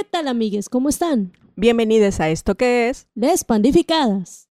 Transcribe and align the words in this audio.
¿Qué 0.00 0.06
tal, 0.10 0.28
amigues? 0.28 0.70
¿Cómo 0.70 0.88
están? 0.88 1.34
Bienvenidos 1.56 2.20
a 2.20 2.30
esto 2.30 2.54
que 2.54 2.88
es 2.88 3.06
Les 3.14 3.44
Pandificadas. 3.44 4.48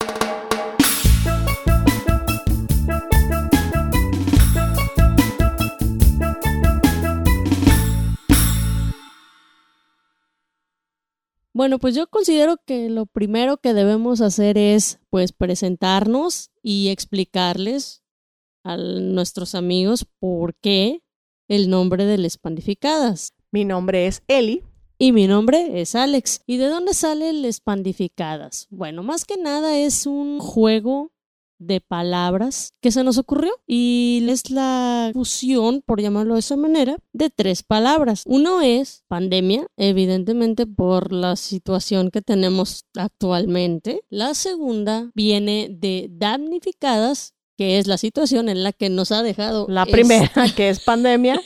Bueno, 11.53 11.79
pues 11.79 11.95
yo 11.95 12.07
considero 12.07 12.57
que 12.65 12.89
lo 12.89 13.05
primero 13.05 13.59
que 13.59 13.75
debemos 13.75 14.23
hacer 14.23 14.57
es 14.57 14.99
pues 15.11 15.33
presentarnos 15.33 16.53
y 16.63 16.89
explicarles 16.89 18.03
a 18.63 18.79
nuestros 18.79 19.55
amigos 19.55 20.07
por 20.19 20.55
qué 20.55 21.03
el 21.49 21.69
nombre 21.69 22.07
de 22.07 22.17
Les 22.17 22.39
Pandificadas. 22.39 23.35
Mi 23.51 23.67
nombre 23.67 24.07
es 24.07 24.23
Eli. 24.27 24.63
Y 25.05 25.13
mi 25.13 25.27
nombre 25.27 25.83
es 25.83 25.95
Alex. 25.97 26.41
¿Y 26.47 26.57
de 26.57 26.69
dónde 26.69 26.95
salen 26.95 27.43
Les 27.43 27.61
Pandificadas? 27.61 28.69
Bueno, 28.71 29.03
más 29.03 29.27
que 29.27 29.37
nada 29.37 29.77
es 29.77 30.07
un 30.07 30.39
juego 30.39 31.13
de 31.59 31.83
palabras 31.83 32.73
que 32.81 32.91
se 32.91 33.05
nos 33.05 33.19
ocurrió 33.19 33.53
y 33.67 34.25
es 34.31 34.51
la 34.51 35.11
fusión, 35.13 35.83
por 35.85 36.01
llamarlo 36.01 36.33
de 36.33 36.41
esa 36.41 36.57
manera, 36.57 36.97
de 37.13 37.29
tres 37.29 37.63
palabras. 37.63 38.23
Uno 38.25 38.63
es 38.63 39.05
pandemia, 39.07 39.67
evidentemente 39.77 40.67
por 40.67 41.13
la 41.13 41.37
situación 41.37 42.11
que 42.11 42.23
tenemos 42.23 42.87
actualmente. 42.97 44.01
La 44.09 44.33
segunda 44.33 45.11
viene 45.15 45.69
de 45.71 46.09
damnificadas, 46.13 47.35
que 47.59 47.79
es 47.79 47.87
la 47.87 47.99
situación 47.99 48.49
en 48.49 48.63
la 48.63 48.73
que 48.73 48.89
nos 48.89 49.13
ha 49.13 49.23
dejado. 49.23 49.67
La 49.69 49.85
primera, 49.85 50.33
que 50.57 50.71
es 50.71 50.81
pandemia. 50.81 51.39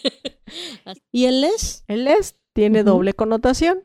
y 1.11 1.25
el 1.25 1.43
es. 1.43 1.83
El 1.88 2.07
es 2.07 2.37
tiene 2.59 2.83
doble 2.83 3.15
connotación. 3.15 3.85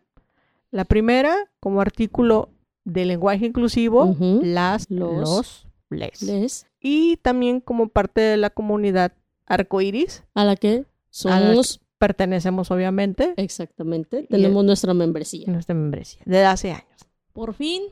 La 0.72 0.84
primera, 0.84 1.36
como 1.60 1.80
artículo 1.80 2.50
de 2.86 3.06
lenguaje 3.06 3.46
inclusivo, 3.46 4.18
las, 4.42 4.90
los, 4.90 5.68
les. 5.92 6.66
Y 6.80 7.18
también 7.18 7.62
como 7.62 7.90
parte 7.90 8.22
de 8.22 8.38
la 8.38 8.50
comunidad 8.50 9.14
arcoiris. 9.46 10.24
A 10.34 10.44
la 10.44 10.56
que 10.56 10.86
somos. 11.12 11.82
pertenecemos, 12.00 12.72
obviamente. 12.72 13.36
Exactamente. 13.38 14.24
Tenemos 14.24 14.66
nuestra 14.66 14.96
membresía. 14.96 15.46
Nuestra 15.52 15.76
membresía. 15.76 16.24
Desde 16.26 16.46
hace 16.46 16.72
años. 16.72 17.08
Por 17.32 17.54
fin, 17.54 17.84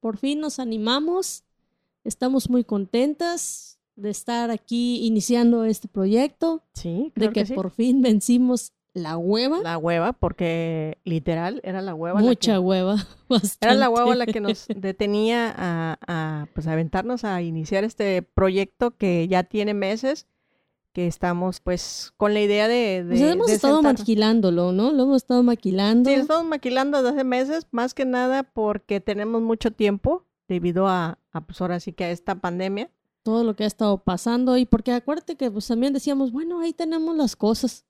por 0.00 0.18
fin 0.18 0.40
nos 0.40 0.58
animamos. 0.58 1.42
Estamos 2.04 2.50
muy 2.50 2.64
contentas 2.64 3.78
de 3.94 4.10
estar 4.10 4.50
aquí 4.50 5.06
iniciando 5.06 5.64
este 5.64 5.88
proyecto. 5.88 6.62
Sí, 6.74 7.14
de 7.16 7.32
que, 7.32 7.46
por 7.46 7.70
fin 7.70 8.02
vencimos 8.02 8.74
la 8.96 9.18
hueva. 9.18 9.60
La 9.62 9.76
hueva, 9.76 10.14
porque 10.14 10.96
literal 11.04 11.60
era 11.64 11.82
la 11.82 11.94
hueva. 11.94 12.18
Mucha 12.18 12.58
hueva. 12.58 13.06
Era 13.60 13.74
la 13.74 13.90
hueva 13.90 14.14
la 14.14 14.24
que 14.24 14.40
nos 14.40 14.66
detenía 14.68 15.54
a, 15.56 16.46
pues, 16.54 16.66
aventarnos 16.66 17.24
a 17.24 17.42
iniciar 17.42 17.84
este 17.84 18.22
proyecto 18.22 18.92
que 18.92 19.28
ya 19.28 19.42
tiene 19.42 19.74
meses, 19.74 20.26
que 20.92 21.06
estamos 21.08 21.60
pues 21.60 22.14
con 22.16 22.32
la 22.32 22.40
idea 22.40 22.68
de... 22.68 23.04
pues 23.06 23.20
hemos 23.20 23.50
estado 23.50 23.82
maquilándolo, 23.82 24.72
¿no? 24.72 24.92
Lo 24.92 25.02
hemos 25.02 25.16
estado 25.16 25.42
maquilando. 25.42 26.08
Sí, 26.08 26.16
lo 26.16 26.22
estamos 26.22 26.46
maquilando 26.46 27.02
desde 27.02 27.16
hace 27.16 27.24
meses, 27.24 27.66
más 27.72 27.92
que 27.92 28.06
nada 28.06 28.44
porque 28.44 29.00
tenemos 29.00 29.42
mucho 29.42 29.72
tiempo 29.72 30.24
debido 30.48 30.86
a, 30.86 31.18
a 31.32 31.40
pues 31.42 31.60
ahora 31.60 31.80
sí 31.80 31.92
que 31.92 32.04
a 32.04 32.10
esta 32.10 32.36
pandemia. 32.36 32.90
Todo 33.24 33.44
lo 33.44 33.56
que 33.56 33.64
ha 33.64 33.66
estado 33.66 33.98
pasando 33.98 34.56
y 34.56 34.64
porque 34.64 34.92
acuérdate 34.92 35.34
que 35.34 35.50
pues 35.50 35.66
también 35.66 35.92
decíamos, 35.92 36.32
bueno, 36.32 36.60
ahí 36.60 36.72
tenemos 36.72 37.14
las 37.16 37.34
cosas 37.36 37.84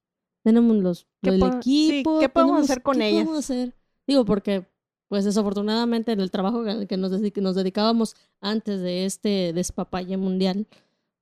tenemos 0.47 0.77
los, 0.77 1.09
el 1.23 1.43
equipo. 1.43 2.21
¿Qué 2.21 2.29
podemos 2.29 2.63
hacer 2.63 2.81
con 2.81 2.99
¿qué 2.99 3.09
ellas? 3.09 3.25
Podemos 3.25 3.45
hacer? 3.45 3.75
Digo, 4.07 4.25
porque 4.25 4.65
pues 5.09 5.25
desafortunadamente 5.25 6.13
en 6.13 6.21
el 6.21 6.31
trabajo 6.31 6.61
al 6.61 6.87
que 6.87 6.97
nos, 6.97 7.11
nos 7.11 7.57
dedicábamos 7.57 8.15
antes 8.41 8.81
de 8.81 9.07
este 9.07 9.53
despapalle 9.53 10.17
mundial, 10.17 10.69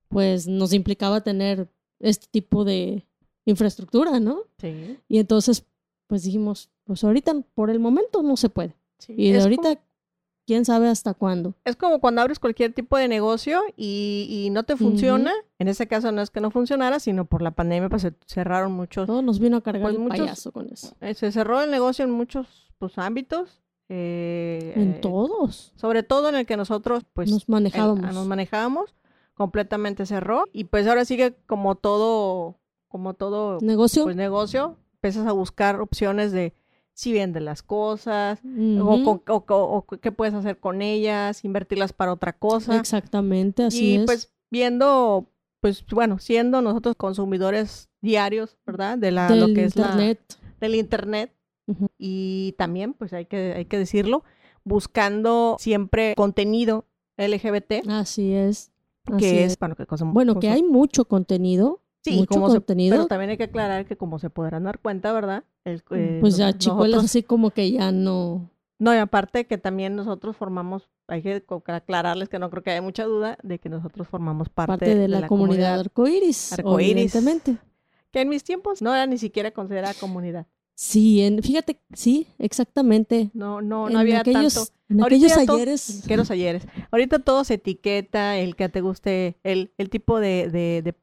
pues 0.09 0.47
nos 0.47 0.75
implicaba 0.75 1.23
tener 1.23 1.71
este 2.01 2.27
tipo 2.31 2.67
de 2.67 3.07
infraestructura, 3.47 4.21
¿no? 4.21 4.43
Sí. 4.59 4.99
Y 5.09 5.17
entonces, 5.17 5.65
pues 6.07 6.25
dijimos, 6.25 6.69
pues 6.85 7.03
ahorita 7.03 7.35
por 7.55 7.71
el 7.71 7.81
momento 7.81 8.23
no 8.23 8.37
se 8.37 8.51
puede. 8.51 8.77
Sí. 8.99 9.15
Y 9.17 9.33
de 9.33 9.41
ahorita 9.41 9.81
quién 10.47 10.65
sabe 10.65 10.89
hasta 10.89 11.15
cuándo. 11.15 11.55
Es 11.65 11.77
como 11.77 12.01
cuando 12.01 12.21
abres 12.21 12.39
cualquier 12.39 12.73
tipo 12.73 12.97
de 12.97 13.09
negocio 13.09 13.63
y, 13.77 14.49
no 14.53 14.65
te 14.65 14.77
funciona. 14.77 15.33
En 15.59 15.69
ese 15.69 15.87
caso 15.87 16.13
no 16.13 16.23
es 16.23 16.31
que 16.31 16.41
no 16.41 16.51
funcionara, 16.51 17.01
sino 17.01 17.25
por 17.25 17.43
la 17.43 17.53
pandemia 17.53 17.89
pues 17.89 18.03
se 18.03 18.15
cerraron 18.27 18.73
muchos. 18.73 19.07
Todo 19.07 19.23
nos 19.23 19.39
vino 19.39 19.57
a 19.57 19.63
cargar 19.63 19.83
pues, 19.83 19.97
el 19.97 20.09
payaso 20.09 20.53
con 20.53 20.69
eso. 20.71 20.95
Eh, 21.01 21.15
se 21.15 21.33
cerró 21.33 21.63
el 21.63 21.71
negocio 21.71 22.05
en 22.05 22.11
muchos 22.11 22.73
pues, 22.79 22.99
ámbitos. 22.99 23.61
Eh, 23.89 24.73
en 24.77 25.01
todos. 25.01 25.73
Sobre 25.77 26.03
todo 26.03 26.29
en 26.29 26.37
el 26.37 26.47
que 26.47 26.57
nosotros 26.57 27.05
pues 27.13 27.31
nos 27.31 27.49
manejábamos. 27.49 28.15
nos 28.15 28.27
manejábamos. 28.27 28.95
Completamente 29.35 30.07
cerró. 30.07 30.45
Y 30.53 30.65
pues 30.65 30.87
ahora 30.87 31.05
sigue 31.05 31.35
como 31.47 31.75
todo, 31.75 32.61
como 32.89 33.15
todo 33.15 33.59
negocio. 33.61 34.05
Pues 34.05 34.17
negocio. 34.17 34.77
Empiezas 34.95 35.27
a 35.27 35.33
buscar 35.33 35.81
opciones 35.81 36.33
de 36.33 36.55
si 36.95 37.13
vende 37.13 37.41
las 37.41 37.63
cosas, 37.63 38.41
o, 38.81 39.87
qué 40.01 40.13
puedes 40.13 40.33
hacer 40.33 40.59
con 40.59 40.81
ellas, 40.81 41.45
invertirlas 41.45 41.93
para 41.93 42.13
otra 42.13 42.33
cosa. 42.33 42.79
Exactamente, 42.79 43.65
así 43.65 43.97
es. 43.97 44.03
Y 44.03 44.07
pues 44.07 44.33
viendo, 44.51 45.29
pues 45.61 45.85
bueno, 45.91 46.19
siendo 46.21 46.63
nosotros 46.63 46.95
consumidores 46.97 47.91
diarios, 48.01 48.57
¿verdad? 48.65 48.97
De 48.97 49.11
la, 49.11 49.29
lo 49.35 49.47
que 49.47 49.65
internet. 49.65 50.25
es 50.31 50.39
la, 50.41 50.51
del 50.61 50.75
internet. 50.77 51.33
Y 51.99 52.55
también, 52.59 52.93
pues 52.93 53.13
hay 53.13 53.25
que, 53.25 53.55
hay 53.57 53.65
que 53.65 53.79
decirlo, 53.79 54.23
buscando 54.63 55.57
siempre 55.59 56.15
contenido 56.15 56.85
LGBT. 57.17 57.89
Así 57.89 58.33
es. 58.35 58.71
que 59.19 59.45
es, 59.45 59.59
bueno, 59.59 59.75
que, 59.75 59.85
bueno, 60.05 60.39
que 60.39 60.49
hay 60.51 60.63
mucho 60.63 61.07
contenido 61.07 61.81
Sí, 62.05 62.27
como 62.27 62.49
contenido. 62.49 62.97
pero 62.97 63.07
también 63.07 63.31
hay 63.31 63.37
que 63.39 63.45
aclarar 63.45 63.87
que 63.87 63.97
como 63.97 64.19
se 64.19 64.29
podrán 64.29 64.65
dar 64.65 64.79
cuenta, 64.79 65.13
¿verdad? 65.13 65.45
El, 65.65 65.83
eh, 65.91 66.19
pues 66.21 66.37
ya 66.37 66.53
chicuelas 66.57 67.05
así 67.05 67.23
como 67.23 67.51
que 67.51 67.71
ya 67.71 67.93
no... 67.93 68.51
No, 68.79 68.93
y 68.93 68.99
aparte 68.99 69.47
que 69.47 69.57
también 69.57 69.97
nosotros 69.97 70.37
formamos, 70.37 70.91
hay 71.07 71.23
que 71.23 71.43
aclararles 71.67 72.29
que 72.29 72.39
no 72.39 72.51
creo 72.51 72.63
que 72.63 72.73
haya 72.73 72.83
mucha 72.83 73.05
duda 73.05 73.39
de 73.43 73.59
que 73.59 73.69
nosotros 73.69 74.07
formamos 74.09 74.51
parte, 74.51 74.95
de, 74.95 75.09
la, 75.09 75.27
comunidad, 75.27 75.81
arcoíris, 75.81 76.53
arcoíris, 76.53 77.17
Que 78.11 78.21
en 78.21 78.29
mis 78.29 78.45
tiempos 78.45 78.83
no 78.83 78.95
era 78.95 79.07
ni 79.07 79.17
siquiera 79.17 79.53
considerada 79.53 79.95
comunidad. 79.95 80.47
Sí, 80.75 81.23
en, 81.23 81.41
fíjate, 81.41 81.81
sí, 81.93 82.27
exactamente. 82.39 83.31
No, 83.33 83.63
no, 83.63 83.89
no 83.89 83.99
había 83.99 84.21
aquellos, 84.21 84.55
tanto. 84.55 84.73
En 84.89 85.05
aquellos 85.05 85.37
ayeres. 85.37 86.05
Aquellos 86.05 86.31
ayeres. 86.33 86.67
Ahorita 86.91 87.21
todo 87.21 87.45
se 87.45 87.55
etiqueta, 87.55 88.37
el 88.39 88.57
que 88.57 88.69
te 88.69 88.81
guste, 88.81 89.39
el, 89.45 89.73
el 89.79 89.89
tipo 89.89 90.19
de, 90.19 90.51
de, 90.51 90.83
de, 90.83 90.95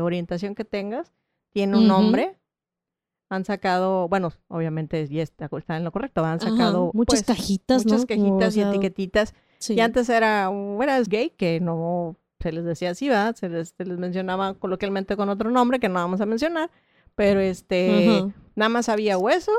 orientación 0.00 0.54
que 0.54 0.64
tengas, 0.64 1.12
tiene 1.52 1.76
un 1.76 1.88
nombre. 1.88 2.36
Han 3.30 3.44
sacado, 3.44 4.08
bueno, 4.08 4.32
obviamente 4.48 5.06
ya 5.08 5.22
está, 5.22 5.50
en 5.68 5.84
lo 5.84 5.92
correcto, 5.92 6.24
han 6.24 6.40
sacado 6.40 6.90
muchas 6.94 7.22
pues, 7.22 7.38
cajitas, 7.38 7.84
muchas 7.84 8.06
cajitas 8.06 8.56
y 8.56 8.62
etiquetitas. 8.62 9.34
Y 9.68 9.80
antes 9.80 10.08
era, 10.08 10.50
eras 10.82 11.08
gay, 11.08 11.30
que 11.30 11.60
no 11.60 12.16
se 12.40 12.52
les 12.52 12.64
decía 12.64 12.90
así, 12.90 13.08
¿verdad? 13.08 13.34
Se 13.34 13.48
les, 13.48 13.74
se 13.76 13.84
les 13.84 13.98
mencionaba 13.98 14.54
coloquialmente 14.54 15.16
con 15.16 15.28
otro 15.28 15.50
nombre 15.50 15.78
que 15.78 15.88
no 15.88 15.96
vamos 15.96 16.20
a 16.20 16.26
mencionar 16.26 16.70
pero 17.18 17.40
este, 17.40 18.32
nada 18.54 18.68
más 18.68 18.88
había 18.88 19.18
hueso 19.18 19.50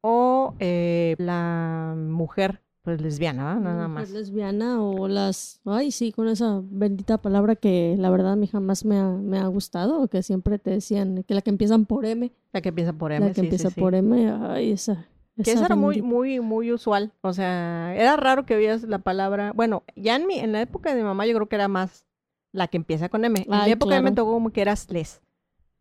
o 0.00 0.54
eh, 0.60 1.16
la 1.18 1.92
mujer 1.96 2.62
pues 2.82 3.00
lesbiana, 3.00 3.56
Nada 3.60 3.88
más. 3.88 4.10
lesbiana 4.10 4.82
o 4.82 5.06
las, 5.06 5.60
ay 5.64 5.92
sí, 5.92 6.12
con 6.12 6.28
esa 6.28 6.60
bendita 6.62 7.18
palabra 7.18 7.56
que 7.56 7.94
la 7.98 8.10
verdad 8.10 8.32
a 8.32 8.36
mí 8.36 8.46
jamás 8.46 8.84
me 8.84 8.98
ha, 8.98 9.08
me 9.08 9.38
ha 9.38 9.46
gustado, 9.46 10.08
que 10.08 10.22
siempre 10.22 10.58
te 10.58 10.70
decían 10.70 11.22
que 11.24 11.34
la 11.34 11.42
que 11.42 11.50
empiezan 11.50 11.84
por 11.84 12.06
M. 12.06 12.32
La 12.52 12.60
que 12.60 12.70
empieza 12.70 12.92
por 12.92 13.12
M, 13.12 13.28
La 13.28 13.34
que 13.34 13.42
empieza 13.42 13.70
por 13.70 13.94
M, 13.94 14.30
ay, 14.48 14.72
esa. 14.72 15.06
Que 15.42 15.52
esa 15.52 15.66
era 15.66 15.76
muy, 15.76 16.02
muy, 16.02 16.40
muy 16.40 16.72
usual. 16.72 17.12
O 17.22 17.32
sea, 17.32 17.94
era 17.94 18.16
raro 18.16 18.44
que 18.44 18.56
veías 18.56 18.82
la 18.82 18.98
palabra. 18.98 19.52
Bueno, 19.54 19.84
ya 19.96 20.16
en 20.16 20.26
mi, 20.26 20.38
en 20.38 20.52
la 20.52 20.60
época 20.60 20.90
de 20.90 20.96
mi 20.96 21.02
mamá, 21.02 21.26
yo 21.26 21.34
creo 21.34 21.48
que 21.48 21.56
era 21.56 21.68
más 21.68 22.04
la 22.52 22.68
que 22.68 22.76
empieza 22.76 23.08
con 23.08 23.24
M. 23.24 23.46
En 23.48 23.64
mi 23.64 23.70
época 23.70 24.00
me 24.02 24.12
tocó 24.12 24.32
como 24.32 24.50
que 24.50 24.60
eras 24.60 24.90
les. 24.90 25.20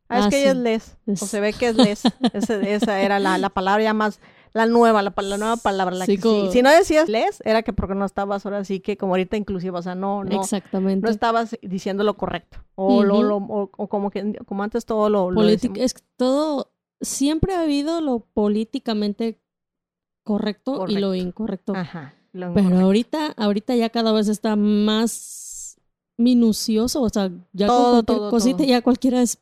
Ah, 0.07 0.19
es 0.19 0.25
ah, 0.25 0.29
que 0.29 0.41
ella 0.41 0.51
es 0.51 0.57
les. 0.57 0.97
O 1.07 1.25
se 1.25 1.39
ve 1.39 1.53
que 1.53 1.69
es 1.69 1.75
les. 1.75 2.03
esa 2.33 3.01
era 3.01 3.19
la, 3.19 3.37
la, 3.37 3.49
palabra 3.49 3.83
ya 3.83 3.93
más, 3.93 4.19
la 4.53 4.65
nueva, 4.65 5.01
la, 5.01 5.13
la 5.15 5.37
nueva 5.37 5.57
palabra. 5.57 5.95
La 5.95 6.05
que, 6.05 6.17
Si 6.17 6.61
no 6.61 6.69
decías 6.71 7.09
les, 7.09 7.41
era 7.45 7.63
que 7.63 7.73
porque 7.73 7.95
no 7.95 8.05
estabas 8.05 8.45
ahora 8.45 8.63
sí 8.63 8.79
que 8.79 8.97
como 8.97 9.13
ahorita 9.13 9.37
inclusive, 9.37 9.77
o 9.77 9.81
sea, 9.81 9.95
no, 9.95 10.23
no. 10.23 10.41
Exactamente. 10.41 11.05
No 11.05 11.11
estabas 11.11 11.57
diciendo 11.61 12.03
lo 12.03 12.17
correcto. 12.17 12.59
O, 12.75 13.03
lo, 13.03 13.23
lo, 13.23 13.37
o, 13.37 13.67
como 13.87 14.09
que, 14.09 14.33
como 14.45 14.63
antes 14.63 14.85
todo 14.85 15.09
lo. 15.09 15.31
lo 15.31 15.43
es 15.43 15.93
todo, 16.15 16.71
siempre 17.01 17.53
ha 17.53 17.61
habido 17.61 18.01
lo 18.01 18.19
políticamente 18.19 19.39
correcto, 20.23 20.85
y 20.87 20.97
lo 20.97 21.15
incorrecto. 21.15 21.73
Ajá. 21.75 22.13
Pero 22.31 22.79
ahorita, 22.79 23.33
ahorita 23.37 23.75
ya 23.75 23.89
cada 23.89 24.11
vez 24.11 24.27
está 24.27 24.55
más 24.55 25.79
minucioso, 26.17 27.01
o 27.01 27.09
sea, 27.09 27.31
ya 27.53 27.67
todo, 27.67 28.03
todo, 28.03 28.29
cosita, 28.29 28.63
ya 28.63 28.81
cualquiera 28.81 29.21
es 29.21 29.39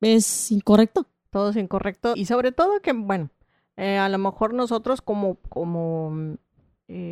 es 0.00 0.50
incorrecto. 0.50 1.06
Todo 1.30 1.50
es 1.50 1.56
incorrecto. 1.56 2.14
Y 2.16 2.24
sobre 2.24 2.52
todo 2.52 2.80
que, 2.80 2.92
bueno, 2.92 3.30
Eh, 3.80 3.96
a 3.96 4.08
lo 4.08 4.18
mejor 4.18 4.52
nosotros 4.52 5.00
como, 5.00 5.36
como 5.48 6.36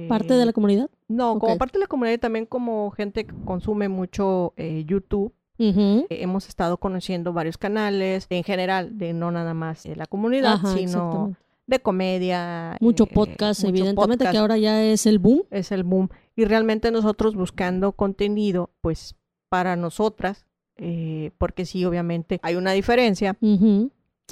¿Parte 0.08 0.34
de 0.34 0.44
la 0.44 0.52
comunidad? 0.52 0.90
No, 1.06 1.38
como 1.38 1.56
parte 1.56 1.78
de 1.78 1.84
la 1.84 1.86
comunidad 1.86 2.14
y 2.14 2.18
también 2.18 2.46
como 2.46 2.90
gente 2.90 3.24
que 3.24 3.34
consume 3.44 3.88
mucho 3.88 4.52
YouTube. 4.56 5.32
hemos 5.58 6.48
estado 6.48 6.78
conociendo 6.78 7.32
varios 7.32 7.58
canales 7.58 8.26
en 8.28 8.42
general, 8.44 8.98
de 8.98 9.12
no 9.12 9.30
nada 9.30 9.54
más 9.54 9.84
de 9.84 9.96
la 9.96 10.06
comunidad, 10.06 10.58
sino 10.74 11.36
de 11.68 11.78
comedia. 11.78 12.76
Mucho 12.80 13.06
podcast, 13.06 13.62
evidentemente 13.62 14.28
que 14.28 14.38
ahora 14.38 14.58
ya 14.58 14.82
es 14.82 15.06
el 15.06 15.18
boom. 15.18 15.44
Es 15.50 15.70
el 15.70 15.84
boom. 15.84 16.08
Y 16.34 16.44
realmente 16.44 16.90
nosotros 16.90 17.36
buscando 17.36 17.92
contenido, 17.92 18.70
pues 18.80 19.14
para 19.48 19.76
nosotras, 19.76 20.44
eh, 20.76 21.30
porque 21.38 21.66
sí, 21.66 21.84
obviamente 21.84 22.40
hay 22.42 22.56
una 22.56 22.72
diferencia 22.72 23.36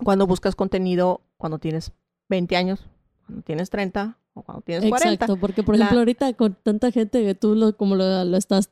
cuando 0.03 0.27
buscas 0.27 0.57
contenido 0.57 1.21
cuando 1.37 1.59
tienes 1.59 1.93
20 2.29 2.57
años, 2.57 2.81
cuando 3.27 3.43
tienes 3.43 3.71
30 3.71 4.19
o 4.35 4.43
cuando 4.43 4.63
tienes 4.63 4.89
40. 4.89 5.15
Exacto, 5.15 5.37
porque 5.39 5.63
por 5.63 5.75
ejemplo 5.75 5.99
ahorita 5.99 6.33
con 6.35 6.57
tanta 6.63 6.91
gente 6.91 7.23
que 7.23 7.35
tú 7.35 7.55
lo, 7.55 7.77
como 7.77 7.97
lo, 7.97 8.37
estás 8.37 8.71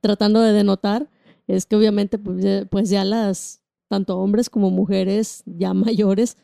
tratando 0.00 0.40
de 0.40 0.52
denotar, 0.52 1.08
es 1.46 1.66
que 1.66 1.76
obviamente 1.76 2.18
pues 2.18 2.42
ya, 2.42 2.64
pues 2.66 2.90
ya 2.90 3.04
las, 3.04 3.62
tanto 3.88 4.18
hombres 4.18 4.50
como 4.50 4.70
mujeres 4.70 5.42
ya 5.46 5.74
mayores, 5.74 6.36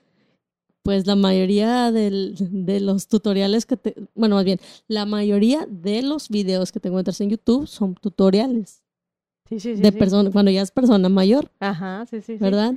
pues 0.82 1.06
la 1.06 1.16
mayoría 1.16 1.92
de 1.92 2.80
los 2.80 3.08
tutoriales 3.08 3.66
que 3.66 3.76
te, 3.76 3.94
bueno, 4.14 4.36
más 4.36 4.44
bien, 4.44 4.58
la 4.86 5.04
mayoría 5.04 5.66
de 5.68 6.02
los 6.02 6.30
videos 6.30 6.72
que 6.72 6.80
te 6.80 6.88
encuentras 6.88 7.20
en 7.20 7.30
YouTube 7.30 7.66
son 7.66 7.94
tutoriales. 7.94 8.82
Sí, 9.48 9.60
sí, 9.60 9.76
sí. 9.76 9.82
De 9.82 9.92
persona, 9.92 10.30
cuando 10.30 10.50
ya 10.50 10.62
es 10.62 10.70
persona 10.70 11.08
mayor. 11.08 11.50
Ajá, 11.58 12.04
sí, 12.06 12.20
sí. 12.20 12.36
¿Verdad? 12.36 12.74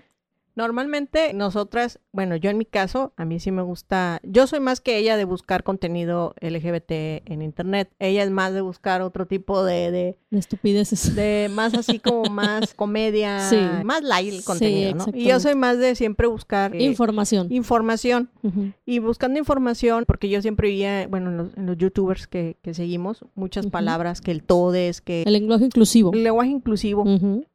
Normalmente 0.55 1.33
nosotras, 1.33 1.99
bueno, 2.11 2.35
yo 2.35 2.49
en 2.49 2.57
mi 2.57 2.65
caso, 2.65 3.13
a 3.15 3.25
mí 3.25 3.39
sí 3.39 3.51
me 3.51 3.61
gusta, 3.61 4.19
yo 4.23 4.47
soy 4.47 4.59
más 4.59 4.81
que 4.81 4.97
ella 4.97 5.15
de 5.15 5.25
buscar 5.25 5.63
contenido 5.63 6.35
LGBT 6.41 6.91
en 7.25 7.41
internet. 7.41 7.91
Ella 7.99 8.23
es 8.23 8.31
más 8.31 8.53
de 8.53 8.61
buscar 8.61 9.01
otro 9.01 9.25
tipo 9.25 9.63
de... 9.63 9.91
De, 9.91 10.17
de 10.29 10.39
estupideces. 10.39 11.15
De 11.15 11.49
más 11.53 11.73
así 11.73 11.99
como 11.99 12.25
más 12.25 12.73
comedia, 12.75 13.39
más 13.83 14.03
light 14.03 14.33
el 14.33 14.43
contenido, 14.43 14.95
¿no? 14.95 15.05
Y 15.13 15.25
yo 15.25 15.39
soy 15.39 15.55
más 15.55 15.77
de 15.77 15.95
siempre 15.95 16.27
buscar... 16.27 16.75
Eh, 16.75 16.83
información. 16.83 17.47
Información. 17.51 18.29
Y 18.85 18.99
buscando 18.99 19.39
información, 19.39 20.03
porque 20.05 20.29
yo 20.29 20.41
siempre 20.41 20.69
veía, 20.69 21.07
bueno, 21.07 21.29
en 21.55 21.65
los, 21.65 21.77
youtubers 21.77 22.27
que, 22.27 22.57
que, 22.61 22.73
seguimos, 22.73 23.25
muchas 23.35 23.67
palabras, 23.67 24.21
que 24.21 24.31
el 24.31 24.43
todes, 24.43 25.01
que... 25.01 25.23
El 25.23 25.33
lenguaje 25.33 25.65
inclusivo. 25.65 26.11
El 26.13 26.23
lenguaje 26.23 26.51
inclusivo, 26.51 27.05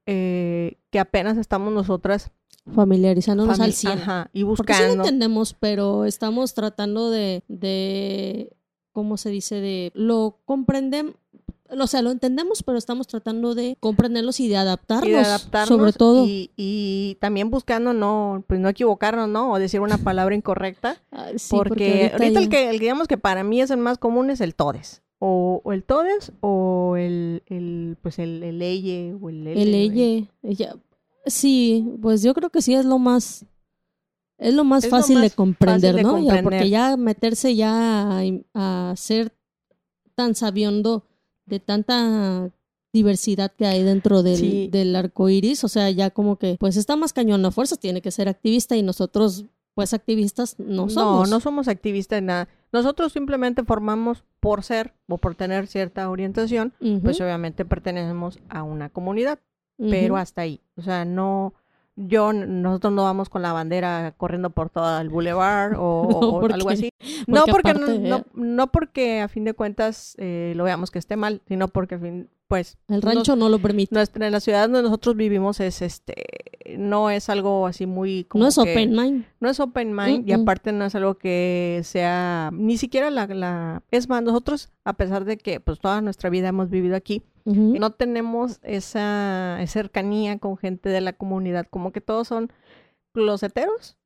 eh, 0.07 0.79
que 0.91 0.99
apenas 0.99 1.37
estamos 1.37 1.73
nosotras 1.73 2.33
familiarizándonos 2.75 3.61
al 3.61 3.73
100. 3.73 3.93
Ajá, 3.93 4.31
y 4.33 4.43
buscando. 4.43 4.67
Porque 4.67 4.75
sí 4.75 4.97
lo 4.97 5.05
entendemos, 5.05 5.55
pero 5.59 6.05
estamos 6.05 6.55
tratando 6.55 7.11
de, 7.11 7.43
de, 7.49 8.57
¿cómo 8.93 9.17
se 9.17 9.31
dice? 9.31 9.61
De, 9.61 9.93
lo 9.95 10.39
comprendemos, 10.45 11.15
o 11.69 11.87
sea, 11.87 12.03
lo 12.03 12.11
entendemos, 12.11 12.63
pero 12.63 12.79
estamos 12.79 13.07
tratando 13.07 13.55
de 13.55 13.77
comprenderlos 13.81 14.41
y 14.41 14.49
de 14.49 14.57
adaptarnos, 14.57 15.09
y 15.09 15.13
de 15.13 15.19
adaptarnos 15.19 15.69
sobre 15.69 15.93
todo. 15.93 16.25
Y, 16.27 16.51
y, 16.57 17.17
también 17.21 17.51
buscando 17.51 17.93
no, 17.93 18.45
pues 18.47 18.61
no 18.61 18.69
equivocarnos, 18.69 19.29
¿no? 19.29 19.53
O 19.53 19.59
decir 19.59 19.81
una 19.81 19.99
palabra 19.99 20.35
incorrecta. 20.35 21.03
porque, 21.51 22.11
ahorita, 22.13 22.41
el, 22.41 22.49
que, 22.49 22.71
el 22.71 22.79
digamos 22.79 23.09
que 23.09 23.19
para 23.19 23.45
mí 23.45 23.61
es 23.61 23.71
el 23.71 23.79
más 23.79 23.99
común 23.99 24.31
es 24.31 24.41
el 24.41 24.55
todes. 24.55 25.03
O, 25.19 25.63
el 25.73 25.83
todes 25.83 26.33
o 26.41 26.97
el, 26.99 27.43
el 27.47 27.97
pues 28.03 28.19
el, 28.19 28.43
el 28.43 28.59
leye 28.59 29.15
o 29.19 29.31
el, 29.31 29.47
el, 29.47 29.73
leye. 29.73 30.29
Ella, 30.43 30.77
Sí, 31.27 31.87
pues 32.01 32.23
yo 32.23 32.35
creo 32.35 32.51
que 32.51 32.63
sí 32.63 32.75
es 32.75 32.85
lo 32.85 32.99
más 32.99 33.45
es 34.39 34.55
lo 34.55 34.65
más 34.65 34.89
fácil 34.89 35.21
de 35.21 35.31
comprender, 35.31 36.03
¿no? 36.03 36.23
porque 36.43 36.69
ya 36.69 36.97
meterse 36.97 37.55
ya 37.55 38.23
a, 38.55 38.95
ser 38.97 39.33
tan 40.15 40.35
sabiendo 40.35 41.05
de 41.47 41.59
tanta 41.61 42.51
diversidad 42.93 43.53
que 43.53 43.67
hay 43.67 43.83
dentro 43.83 44.23
del, 44.23 44.71
del 44.71 44.97
arco 44.97 45.29
iris, 45.29 45.65
o 45.65 45.69
sea, 45.69 45.91
ya 45.91 46.11
como 46.11 46.37
que 46.37 46.57
pues 46.59 46.77
está 46.77 46.97
más 46.97 47.13
cañón 47.13 47.45
a 47.45 47.51
fuerzas, 47.51 47.79
tiene 47.79 48.03
que 48.03 48.11
ser 48.11 48.29
activista 48.29 48.77
y 48.77 48.83
nosotros 48.83 49.47
pues 49.75 49.93
activistas 49.93 50.59
no 50.59 50.89
somos. 50.89 51.29
No, 51.29 51.37
no 51.37 51.41
somos 51.41 51.69
activistas 51.69 52.19
en 52.19 52.27
nada. 52.27 52.49
Nosotros 52.73 53.13
simplemente 53.13 53.63
formamos 53.63 54.25
por 54.41 54.63
ser 54.63 54.95
o 55.07 55.19
por 55.19 55.35
tener 55.35 55.67
cierta 55.67 56.09
orientación, 56.09 56.73
pues 57.03 57.21
obviamente 57.21 57.65
pertenecemos 57.65 58.39
a 58.49 58.63
una 58.63 58.89
comunidad 58.89 59.39
pero 59.79 60.17
hasta 60.17 60.43
ahí. 60.43 60.61
O 60.77 60.83
sea, 60.83 61.05
no, 61.05 61.55
yo, 61.97 62.35
nosotros 62.35 62.93
no 62.93 63.05
vamos 63.05 63.31
con 63.31 63.41
la 63.41 63.55
bandera 63.55 64.15
corriendo 64.19 64.51
por 64.51 64.69
todo 64.69 65.01
el 65.01 65.09
boulevard 65.09 65.75
o, 65.79 66.47
algo 66.53 66.69
así. 66.69 66.91
no 67.27 67.45
porque, 67.47 67.75
no, 67.75 68.25
no, 68.35 68.67
porque 68.71 69.21
a 69.21 69.29
fin 69.29 69.45
de 69.45 69.55
cuentas 69.55 70.15
eh, 70.19 70.53
lo 70.57 70.65
veamos 70.65 70.91
que 70.91 70.99
esté 70.99 71.17
mal, 71.17 71.41
sino 71.49 71.69
porque 71.69 71.95
a 71.95 71.99
fin, 71.99 72.29
pues... 72.49 72.77
El 72.89 73.01
rancho 73.01 73.35
no 73.35 73.49
lo 73.49 73.59
permite. 73.59 73.95
Nuestra, 73.95 74.27
en 74.27 74.33
la 74.33 74.41
ciudad 74.41 74.69
donde 74.69 74.83
nosotros 74.83 75.17
vivimos 75.17 75.59
es 75.61 75.81
este, 75.81 76.15
no 76.77 77.09
es 77.09 77.31
algo 77.31 77.67
así 77.67 77.87
muy... 77.87 78.25
Como 78.25 78.45
no 78.45 78.49
es 78.49 78.59
open 78.59 78.91
mind. 78.91 79.25
No 79.41 79.49
es 79.49 79.59
open 79.59 79.95
mind 79.95 80.29
y 80.29 80.33
aparte 80.33 80.73
no 80.73 80.85
es 80.85 80.95
algo 80.95 81.17
que 81.17 81.81
sea, 81.83 82.51
ni 82.53 82.77
siquiera 82.77 83.11
la, 83.11 83.27
la... 83.27 83.83
Es 83.91 84.09
más, 84.09 84.23
nosotros, 84.23 84.71
a 84.85 84.93
pesar 84.93 85.25
de 85.25 85.39
que 85.39 85.61
pues 85.61 85.81
toda 85.81 86.03
nuestra 86.03 86.29
vida 86.29 86.49
hemos 86.49 86.69
vivido 86.69 86.95
aquí, 86.95 87.23
no 87.47 87.91
tenemos 87.93 88.59
esa 88.63 89.59
cercanía 89.67 90.39
con 90.39 90.57
gente 90.57 90.89
de 90.89 91.01
la 91.01 91.13
comunidad, 91.13 91.67
como 91.71 91.93
que 91.93 92.01
todos 92.01 92.29
son 92.29 92.53
closeteros 93.13 93.97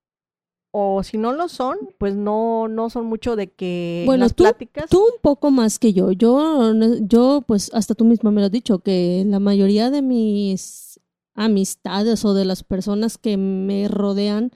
o 0.72 1.02
si 1.02 1.18
no 1.18 1.32
lo 1.32 1.48
son, 1.48 1.76
pues 1.98 2.14
no, 2.14 2.68
no 2.68 2.90
son 2.90 3.06
mucho 3.06 3.34
de 3.34 3.48
que 3.48 4.04
bueno, 4.06 4.24
las 4.24 4.34
pláticas. 4.34 4.88
Tú 4.88 4.98
un 4.98 5.20
poco 5.20 5.50
más 5.50 5.78
que 5.78 5.92
yo. 5.92 6.12
Yo, 6.12 6.72
yo, 7.00 7.42
pues 7.46 7.70
hasta 7.74 7.94
tú 7.94 8.04
misma 8.04 8.30
me 8.30 8.40
lo 8.40 8.46
has 8.46 8.52
dicho, 8.52 8.78
que 8.78 9.24
la 9.26 9.40
mayoría 9.40 9.90
de 9.90 10.02
mis 10.02 11.00
amistades 11.34 12.24
o 12.24 12.34
de 12.34 12.44
las 12.44 12.62
personas 12.62 13.18
que 13.18 13.36
me 13.36 13.88
rodean, 13.88 14.52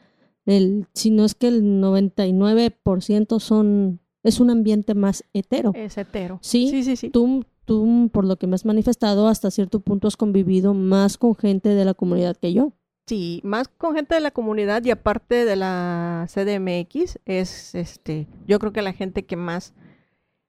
el, 0.47 0.87
si 0.95 1.11
no 1.11 1.25
es 1.25 1.35
que 1.35 1.49
el 1.49 1.63
99% 1.83 3.41
son, 3.41 4.01
es 4.23 4.39
un 4.39 4.51
ambiente 4.51 4.95
más 4.95 5.25
hetero. 5.33 5.73
Es 5.75 5.99
hetero. 5.99 6.39
Sí, 6.43 6.69
sí, 6.69 6.85
sí. 6.85 6.97
sí. 6.97 7.11
Tú, 7.11 7.45
tú, 7.65 8.11
por 8.13 8.25
lo 8.25 8.37
que 8.37 8.47
me 8.47 8.55
has 8.55 8.65
manifestado, 8.65 9.29
hasta 9.29 9.51
cierto 9.51 9.81
punto 9.81 10.09
has 10.09 10.17
convivido 10.17 10.75
más 10.75 11.19
con 11.19 11.35
gente 11.35 11.71
de 11.71 11.85
la 11.85 11.95
comunidad 11.95 12.37
que 12.37 12.53
yo. 12.53 12.73
Sí, 13.07 13.41
más 13.45 13.69
con 13.69 13.95
gente 13.95 14.15
de 14.15 14.21
la 14.21 14.31
comunidad 14.31 14.83
y 14.85 14.91
aparte 14.91 15.45
de 15.45 15.57
la 15.57 16.27
CDMX, 16.33 17.19
es 17.27 17.75
este, 17.75 18.27
yo 18.47 18.59
creo 18.59 18.73
que 18.73 18.81
la 18.81 18.95
gente 18.95 19.27
que 19.27 19.37
más 19.37 19.75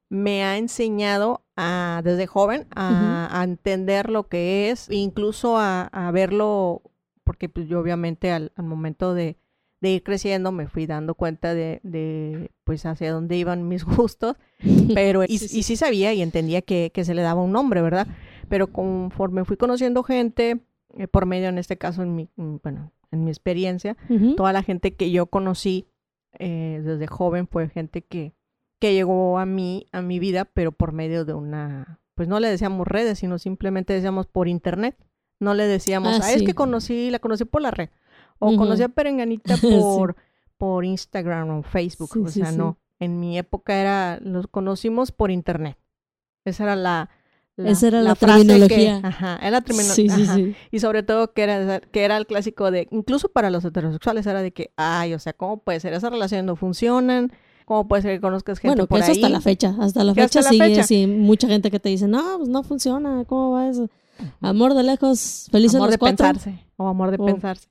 me 0.09 0.43
ha 0.45 0.57
enseñado 0.57 1.43
a, 1.57 2.01
desde 2.03 2.27
joven 2.27 2.67
a, 2.73 3.41
entender 3.43 4.09
lo 4.09 4.27
que 4.27 4.69
es, 4.71 4.89
incluso 4.89 5.57
a, 5.57 5.89
verlo, 6.13 6.81
porque 7.23 7.49
pues 7.49 7.67
yo 7.67 7.79
obviamente 7.79 8.31
al, 8.31 8.51
momento 8.57 9.13
de, 9.13 9.37
ir 9.81 10.03
creciendo 10.03 10.51
me 10.51 10.67
fui 10.67 10.85
dando 10.85 11.15
cuenta 11.15 11.53
de, 11.53 11.79
de, 11.83 12.51
pues 12.63 12.85
hacia 12.85 13.11
dónde 13.11 13.37
iban 13.37 13.67
mis 13.67 13.83
gustos, 13.85 14.35
pero 14.93 15.23
y, 15.23 15.37
sí. 15.37 15.75
sabía 15.75 16.13
y 16.13 16.21
entendía 16.21 16.61
que, 16.61 16.91
que 16.93 17.05
se 17.05 17.13
le 17.13 17.21
daba 17.21 17.41
un 17.41 17.51
nombre, 17.51 17.81
¿verdad? 17.81 18.07
Pero 18.49 18.67
conforme 18.67 19.45
fui 19.45 19.57
conociendo 19.57 20.03
gente, 20.03 20.61
eh, 20.97 21.07
por 21.07 21.25
medio, 21.25 21.49
en 21.49 21.57
este 21.57 21.77
caso, 21.77 22.03
en 22.03 22.15
mi, 22.15 22.29
bueno, 22.35 22.91
en 23.11 23.23
mi 23.23 23.31
experiencia, 23.31 23.97
toda 24.37 24.53
la 24.53 24.63
gente 24.63 24.95
que 24.95 25.11
yo 25.11 25.27
conocí 25.27 25.87
eh, 26.39 26.81
desde 26.83 27.07
joven 27.07 27.47
fue 27.47 27.69
gente 27.69 28.01
que, 28.01 28.33
que 28.79 28.93
llegó 28.93 29.39
a 29.39 29.45
mí, 29.45 29.87
a 29.91 30.01
mi 30.01 30.19
vida, 30.19 30.45
pero 30.45 30.71
por 30.71 30.91
medio 30.91 31.25
de 31.25 31.33
una, 31.33 31.99
pues 32.13 32.27
no 32.27 32.39
le 32.39 32.49
decíamos 32.49 32.87
redes, 32.87 33.19
sino 33.19 33.39
simplemente 33.39 33.93
decíamos 33.93 34.27
por 34.27 34.47
internet. 34.47 34.97
No 35.39 35.53
le 35.53 35.65
decíamos, 35.65 36.21
ah, 36.23 36.31
es 36.31 36.43
que 36.43 36.53
conocí, 36.53 37.09
la 37.09 37.19
conocí 37.19 37.43
por 37.43 37.61
la 37.61 37.71
red. 37.71 37.89
O 38.39 38.55
conocí 38.55 38.83
a 38.83 38.89
Perenganita 38.89 39.55
por, 39.61 40.15
por 40.57 40.85
Instagram 40.85 41.49
o 41.49 41.63
Facebook. 41.63 42.09
o 42.23 42.29
sea, 42.29 42.51
no. 42.51 42.77
En 42.99 43.19
mi 43.19 43.37
época 43.37 43.75
era, 43.75 44.19
los 44.21 44.47
conocimos 44.47 45.11
por 45.11 45.31
internet. 45.31 45.77
Esa 46.45 46.63
era 46.63 46.75
la, 46.75 47.09
esa 47.57 47.87
era 47.87 48.01
la, 48.01 48.15
terminología. 48.15 48.99
ajá, 49.03 49.37
era 49.41 49.51
la 49.51 49.61
terminología. 49.61 50.15
Sí, 50.15 50.25
sí, 50.25 50.31
sí. 50.33 50.55
Y 50.71 50.79
sobre 50.79 51.03
todo 51.03 51.33
que 51.33 51.43
era, 51.43 51.79
que 51.79 52.03
era 52.03 52.17
el 52.17 52.27
clásico 52.27 52.69
de, 52.69 52.87
incluso 52.91 53.29
para 53.29 53.49
los 53.49 53.63
heterosexuales, 53.63 54.25
era 54.25 54.41
de 54.41 54.51
que, 54.51 54.71
ay, 54.75 55.13
o 55.13 55.19
sea, 55.19 55.33
¿cómo 55.33 55.57
puede 55.57 55.79
ser? 55.79 55.93
Esas 55.93 56.11
relaciones 56.11 56.45
no 56.45 56.55
funcionan. 56.55 57.31
¿Cómo 57.65 57.87
puede 57.87 58.03
ser 58.03 58.15
que 58.15 58.21
conozcas 58.21 58.59
gente 58.59 58.75
bueno, 58.75 58.87
por 58.87 58.99
eso 58.99 59.11
hasta 59.11 59.27
la 59.27 59.41
fecha. 59.41 59.75
Hasta 59.79 60.03
la 60.03 60.13
fecha 60.13 60.43
sigue 60.43 60.79
así. 60.79 61.07
Mucha 61.07 61.47
gente 61.47 61.71
que 61.71 61.79
te 61.79 61.89
dice, 61.89 62.07
no, 62.07 62.37
pues 62.37 62.47
no 62.47 62.61
funciona. 62.61 63.25
¿Cómo 63.25 63.51
va 63.51 63.67
eso? 63.67 63.89
Amor 64.39 64.75
de 64.75 64.83
lejos, 64.83 65.47
feliz 65.51 65.73
amor 65.73 65.89
de 65.89 65.97
pensarse. 65.97 66.59
O 66.77 66.87
amor 66.87 67.11
de 67.11 67.17
pensarse. 67.17 67.67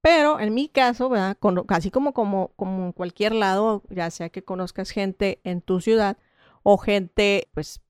Pero 0.00 0.38
en 0.38 0.54
mi 0.54 0.68
caso, 0.68 1.08
¿verdad? 1.08 1.36
así 1.68 1.90
como, 1.90 2.12
como, 2.12 2.52
como 2.56 2.86
en 2.86 2.92
cualquier 2.92 3.34
lado, 3.34 3.82
ya 3.90 4.10
sea 4.10 4.28
que 4.28 4.44
conozcas 4.44 4.90
gente 4.90 5.40
en 5.44 5.60
tu 5.60 5.80
ciudad 5.80 6.16
o 6.62 6.78
gente, 6.78 7.48
pues, 7.52 7.80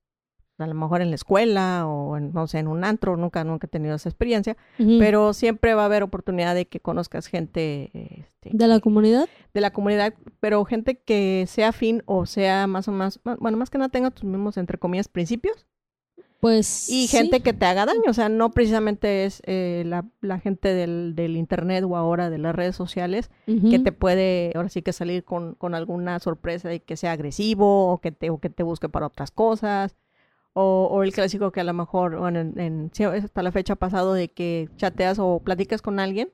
a 0.58 0.66
lo 0.66 0.74
mejor 0.74 1.02
en 1.02 1.10
la 1.10 1.14
escuela 1.14 1.86
o 1.86 2.16
en, 2.16 2.32
no 2.32 2.46
sé, 2.46 2.58
en 2.58 2.68
un 2.68 2.82
antro, 2.84 3.16
nunca, 3.16 3.44
nunca 3.44 3.66
he 3.66 3.70
tenido 3.70 3.94
esa 3.94 4.08
experiencia, 4.08 4.56
pero 4.98 5.32
siempre 5.32 5.74
va 5.74 5.82
a 5.82 5.86
haber 5.86 6.02
oportunidad 6.02 6.54
de 6.54 6.66
que 6.66 6.80
conozcas 6.80 7.26
gente... 7.26 7.90
Este, 7.92 8.50
¿De 8.52 8.66
la 8.66 8.80
comunidad? 8.80 9.28
De 9.54 9.60
la 9.60 9.72
comunidad, 9.72 10.14
pero 10.40 10.64
gente 10.64 10.98
que 10.98 11.44
sea 11.46 11.68
afín 11.68 12.02
o 12.06 12.26
sea 12.26 12.66
más 12.66 12.88
o 12.88 12.92
más, 12.92 13.20
bueno, 13.38 13.56
más 13.56 13.70
que 13.70 13.78
nada 13.78 13.90
tenga 13.90 14.10
tus 14.10 14.24
mismos, 14.24 14.56
entre 14.56 14.78
comillas, 14.78 15.08
principios. 15.08 15.66
Pues. 16.40 16.88
Y 16.88 17.08
gente 17.08 17.40
que 17.40 17.52
te 17.52 17.66
haga 17.66 17.84
daño, 17.84 18.02
o 18.08 18.14
sea, 18.14 18.28
no 18.28 18.50
precisamente 18.50 19.24
es 19.24 19.42
eh, 19.44 19.82
la, 19.84 20.38
gente 20.38 20.72
del, 20.72 21.14
del, 21.16 21.36
internet 21.36 21.84
o 21.84 21.96
ahora 21.96 22.30
de 22.30 22.38
las 22.38 22.54
redes 22.54 22.76
sociales 22.76 23.30
que 23.46 23.80
te 23.80 23.90
puede, 23.90 24.52
ahora 24.54 24.68
sí 24.68 24.82
que 24.82 24.92
salir 24.92 25.24
con, 25.24 25.54
con 25.54 25.74
alguna 25.74 26.20
sorpresa 26.20 26.68
de 26.68 26.80
que 26.80 26.96
sea 26.96 27.12
agresivo 27.12 27.92
o 27.92 27.98
que 27.98 28.12
te, 28.12 28.30
o 28.30 28.38
que 28.38 28.50
te 28.50 28.62
busque 28.62 28.88
para 28.88 29.06
otras 29.06 29.32
cosas 29.32 29.96
o, 30.60 31.02
el 31.02 31.12
clásico 31.12 31.52
que 31.52 31.60
a 31.60 31.64
lo 31.64 31.72
mejor, 31.72 32.18
bueno, 32.18 32.40
en, 32.40 32.90
hasta 33.24 33.42
la 33.42 33.52
fecha 33.52 33.76
pasado 33.76 34.12
de 34.12 34.28
que 34.28 34.68
chateas 34.76 35.18
o 35.20 35.40
platicas 35.44 35.82
con 35.82 36.00
alguien 36.00 36.30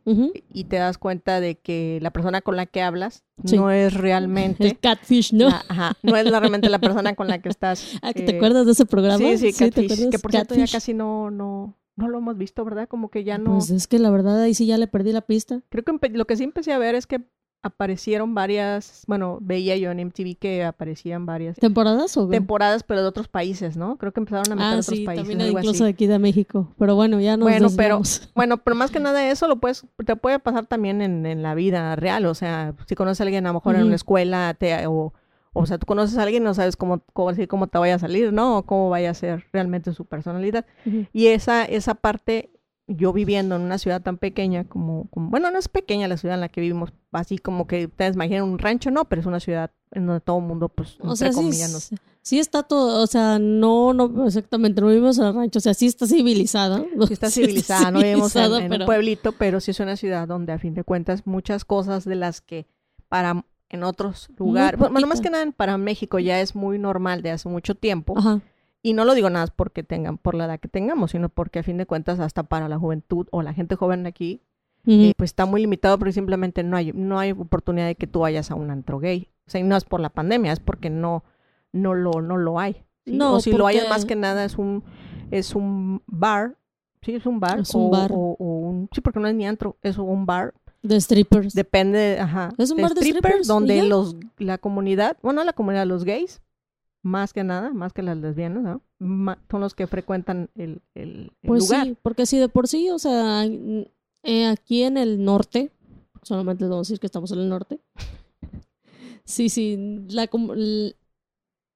y 0.53 0.65
te 0.65 0.77
das 0.77 0.99
cuenta 0.99 1.41
de 1.41 1.57
que 1.57 1.99
la 2.01 2.11
persona 2.11 2.41
con 2.41 2.57
la 2.57 2.67
que 2.67 2.81
hablas 2.81 3.25
no 3.37 3.71
es 3.71 3.95
realmente... 3.95 4.65
El 4.69 4.79
catfish, 4.79 5.35
¿no? 5.35 5.49
ajá, 5.49 5.93
no 6.03 6.17
es 6.17 6.31
realmente 6.31 6.69
la 6.71 6.79
persona 6.79 7.15
con 7.15 7.29
la 7.29 7.41
que 7.41 7.49
estás... 7.49 7.99
Ah, 8.03 8.13
¿te 8.13 8.31
eh, 8.31 8.37
acuerdas 8.37 8.67
de 8.67 8.73
ese 8.73 8.87
programa? 8.87 9.19
Sí, 9.19 9.39
sí, 9.39 9.53
catfish, 9.53 10.11
que 10.11 10.19
por 10.19 10.31
cierto 10.31 10.55
ya 10.55 10.67
casi 10.67 10.93
no, 10.95 11.31
no, 11.31 11.77
no 11.97 12.09
lo 12.09 12.19
hemos 12.19 12.37
visto, 12.37 12.65
¿verdad? 12.65 12.89
Como 12.89 13.11
que 13.11 13.25
ya 13.25 13.39
no... 13.39 13.53
Pues 13.53 13.71
es 13.71 13.87
que 13.87 13.99
la 13.99 14.11
verdad 14.11 14.41
ahí 14.41 14.55
sí 14.55 14.67
ya 14.67 14.79
le 14.79 14.87
perdí 14.87 15.13
la 15.13 15.23
pista. 15.23 15.63
Creo 15.71 15.85
que 15.85 16.09
lo 16.11 16.27
que 16.27 16.37
sí 16.37 16.45
empecé 16.45 16.73
a 16.73 16.79
ver 16.79 16.95
es 16.95 17.07
que 17.07 17.23
aparecieron 17.65 18.35
varias, 18.35 19.05
bueno, 19.07 19.39
veía 19.41 19.77
yo 19.77 19.91
en 19.91 20.07
MTV 20.07 20.37
que 20.39 20.65
aparecían 20.65 21.25
varias 21.25 21.57
temporadas 21.57 22.15
o 22.17 22.29
temporadas, 22.29 22.83
pero 22.83 23.01
de 23.01 23.09
otros 23.09 23.27
países, 23.27 23.77
¿no? 23.77 23.97
Creo 23.97 24.13
que 24.13 24.21
empezaron 24.21 24.53
a 24.53 24.55
meter 24.55 24.67
ah, 24.67 24.81
otros 24.81 24.99
sí, 24.99 25.05
países, 25.05 25.27
también 25.27 25.51
incluso 25.51 25.85
de 25.85 25.91
aquí 25.91 26.07
de 26.07 26.19
México, 26.19 26.73
pero 26.79 26.95
bueno, 26.95 27.21
ya 27.21 27.39
no. 27.39 27.47
Bueno, 27.47 27.69
pero 27.75 28.03
bueno, 28.35 28.59
pero 28.59 28.77
más 28.77 28.91
que 28.91 29.01
nada 29.01 29.31
eso 29.31 29.49
lo 29.49 29.57
puedes 29.57 29.87
te 30.05 30.15
puede 30.15 30.39
pasar 30.39 30.67
también 30.67 31.01
en, 31.01 31.25
en 31.25 31.43
la 31.43 31.55
vida 31.55 31.97
real, 31.97 32.27
o 32.27 32.35
sea, 32.35 32.75
si 32.87 32.95
conoces 32.95 33.23
a 33.23 33.25
alguien 33.25 33.47
a 33.47 33.49
lo 33.49 33.55
mejor 33.55 33.77
en 33.77 33.85
una 33.85 33.97
escuela 33.97 34.55
te, 34.59 34.87
o 34.87 35.15
o 35.57 35.67
sea, 35.67 35.79
tú 35.79 35.87
conoces 35.87 36.19
a 36.19 36.25
alguien 36.25 36.43
y 36.43 36.47
no 36.47 36.53
sabes 36.53 36.77
cómo, 36.77 37.01
cómo, 37.13 37.33
cómo 37.49 37.69
te 37.69 37.79
vaya 37.79 37.95
a 37.95 37.99
salir, 38.01 38.33
¿no? 38.33 38.59
O 38.59 38.63
cómo 38.65 38.91
vaya 38.91 39.11
a 39.11 39.15
ser 39.15 39.47
realmente 39.53 39.93
su 39.93 40.05
personalidad. 40.05 40.67
Y 41.13 41.29
esa, 41.29 41.65
esa 41.65 41.95
parte 41.95 42.51
yo 42.87 43.13
viviendo 43.13 43.57
en 43.57 43.63
una 43.63 43.79
ciudad 43.79 44.03
tan 44.03 44.19
pequeña 44.19 44.65
como, 44.65 45.09
bueno, 45.13 45.51
no 45.51 45.59
es 45.59 45.69
pequeña 45.69 46.07
la 46.07 46.17
ciudad 46.17 46.35
en 46.35 46.43
la 46.43 46.49
que 46.49 46.61
vivimos, 46.61 46.93
así 47.13 47.39
como 47.39 47.67
que 47.67 47.87
ustedes 47.87 48.15
imaginan 48.15 48.45
un 48.45 48.59
rancho, 48.59 48.91
no, 48.91 49.07
pero 49.07 49.21
es 49.21 49.27
una 49.27 49.41
ciudad 49.41 49.71
en 49.93 50.07
donde 50.07 50.21
todo 50.21 50.39
el 50.39 50.45
mundo, 50.45 50.69
pues, 50.69 50.99
o 51.01 51.17
sea, 51.17 51.33
sí, 51.33 51.51
sí, 52.21 52.39
está 52.39 52.63
todo, 52.63 53.03
o 53.03 53.07
sea, 53.07 53.39
no, 53.39 53.95
no, 53.95 54.27
exactamente, 54.27 54.81
no 54.81 54.89
vivimos 54.89 55.19
en 55.19 55.25
el 55.25 55.35
rancho, 55.35 55.59
o 55.59 55.63
sea, 55.63 55.73
sí 55.73 55.87
está 55.87 56.07
civilizada. 56.07 56.85
Sí 57.07 57.13
está 57.13 57.31
civilizada, 57.31 57.91
no 57.91 58.01
vivimos 58.01 58.37
en, 58.37 58.73
un 58.73 58.87
pueblito, 58.87 59.33
pero 59.33 59.61
sí 59.61 59.71
es 59.71 59.81
una 59.81 59.97
ciudad 59.97 60.29
donde 60.29 60.53
a 60.53 60.59
fin 60.59 60.75
de 60.75 60.85
cuentas 60.85 61.27
muchas 61.27 61.65
cosas 61.65 62.05
de 62.05 62.17
las 62.17 62.41
que 62.41 62.67
para 63.09 63.45
en 63.71 63.83
otros 63.83 64.29
lugares, 64.37 64.79
bueno, 64.79 65.07
más 65.07 65.21
que 65.21 65.31
nada 65.31 65.51
para 65.51 65.79
México 65.79 66.19
ya 66.19 66.41
es 66.41 66.55
muy 66.55 66.79
normal 66.79 67.23
de 67.23 67.31
hace 67.31 67.49
mucho 67.49 67.75
tiempo. 67.75 68.17
Ajá 68.17 68.41
y 68.85 68.93
no 68.93 69.07
lo 69.07 69.15
digo 69.15 69.31
nada 69.31 69.47
porque 69.47 69.83
tengan, 69.83 70.19
por 70.19 70.35
la 70.35 70.45
edad 70.45 70.61
que 70.61 70.69
tengamos, 70.69 71.13
sino 71.13 71.31
porque 71.31 71.61
a 71.61 71.63
fin 71.63 71.79
de 71.79 71.87
cuentas 71.87 72.21
hasta 72.21 72.43
para 72.43 72.69
la 72.69 72.79
juventud 72.79 73.27
o 73.31 73.41
la 73.41 73.55
gente 73.55 73.77
joven 73.77 74.07
aquí, 74.07 74.43
eh, 74.87 75.15
pues 75.17 75.31
está 75.31 75.47
muy 75.47 75.63
limitado 75.63 75.99
porque 75.99 76.13
simplemente 76.13 76.63
no 76.63 76.77
hay, 76.77 76.93
no 76.93 77.19
hay 77.19 77.33
oportunidad 77.33 77.87
de 77.87 77.95
que 77.95 78.07
tú 78.07 78.21
vayas 78.21 78.51
a 78.51 78.55
un 78.55 78.71
antro 78.71 78.99
gay. 78.99 79.31
O 79.47 79.51
sea, 79.51 79.63
y 79.63 79.65
no 79.65 79.75
es 79.75 79.85
por 79.85 80.01
la 80.01 80.11
pandemia, 80.11 80.53
es 80.53 80.61
porque 80.61 80.91
no, 80.91 81.25
no 81.73 81.95
lo, 81.95 82.21
no 82.21 82.37
lo 82.37 82.61
hay. 82.61 82.85
No, 83.07 83.37
o 83.37 83.41
si 83.41 83.53
lo 83.53 83.67
hay 83.67 83.81
más 83.89 84.05
que 84.05 84.17
nada 84.17 84.45
es 84.45 84.59
un, 84.59 84.85
es 85.31 85.55
un 85.55 86.03
bar, 86.07 86.59
sí, 87.01 87.15
es 87.15 87.25
un 87.25 87.41
bar. 87.41 87.61
Es 87.61 87.75
un 87.75 87.91
bar. 87.91 88.11
O, 88.13 88.37
un, 88.39 88.91
sí, 88.93 89.01
porque 89.01 89.19
no 89.19 89.29
es 89.29 89.35
ni 89.35 89.47
antro, 89.47 89.79
es 89.81 89.97
un 89.97 90.27
bar. 90.27 90.53
De 90.83 91.01
strippers. 91.01 91.55
Depende, 91.55 92.19
ajá. 92.21 92.51
Es 92.59 92.71
un 92.71 92.83
bar 92.83 92.93
de 92.93 93.01
strippers. 93.01 93.47
donde 93.47 93.83
los, 93.83 94.15
la 94.37 94.59
comunidad, 94.59 95.17
bueno, 95.23 95.43
la 95.43 95.55
comunidad, 95.55 95.87
los 95.87 96.05
gays, 96.05 96.43
más 97.05 97.35
que 97.35 97.45
nada, 97.45 97.71
más 97.71 97.93
que 97.93 98.03
las 98.03 98.17
lesbianas, 98.17 98.63
¿no? 98.63 99.37
son 99.51 99.61
los 99.61 99.75
que 99.75 99.87
frecuentan 99.87 100.49
el, 100.55 100.81
el, 100.95 101.33
pues 101.43 101.65
lugar. 101.65 101.87
sí, 101.87 101.97
porque 102.01 102.25
si 102.25 102.39
de 102.39 102.49
por 102.49 102.67
sí, 102.67 102.89
o 102.89 102.99
sea, 102.99 103.45
eh, 103.45 104.47
aquí 104.47 104.83
en 104.83 104.97
el 104.97 105.23
norte, 105.23 105.71
solamente 106.23 106.65
les 106.65 106.71
vamos 106.71 106.89
a 106.89 106.89
decir 106.89 107.01
que 107.01 107.07
estamos 107.07 107.31
en 107.33 107.41
el 107.41 107.49
norte. 107.51 107.79
sí, 109.25 109.51
sí, 109.51 110.07
la, 110.09 110.31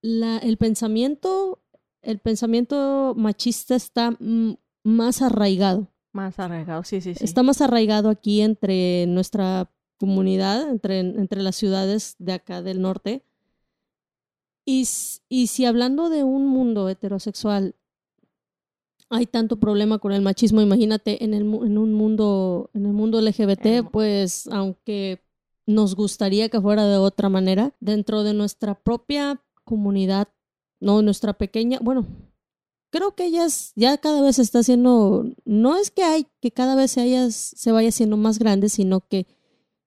la, 0.00 0.38
el 0.38 0.56
pensamiento, 0.56 1.60
el 2.00 2.20
pensamiento 2.20 3.12
machista 3.14 3.74
está 3.76 4.16
más 4.82 5.20
arraigado. 5.20 5.88
Más 6.14 6.38
arraigado, 6.38 6.84
sí, 6.84 7.02
sí, 7.02 7.14
sí. 7.14 7.22
Está 7.22 7.42
más 7.42 7.60
arraigado 7.60 8.08
aquí 8.08 8.40
entre 8.40 9.06
nuestra 9.06 9.70
comunidad, 9.98 10.70
entre, 10.70 11.00
entre 11.00 11.42
las 11.42 11.56
ciudades 11.56 12.16
de 12.18 12.32
acá 12.32 12.62
del 12.62 12.80
norte 12.80 13.27
y, 14.70 15.46
si 15.46 15.64
hablando 15.64 16.10
de 16.10 16.24
un 16.24 16.46
mundo 16.46 16.90
heterosexual 16.90 17.74
hay 19.08 19.24
tanto 19.24 19.58
problema 19.58 19.98
con 19.98 20.12
el 20.12 20.20
machismo, 20.20 20.60
imagínate 20.60 21.24
en, 21.24 21.32
el, 21.32 21.42
en 21.42 21.78
un 21.78 21.94
mundo, 21.94 22.68
en 22.74 22.84
el 22.84 22.92
mundo 22.92 23.18
LGBT, 23.22 23.90
pues 23.90 24.46
aunque 24.48 25.22
nos 25.64 25.94
gustaría 25.94 26.50
que 26.50 26.60
fuera 26.60 26.86
de 26.86 26.98
otra 26.98 27.30
manera, 27.30 27.74
dentro 27.80 28.22
de 28.22 28.34
nuestra 28.34 28.74
propia 28.74 29.42
comunidad, 29.64 30.28
no 30.80 31.00
nuestra 31.00 31.32
pequeña, 31.32 31.78
bueno, 31.80 32.06
creo 32.90 33.14
que 33.14 33.30
ya, 33.30 33.46
ya 33.74 33.96
cada 33.96 34.20
vez 34.20 34.36
se 34.36 34.42
está 34.42 34.58
haciendo, 34.58 35.24
no 35.46 35.76
es 35.76 35.90
que 35.90 36.02
hay 36.02 36.26
que 36.42 36.50
cada 36.50 36.74
vez 36.74 36.90
se, 36.90 37.00
haya, 37.00 37.30
se 37.30 37.72
vaya 37.72 37.88
haciendo 37.88 38.18
más 38.18 38.38
grande, 38.38 38.68
sino 38.68 39.00
que 39.00 39.26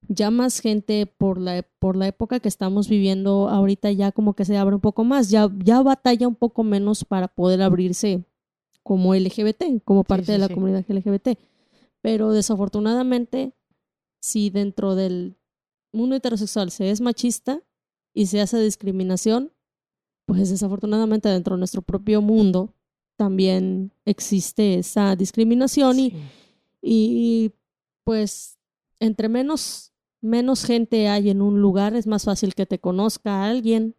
ya 0.08 0.32
más 0.32 0.60
gente 0.60 1.06
por 1.06 1.40
la, 1.40 1.64
por 1.80 1.96
la 1.96 2.08
época 2.08 2.40
que 2.40 2.50
estamos 2.50 2.90
viviendo 2.90 3.50
ahorita 3.50 3.92
ya 3.92 4.12
como 4.12 4.34
que 4.34 4.46
se 4.46 4.58
abre 4.58 4.76
un 4.76 4.82
poco 4.82 5.04
más, 5.04 5.30
ya, 5.30 5.50
ya 5.64 5.82
batalla 5.82 6.28
un 6.28 6.36
poco 6.36 6.64
menos 6.64 7.06
para 7.06 7.28
poder 7.28 7.62
abrirse 7.62 8.24
como 8.84 9.14
LGBT, 9.14 9.84
como 9.84 10.04
parte 10.04 10.32
de 10.32 10.38
la 10.38 10.50
comunidad 10.50 10.86
LGBT. 10.88 11.38
Pero 12.02 12.32
desafortunadamente, 12.32 13.54
si 14.20 14.50
dentro 14.50 14.96
del 14.96 15.38
mundo 15.94 16.16
heterosexual 16.16 16.72
se 16.72 16.90
es 16.90 17.00
machista 17.00 17.62
y 18.14 18.26
se 18.26 18.42
hace 18.42 18.60
discriminación, 18.60 19.52
pues 20.26 20.50
desafortunadamente 20.50 21.30
dentro 21.30 21.56
de 21.56 21.60
nuestro 21.60 21.82
propio 21.82 22.22
mundo 22.22 22.74
también 23.18 23.92
existe 24.06 24.76
esa 24.76 25.16
discriminación 25.16 26.00
y, 26.00 26.14
y 26.82 27.52
pues 28.04 28.58
entre 29.00 29.30
menos 29.30 29.91
menos 30.22 30.64
gente 30.64 31.08
hay 31.10 31.30
en 31.30 31.42
un 31.42 31.62
lugar, 31.62 31.96
es 31.96 32.08
más 32.08 32.26
fácil 32.26 32.56
que 32.56 32.66
te 32.66 32.80
conozca 32.80 33.46
alguien. 33.46 33.96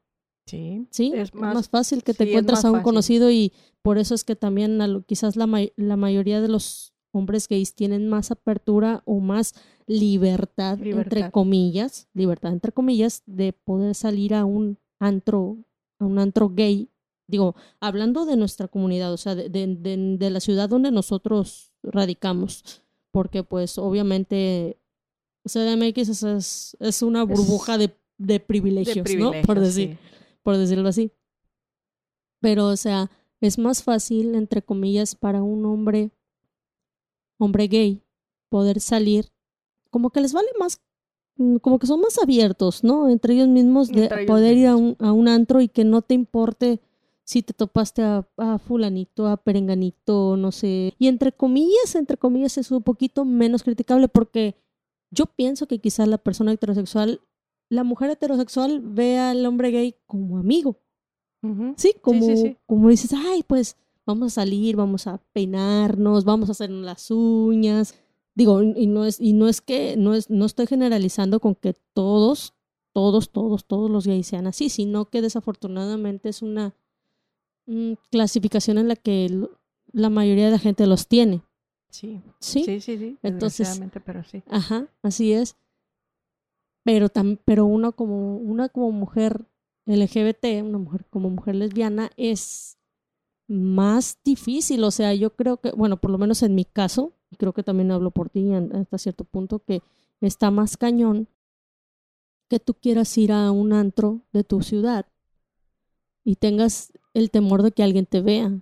Sí. 0.47 0.87
Sí, 0.91 1.13
es 1.15 1.35
más, 1.35 1.69
fácil 1.69 2.03
que 2.03 2.15
te 2.15 2.25
encuentres 2.25 2.65
a 2.65 2.71
un 2.71 2.83
conocido 2.83 3.31
y 3.31 3.53
por 3.83 3.99
eso 3.99 4.15
es 4.15 4.25
que 4.25 4.37
también 4.37 4.81
quizás 5.07 5.37
la, 5.37 5.49
la 5.77 5.97
mayoría 5.97 6.41
de 6.41 6.49
los 6.49 6.95
hombres 7.13 7.47
gays 7.47 7.75
tienen 7.75 8.09
más 8.09 8.31
apertura 8.31 9.03
o 9.05 9.21
más 9.21 9.55
libertad, 9.87 10.81
entre 10.83 11.31
comillas, 11.31 12.09
libertad 12.15 12.53
entre 12.53 12.73
comillas, 12.73 13.23
de 13.27 13.53
poder 13.53 13.95
salir 13.95 14.35
a 14.35 14.45
un 14.45 14.79
antro, 14.99 15.59
a 15.99 16.07
un 16.07 16.19
antro 16.19 16.49
gay. 16.49 16.89
Digo, 17.29 17.55
hablando 17.81 18.27
de 18.27 18.37
nuestra 18.37 18.69
comunidad, 18.69 19.13
o 19.13 19.17
sea, 19.17 19.35
de, 19.35 19.49
de, 19.49 20.17
de 20.19 20.31
la 20.31 20.41
ciudad 20.41 20.69
donde 20.69 20.91
nosotros 20.91 21.73
radicamos, 21.83 22.83
porque 23.11 23.45
pues 23.45 23.79
obviamente 23.79 24.79
CDMX 25.45 26.23
es, 26.23 26.77
es 26.79 27.03
una 27.03 27.25
burbuja 27.25 27.79
de, 27.79 27.95
de, 28.19 28.41
privilegios, 28.41 29.07
¿no? 29.17 29.33
Por, 29.45 29.61
decir, 29.61 29.99
por 30.43 30.57
decirlo 30.57 30.89
así. 30.89 31.13
Pero, 32.41 32.69
o 32.69 32.77
sea, 32.77 33.11
es 33.41 33.59
más 33.59 33.83
fácil, 33.83 34.35
entre 34.35 34.63
comillas, 34.63 35.15
para 35.15 35.43
un 35.43 35.65
hombre, 35.65 36.11
hombre 37.39 37.67
gay, 37.67 38.03
poder 38.49 38.81
salir, 38.81 39.33
como 39.91 40.11
que 40.11 40.21
les 40.21 40.33
vale 40.33 40.49
más, 40.59 40.81
mm, 41.37 41.57
como 41.57 41.79
que 41.79 41.87
son 41.87 42.01
más 42.01 42.19
abiertos, 42.19 42.85
¿no? 42.85 43.09
Entre 43.09 43.35
ellos 43.35 43.49
mismos, 43.49 43.89
de 43.89 44.25
poder 44.27 44.57
ir 44.57 44.69
a 44.69 44.77
un, 44.77 44.97
a 45.01 45.13
un 45.13 45.29
antro 45.29 45.61
y 45.61 45.69
que 45.69 45.85
no 45.85 46.03
te 46.03 46.15
importe 46.15 46.81
si 47.25 47.43
te 47.43 47.53
topaste 47.53 48.03
a, 48.03 48.29
a, 48.37 48.59
fulanito, 48.59 49.27
a 49.27 49.37
perenganito, 49.37 50.37
no 50.37 50.53
sé. 50.53 50.95
Y 50.99 51.09
entre 51.09 51.33
comillas, 51.33 51.95
entre 51.95 52.17
comillas 52.17 52.59
es 52.59 52.71
un 52.71 52.83
poquito 52.83 53.25
menos 53.25 53.63
criticable 53.63 54.09
porque 54.09 54.62
yo 55.13 55.27
pienso 55.27 55.69
que 55.69 55.79
quizás 55.79 56.09
la 56.09 56.19
persona 56.19 56.53
heterosexual, 56.53 57.21
la 57.69 57.85
mujer 57.85 58.11
heterosexual 58.11 58.81
ve 58.81 59.19
al 59.19 59.45
hombre 59.47 59.71
gay 59.71 59.95
como 60.07 60.39
amigo. 60.39 60.81
Sí, 61.77 61.95
como, 62.01 62.25
como 62.67 62.89
dices, 62.89 63.13
ay, 63.13 63.43
pues 63.45 63.77
vamos 64.07 64.33
a 64.33 64.43
salir, 64.43 64.77
vamos 64.77 65.09
a 65.09 65.19
peinarnos, 65.33 66.25
vamos 66.25 66.49
a 66.49 66.53
hacernos 66.53 66.85
las 66.85 67.11
uñas. 67.11 67.95
Digo, 68.35 68.63
y 68.63 68.87
no 68.87 69.05
es, 69.05 69.21
y 69.21 69.33
no 69.33 69.49
es 69.49 69.61
que, 69.61 69.97
no 69.97 70.15
es, 70.15 70.31
no 70.31 70.47
estoy 70.47 70.67
generalizando 70.67 71.41
con 71.41 71.55
que 71.57 71.75
todos, 71.93 72.55
todos, 72.93 73.31
todos, 73.31 73.67
todos 73.67 73.91
los 73.91 74.07
gays 74.07 74.29
sean 74.29 74.47
así, 74.47 74.69
sino 74.69 75.07
que 75.07 75.21
desafortunadamente 75.21 76.29
es 76.29 76.43
una, 76.43 76.75
mm, 77.67 77.95
clasificación 78.11 78.79
en 78.79 78.89
la 78.89 78.97
que 78.97 79.49
la 79.93 80.11
mayoría 80.11 80.47
de 80.47 80.53
la 80.53 80.59
gente 80.59 80.87
los 80.87 81.09
tiene. 81.09 81.43
Sí. 81.93 82.23
Sí, 82.41 82.65
sí, 82.65 82.81
sí. 82.81 83.19
Entonces, 83.23 83.81
pero 84.05 84.25
sí. 84.25 84.43
Ajá, 84.49 84.89
así 85.03 85.33
es. 85.33 85.57
Pero, 86.85 87.11
tam, 87.11 87.39
pero 87.45 87.67
uno 87.67 87.93
como, 87.93 88.39
una 88.39 88.71
como 88.71 88.91
mujer 88.91 89.47
LGBT, 89.87 90.63
una 90.65 90.79
mujer 90.79 91.05
como 91.11 91.29
mujer 91.29 91.55
lesbiana, 91.55 92.11
es 92.17 92.79
más 93.47 94.19
difícil. 94.25 94.83
O 94.85 94.91
sea, 94.91 95.15
yo 95.15 95.37
creo 95.37 95.59
que, 95.59 95.71
bueno, 95.73 95.99
por 95.99 96.11
lo 96.11 96.19
menos 96.19 96.43
en 96.43 96.55
mi 96.55 96.65
caso, 96.65 97.13
y 97.31 97.37
creo 97.37 97.53
que 97.53 97.63
también 97.63 97.91
hablo 97.91 98.11
por 98.11 98.31
ti 98.31 98.51
hasta 98.53 98.97
cierto 98.97 99.25
punto, 99.25 99.59
que 99.61 99.83
está 100.23 100.51
más 100.51 100.79
cañón 100.79 101.29
que 102.49 102.59
tú 102.59 102.75
quieras 102.75 103.17
ir 103.19 103.33
a 103.33 103.51
un 103.51 103.75
antro 103.75 104.23
de 104.33 104.45
tu 104.45 104.63
ciudad 104.63 105.07
y 106.25 106.37
tengas 106.37 106.93
el 107.15 107.31
temor 107.31 107.63
de 107.63 107.73
que 107.73 107.83
alguien 107.83 108.07
te 108.07 108.23
vea. 108.23 108.61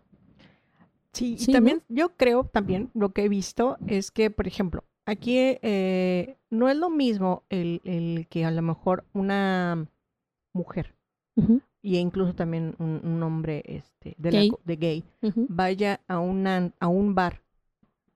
Sí, 1.12 1.36
y 1.38 1.52
también 1.52 1.82
yo 1.88 2.16
creo, 2.16 2.44
también 2.44 2.90
lo 2.94 3.12
que 3.12 3.24
he 3.24 3.28
visto 3.28 3.76
es 3.86 4.10
que, 4.10 4.30
por 4.30 4.46
ejemplo, 4.46 4.84
aquí 5.06 5.36
eh, 5.38 6.36
no 6.50 6.68
es 6.68 6.76
lo 6.76 6.88
mismo 6.88 7.42
el, 7.48 8.26
que 8.30 8.44
a 8.44 8.50
lo 8.50 8.62
mejor 8.62 9.04
una 9.12 9.88
mujer 10.52 10.94
y 11.82 11.96
incluso 11.96 12.34
también 12.34 12.74
un, 12.78 13.22
hombre 13.22 13.62
este, 13.66 14.14
de 14.18 14.30
gay, 14.30 14.52
de 14.64 14.76
gay 14.76 15.04
vaya 15.48 16.00
a, 16.06 16.18
una, 16.18 16.72
a 16.78 16.88
un 16.88 17.14
bar, 17.14 17.42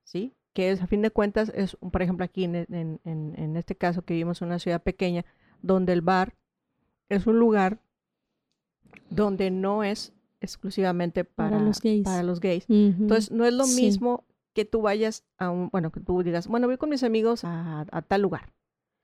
¿sí? 0.04 0.34
Que 0.52 0.70
es, 0.70 0.82
a 0.82 0.86
fin 0.86 1.02
de 1.02 1.10
cuentas, 1.10 1.50
es, 1.54 1.76
por 1.76 2.02
ejemplo, 2.02 2.24
aquí 2.24 2.44
en, 2.44 2.54
en, 2.54 3.00
en 3.04 3.56
este 3.56 3.74
caso 3.74 4.02
que 4.02 4.14
vivimos 4.14 4.42
en 4.42 4.48
una 4.48 4.58
ciudad 4.58 4.82
pequeña, 4.82 5.24
donde 5.62 5.92
el 5.94 6.02
bar 6.02 6.34
es 7.08 7.26
un 7.26 7.38
lugar 7.38 7.80
donde 9.10 9.50
no 9.50 9.82
es 9.82 10.12
exclusivamente 10.44 11.24
para, 11.24 11.58
los 11.58 11.80
gays. 11.80 12.04
Para 12.04 12.22
los 12.22 12.40
gays. 12.40 12.64
Entonces, 12.68 13.30
no 13.32 13.44
es 13.44 13.52
lo 13.52 13.66
mismo 13.66 14.24
que 14.52 14.64
tú 14.64 14.82
vayas 14.82 15.24
a 15.36 15.50
un, 15.50 15.68
bueno, 15.70 15.90
que 15.90 16.00
tú 16.00 16.22
digas, 16.22 16.46
bueno, 16.46 16.68
voy 16.68 16.76
con 16.76 16.90
mis 16.90 17.02
amigos 17.02 17.42
a, 17.44 17.84
tal 18.06 18.22
lugar. 18.22 18.52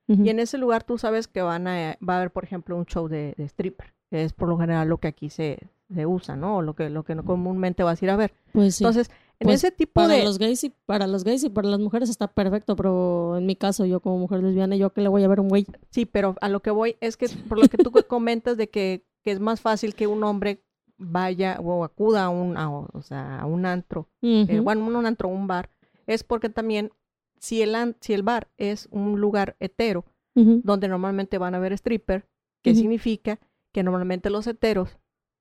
Y 0.07 0.29
en 0.29 0.41
ese 0.41 0.59
lugar 0.59 0.83
tú 0.83 0.99
sabes 0.99 1.29
que 1.29 1.41
van 1.41 1.69
a, 1.69 1.97
va 2.07 2.15
a 2.15 2.17
haber, 2.17 2.33
por 2.33 2.43
ejemplo, 2.43 2.77
un 2.77 2.85
show 2.85 3.07
de, 3.07 3.33
stripper, 3.39 3.95
que 4.11 4.25
es 4.25 4.33
por 4.33 4.49
lo 4.49 4.59
general 4.59 4.89
lo 4.89 4.99
que 4.99 5.07
aquí 5.07 5.31
se, 5.31 5.59
se 5.95 6.05
usa, 6.05 6.35
¿no? 6.35 6.57
O 6.57 6.63
lo 6.63 6.75
que, 6.75 6.91
lo 6.91 7.05
que 7.05 7.15
no 7.15 7.25
comúnmente 7.25 7.85
vas 7.85 8.03
a 8.03 8.05
ir 8.05 8.11
a 8.11 8.17
ver. 8.17 8.33
Pues 8.53 8.81
Entonces, 8.81 9.09
en 9.41 9.47
pues, 9.47 9.65
ese 9.65 9.73
tipo 9.73 9.93
para 9.95 10.15
de... 10.15 10.25
Los 10.25 10.39
gays 10.39 10.65
y, 10.65 10.73
para 10.85 11.07
los 11.07 11.25
gays 11.25 11.45
y 11.45 11.49
para 11.49 11.69
las 11.69 11.81
mujeres 11.81 12.11
está 12.11 12.29
perfecto, 12.29 12.77
pero 12.77 13.39
en 13.39 13.47
mi 13.47 13.57
caso, 13.57 13.87
yo 13.87 14.01
como 14.01 14.19
mujer 14.19 14.43
lesbiana, 14.43 14.77
¿yo 14.77 14.91
que 14.91 15.01
le 15.01 15.09
voy 15.09 15.25
a 15.25 15.29
ver 15.29 15.41
un 15.41 15.49
güey? 15.49 15.67
Sí, 15.89 16.05
pero 16.05 16.37
a 16.43 16.51
lo 16.51 16.61
que 16.61 16.71
voy 16.71 16.97
es 17.01 17.17
que 17.17 17.27
por 17.49 17.59
lo 17.59 17.67
que 17.67 17.79
tú 17.79 17.91
comentas 18.09 18.59
de 18.59 18.69
que, 18.69 19.07
que, 19.23 19.31
es 19.31 19.41
más 19.41 19.63
fácil 19.63 19.95
que 19.95 20.07
un 20.07 20.23
hombre 20.25 20.63
vaya 21.01 21.59
o 21.61 21.83
acuda 21.83 22.25
a 22.25 22.29
un, 22.29 22.57
o 22.57 23.03
sea, 23.03 23.41
a 23.41 23.47
un 23.47 23.67
antro, 23.67 24.09
eh, 24.23 24.61
bueno, 24.61 24.87
un 24.87 25.07
antro, 25.07 25.29
un 25.29 25.47
bar, 25.47 25.71
es 26.07 26.23
porque 26.23 26.51
también 26.51 26.93
si 27.39 27.63
el, 27.63 27.97
si 28.01 28.13
el 28.13 28.23
bar 28.23 28.49
es 28.59 28.87
un 28.91 29.21
lugar 29.21 29.57
hetero, 29.61 30.05
donde 30.35 30.89
normalmente 30.89 31.39
van 31.39 31.55
a 31.55 31.59
ver 31.59 31.73
stripper, 31.73 32.27
¿qué 32.63 32.75
significa? 32.75 33.41
Que 33.73 33.83
normalmente 33.83 34.31
los 34.31 34.47
heteros, 34.47 34.99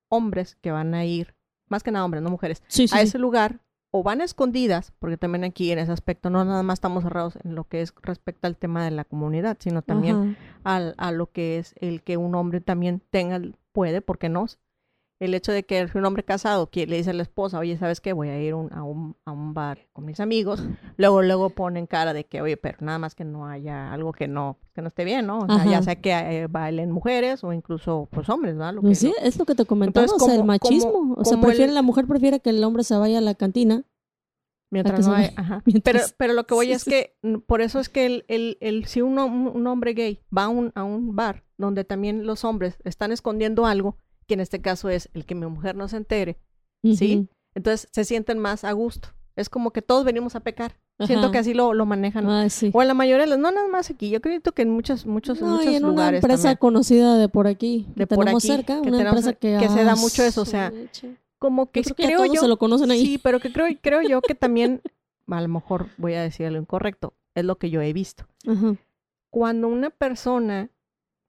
hombres 0.09 0.55
que 0.55 0.71
van 0.71 0.93
a 0.93 1.05
ir, 1.05 1.35
más 1.67 1.83
que 1.83 1.91
nada 1.91 2.03
hombres, 2.05 2.23
no 2.23 2.29
mujeres, 2.29 2.63
a 2.95 3.01
ese 3.01 3.19
lugar 3.19 3.59
o 3.91 4.03
van 4.03 4.21
escondidas, 4.21 4.93
porque 4.99 5.17
también 5.17 5.43
aquí 5.43 5.71
en 5.71 5.79
ese 5.79 5.91
aspecto 5.91 6.29
no 6.29 6.43
nada 6.45 6.63
más 6.63 6.75
estamos 6.77 7.03
cerrados 7.03 7.37
en 7.43 7.55
lo 7.55 7.63
que 7.63 7.81
es 7.81 7.93
respecto 8.01 8.47
al 8.47 8.55
tema 8.57 8.83
de 8.85 8.91
la 8.91 9.03
comunidad, 9.03 9.57
sino 9.59 9.81
también 9.81 10.37
al, 10.63 10.95
a 10.97 11.11
lo 11.11 11.31
que 11.31 11.57
es 11.57 11.75
el 11.79 12.03
que 12.03 12.17
un 12.17 12.35
hombre 12.35 12.61
también 12.61 13.01
tenga, 13.09 13.41
puede, 13.71 14.01
porque 14.01 14.29
no, 14.29 14.45
el 15.19 15.33
hecho 15.33 15.51
de 15.51 15.63
que 15.63 15.87
un 15.93 16.05
hombre 16.05 16.23
casado 16.23 16.69
que 16.69 16.87
le 16.87 16.95
dice 16.97 17.09
a 17.09 17.13
la 17.13 17.23
esposa, 17.23 17.59
oye, 17.59 17.77
¿sabes 17.77 17.99
qué? 17.99 18.13
Voy 18.13 18.29
a 18.29 18.41
ir 18.41 18.53
a, 18.53 18.55
un, 18.55 19.15
a, 19.25 19.31
un, 19.31 19.53
bar 19.53 19.87
con 19.91 20.05
mis 20.05 20.19
amigos, 20.21 20.63
luego 20.97 21.21
luego 21.21 21.49
ponen 21.49 21.87
cara 21.87 22.13
de 22.13 22.25
que, 22.25 22.41
oye, 22.41 22.55
pero 22.55 22.77
nada 22.81 22.99
más 22.99 23.15
que 23.15 23.25
no 23.25 23.45
haya 23.45 23.91
algo 23.91 24.13
que 24.13 24.27
no, 24.29 24.57
que 24.73 24.81
no 24.81 24.87
esté 24.87 25.03
bien, 25.03 25.27
¿no? 25.27 25.39
O 25.39 25.45
sea, 25.47 25.65
ya 25.65 25.81
sea 25.81 25.97
que 25.97 26.11
eh, 26.11 26.47
bailen 26.47 26.91
mujeres 26.91 27.43
o 27.43 27.51
incluso 27.51 28.07
pues 28.11 28.29
hombres, 28.29 28.55
¿no? 28.55 28.71
Lo 28.71 28.81
pues 28.81 28.99
sí, 28.99 29.13
es 29.21 29.37
lo 29.37 29.45
que 29.45 29.55
te 29.55 29.65
comentaba, 29.65 30.07
o 30.07 30.19
sea, 30.19 30.35
el 30.35 30.45
machismo. 30.45 31.15
o 31.17 31.25
sea, 31.25 31.39
prefiere, 31.39 31.73
la 31.73 31.81
mujer 31.81 32.07
prefiere 32.07 32.39
que 32.39 32.51
el 32.51 32.63
hombre 32.63 32.83
se 32.83 32.95
vaya 32.95 33.17
a 33.17 33.21
la 33.21 33.35
cantina. 33.35 33.83
Mientras 34.71 35.07
no 35.07 35.15
hay, 35.15 35.31
ajá. 35.35 35.63
Pero, 35.83 35.99
pero 36.17 36.33
lo 36.33 36.45
que 36.45 36.53
voy 36.53 36.71
es 36.71 36.85
que, 36.85 37.17
por 37.47 37.61
eso 37.61 37.79
es 37.79 37.89
que 37.89 38.05
el, 38.05 38.25
el, 38.27 38.59
el 38.61 38.85
si 38.85 39.01
un, 39.01 39.17
un, 39.17 39.65
hombre 39.65 39.93
gay 39.93 40.19
va 40.35 40.43
a 40.43 40.49
un, 40.49 40.71
a 40.75 40.83
un 40.83 41.15
bar 41.15 41.43
donde 41.57 41.85
también 41.85 42.27
los 42.27 42.43
hombres 42.45 42.77
están 42.83 43.11
escondiendo 43.11 43.65
algo, 43.65 43.97
que 44.29 44.35
en 44.35 44.41
este 44.41 44.61
caso 44.61 44.89
es 44.89 45.09
el 45.15 45.25
que 45.25 45.33
mi 45.33 45.47
mujer 45.47 45.75
no 45.75 45.87
se 45.87 45.97
entere, 45.97 46.37
¿sí? 46.83 47.27
Entonces 47.55 47.89
se 47.91 48.05
sienten 48.05 48.37
más 48.37 48.63
a 48.63 48.71
gusto. 48.73 49.09
Es 49.35 49.49
como 49.49 49.71
que 49.71 49.81
todos 49.81 50.05
venimos 50.05 50.35
a 50.35 50.41
pecar. 50.41 50.77
Siento 51.03 51.31
que 51.31 51.39
así 51.39 51.55
lo, 51.55 51.73
lo 51.73 51.87
manejan. 51.87 52.27
O 52.27 52.81
en 52.81 52.87
la 52.87 52.93
mayoría 52.93 53.23
de 53.23 53.29
las, 53.31 53.39
no 53.39 53.51
nada 53.51 53.67
más 53.69 53.89
aquí. 53.89 54.11
Yo 54.11 54.21
creo 54.21 54.39
que 54.41 54.61
en 54.61 54.69
muchos, 54.69 55.07
muchos, 55.07 55.41
muchos 55.41 55.65
en 55.65 55.83
Una 55.83 56.09
empresa 56.09 56.55
conocida 56.57 57.17
de 57.17 57.27
por 57.27 57.47
aquí, 57.47 57.87
de 57.95 58.05
por 58.05 58.19
tenemos 58.19 58.43
cerca, 58.43 58.79
una 58.81 59.01
empresa 59.01 59.33
que, 59.33 59.57
que 59.59 59.69
se 59.69 59.83
da 59.83 59.95
mucho 59.95 60.21
eso. 60.23 60.41
O 60.41 60.45
sea, 60.45 60.71
como 61.39 61.71
que 61.71 61.81
creo, 61.81 62.25
yo. 62.25 62.41
Se 62.41 62.47
lo 62.47 62.57
conocen 62.57 62.91
ahí. 62.91 63.03
Sí, 63.03 63.17
pero 63.17 63.39
que 63.39 63.51
creo, 63.51 63.67
creo 63.81 64.01
yo 64.03 64.21
que 64.21 64.35
también, 64.35 64.81
a 65.27 65.41
lo 65.41 65.47
mejor 65.47 65.87
voy 65.97 66.13
a 66.13 66.21
decir 66.21 66.51
lo 66.51 66.59
incorrecto, 66.59 67.13
es 67.33 67.45
lo 67.45 67.57
que 67.57 67.71
yo 67.71 67.81
he 67.81 67.93
visto. 67.93 68.27
Cuando 69.31 69.69
una 69.69 69.89
persona 69.89 70.69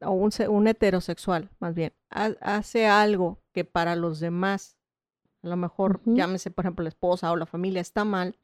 o 0.03 0.13
un, 0.13 0.31
un 0.49 0.67
heterosexual, 0.67 1.51
más 1.59 1.75
bien, 1.75 1.93
hace 2.11 2.87
algo 2.87 3.39
que 3.53 3.65
para 3.65 3.97
los 3.97 4.21
demás, 4.21 4.77
a 5.43 5.49
lo 5.49 5.57
mejor 5.57 6.01
llámese, 6.05 6.51
por 6.51 6.65
ejemplo, 6.65 6.83
la 6.83 6.89
esposa 6.89 7.31
o 7.33 7.37
la 7.37 7.47
familia, 7.47 7.81
está 7.81 8.05
mal, 8.05 8.37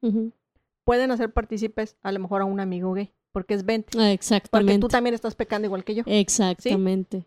pueden 0.84 1.10
hacer 1.10 1.32
partícipes 1.32 1.96
a 2.02 2.12
lo 2.12 2.20
mejor 2.20 2.42
a 2.42 2.44
un 2.44 2.60
amigo 2.60 2.92
gay, 2.92 3.12
porque 3.32 3.54
es 3.54 3.64
20. 3.64 4.12
exactamente. 4.12 4.72
Porque 4.72 4.78
tú 4.80 4.88
también 4.88 5.14
estás 5.14 5.34
pecando 5.34 5.66
igual 5.66 5.84
que 5.84 5.94
yo. 5.94 6.02
Exactamente. 6.06 7.26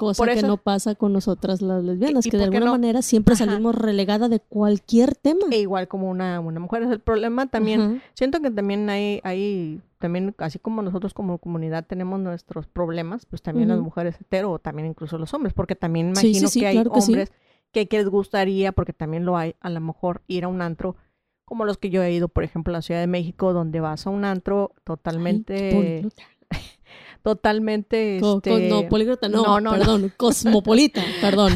Cosa 0.00 0.24
que 0.28 0.40
no 0.40 0.56
pasa 0.56 0.94
con 0.94 1.12
nosotras 1.12 1.60
las 1.60 1.84
lesbianas, 1.84 2.24
que 2.24 2.38
de 2.38 2.44
alguna 2.44 2.70
manera 2.70 3.02
siempre 3.02 3.36
salimos 3.36 3.74
relegada 3.74 4.30
de 4.30 4.40
cualquier 4.40 5.14
tema. 5.14 5.46
E 5.50 5.58
igual 5.58 5.88
como 5.88 6.08
una, 6.08 6.40
una 6.40 6.58
mujer. 6.58 6.84
Es 6.84 6.90
el 6.90 7.00
problema 7.00 7.48
también. 7.48 8.00
Siento 8.14 8.40
que 8.40 8.50
también 8.50 8.88
hay, 8.88 9.20
hay, 9.24 9.82
también, 10.00 10.34
así 10.38 10.58
como 10.58 10.82
nosotros 10.82 11.14
como 11.14 11.38
comunidad 11.38 11.86
tenemos 11.86 12.18
nuestros 12.18 12.66
problemas, 12.66 13.26
pues 13.26 13.42
también 13.42 13.68
las 13.68 13.78
mujeres 13.78 14.20
hetero 14.20 14.50
o 14.50 14.58
también 14.58 14.88
incluso 14.88 15.18
los 15.18 15.32
hombres, 15.34 15.52
porque 15.52 15.76
también 15.76 16.08
imagino 16.08 16.48
que 16.52 16.66
hay 16.66 16.78
hombres 16.78 17.30
que, 17.70 17.86
que 17.86 17.98
les 17.98 18.08
gustaría, 18.08 18.72
porque 18.72 18.94
también 18.94 19.24
lo 19.24 19.36
hay, 19.36 19.54
a 19.60 19.68
lo 19.68 19.80
mejor 19.80 20.22
ir 20.26 20.44
a 20.44 20.48
un 20.48 20.62
antro 20.62 20.96
como 21.44 21.64
los 21.64 21.78
que 21.78 21.90
yo 21.90 22.02
he 22.02 22.12
ido, 22.12 22.28
por 22.28 22.44
ejemplo, 22.44 22.72
a 22.72 22.78
la 22.78 22.82
Ciudad 22.82 23.00
de 23.00 23.06
México, 23.06 23.52
donde 23.52 23.80
vas 23.80 24.06
a 24.06 24.10
un 24.10 24.24
antro 24.24 24.72
totalmente 24.84 26.06
totalmente... 27.22 28.16
este... 28.16 28.68
no, 28.68 28.88
políglota 28.88 29.28
no, 29.28 29.60
no, 29.60 29.72
perdón, 29.72 30.12
cosmopolita, 30.16 31.02
perdón. 31.20 31.52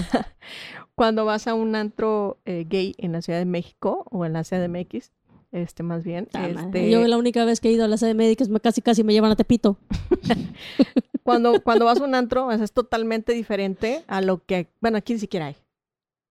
Cuando 0.94 1.24
vas 1.24 1.46
a 1.46 1.54
un 1.54 1.74
antro 1.76 2.40
eh, 2.44 2.66
gay 2.68 2.94
en 2.98 3.12
la 3.12 3.22
Ciudad 3.22 3.38
de 3.38 3.46
México 3.46 4.04
o 4.10 4.24
en 4.26 4.34
la 4.34 4.44
CDMX, 4.44 5.12
este 5.54 5.82
más 5.82 6.04
bien. 6.04 6.28
este... 6.32 6.90
Yo 6.90 7.06
la 7.06 7.16
única 7.16 7.44
vez 7.44 7.60
que 7.60 7.68
he 7.68 7.72
ido 7.72 7.84
a 7.84 7.88
la 7.88 7.96
CDMX 7.96 8.48
casi 8.60 8.82
casi 8.82 9.04
me 9.04 9.12
llevan 9.12 9.30
a 9.30 9.36
Tepito. 9.36 9.78
cuando, 11.22 11.62
cuando 11.62 11.84
vas 11.84 12.00
a 12.00 12.04
un 12.04 12.14
antro 12.14 12.52
es, 12.52 12.72
totalmente 12.72 13.32
diferente 13.32 14.04
a 14.06 14.20
lo 14.20 14.44
que, 14.44 14.68
bueno, 14.80 14.98
aquí 14.98 15.14
ni 15.14 15.20
siquiera 15.20 15.46
hay. 15.46 15.56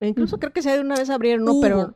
Incluso 0.02 0.38
creo 0.38 0.52
que 0.52 0.62
se 0.62 0.72
de 0.72 0.82
una 0.82 0.96
vez 0.96 1.10
abrieron 1.10 1.48
uno, 1.48 1.62
pero 1.62 1.96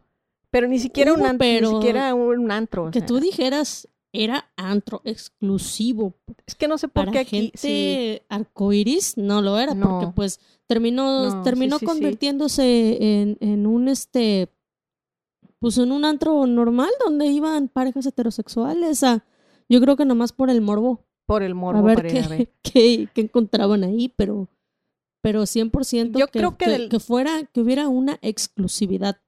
pero 0.50 0.68
ni 0.68 0.80
siquiera 0.80 1.14
un 1.14 1.26
antro, 1.26 1.46
ni 1.46 1.68
siquiera 1.68 2.14
un 2.16 2.52
antro. 2.52 2.90
Que 2.92 3.02
tú 3.02 3.20
dijeras, 3.20 3.90
era 4.14 4.50
antro 4.56 5.02
exclusivo. 5.04 6.16
Es 6.46 6.56
que 6.56 6.68
no 6.68 6.78
sé 6.78 6.88
por 6.88 7.12
qué 7.12 7.20
aquí 7.20 7.52
gente 7.54 8.24
arcoiris 8.30 9.18
no 9.18 9.42
lo 9.42 9.60
era, 9.60 9.76
porque 9.76 10.08
pues 10.16 10.40
terminó, 10.66 11.44
terminó 11.44 11.80
convirtiéndose 11.80 12.98
en, 13.22 13.38
en, 13.42 13.68
un 13.68 13.88
este 13.88 14.50
pues 15.60 15.78
en 15.78 15.92
un 15.92 16.06
antro 16.06 16.46
normal 16.46 16.90
donde 17.04 17.28
iban 17.28 17.68
parejas 17.68 18.06
heterosexuales 18.06 19.04
a 19.04 19.24
yo 19.70 19.82
creo 19.82 19.96
que 19.96 20.06
nomás 20.06 20.32
por 20.32 20.50
el 20.50 20.62
morbo. 20.62 21.06
Por 21.26 21.44
el 21.44 21.56
morbo, 21.56 21.80
a 21.80 21.96
ver, 21.96 22.08
qué, 22.64 23.10
qué, 23.14 23.22
encontraban 23.22 23.84
ahí, 23.84 24.14
pero 24.16 24.48
pero 25.22 25.42
100% 25.42 26.18
yo 26.18 26.28
que, 26.28 26.40
creo 26.40 26.58
que, 26.58 26.88
que 26.88 27.00
fuera 27.02 27.44
que 27.44 27.60
hubiera 27.60 27.90
una 27.90 28.18
exclusividad, 28.22 29.20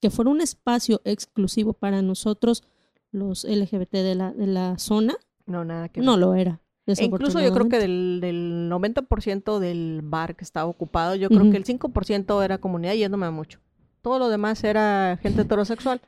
que 0.00 0.08
fuera 0.08 0.30
un 0.30 0.40
espacio 0.40 1.02
exclusivo 1.04 1.74
para 1.74 2.00
nosotros 2.00 2.62
los 3.10 3.44
LGBT 3.44 3.92
de 3.92 4.14
la, 4.14 4.32
de 4.32 4.46
la 4.46 4.78
zona. 4.78 5.16
No, 5.44 5.64
nada 5.64 5.90
que 5.90 6.00
No 6.00 6.16
lo 6.16 6.34
era. 6.34 6.60
E 6.86 7.04
incluso 7.04 7.40
yo 7.40 7.52
creo 7.52 7.68
que 7.68 7.78
del, 7.78 8.20
del 8.20 8.70
90% 8.70 9.58
del 9.58 10.02
bar 10.04 10.36
que 10.36 10.44
estaba 10.44 10.70
ocupado, 10.70 11.16
yo 11.16 11.28
creo 11.28 11.50
que 11.50 11.56
el 11.56 11.64
5% 11.64 12.44
era 12.44 12.58
comunidad 12.58 12.94
yéndome 12.94 13.28
mucho. 13.30 13.58
Todo 14.06 14.20
lo 14.20 14.28
demás 14.28 14.62
era 14.62 15.18
gente 15.20 15.42
heterosexual. 15.42 16.00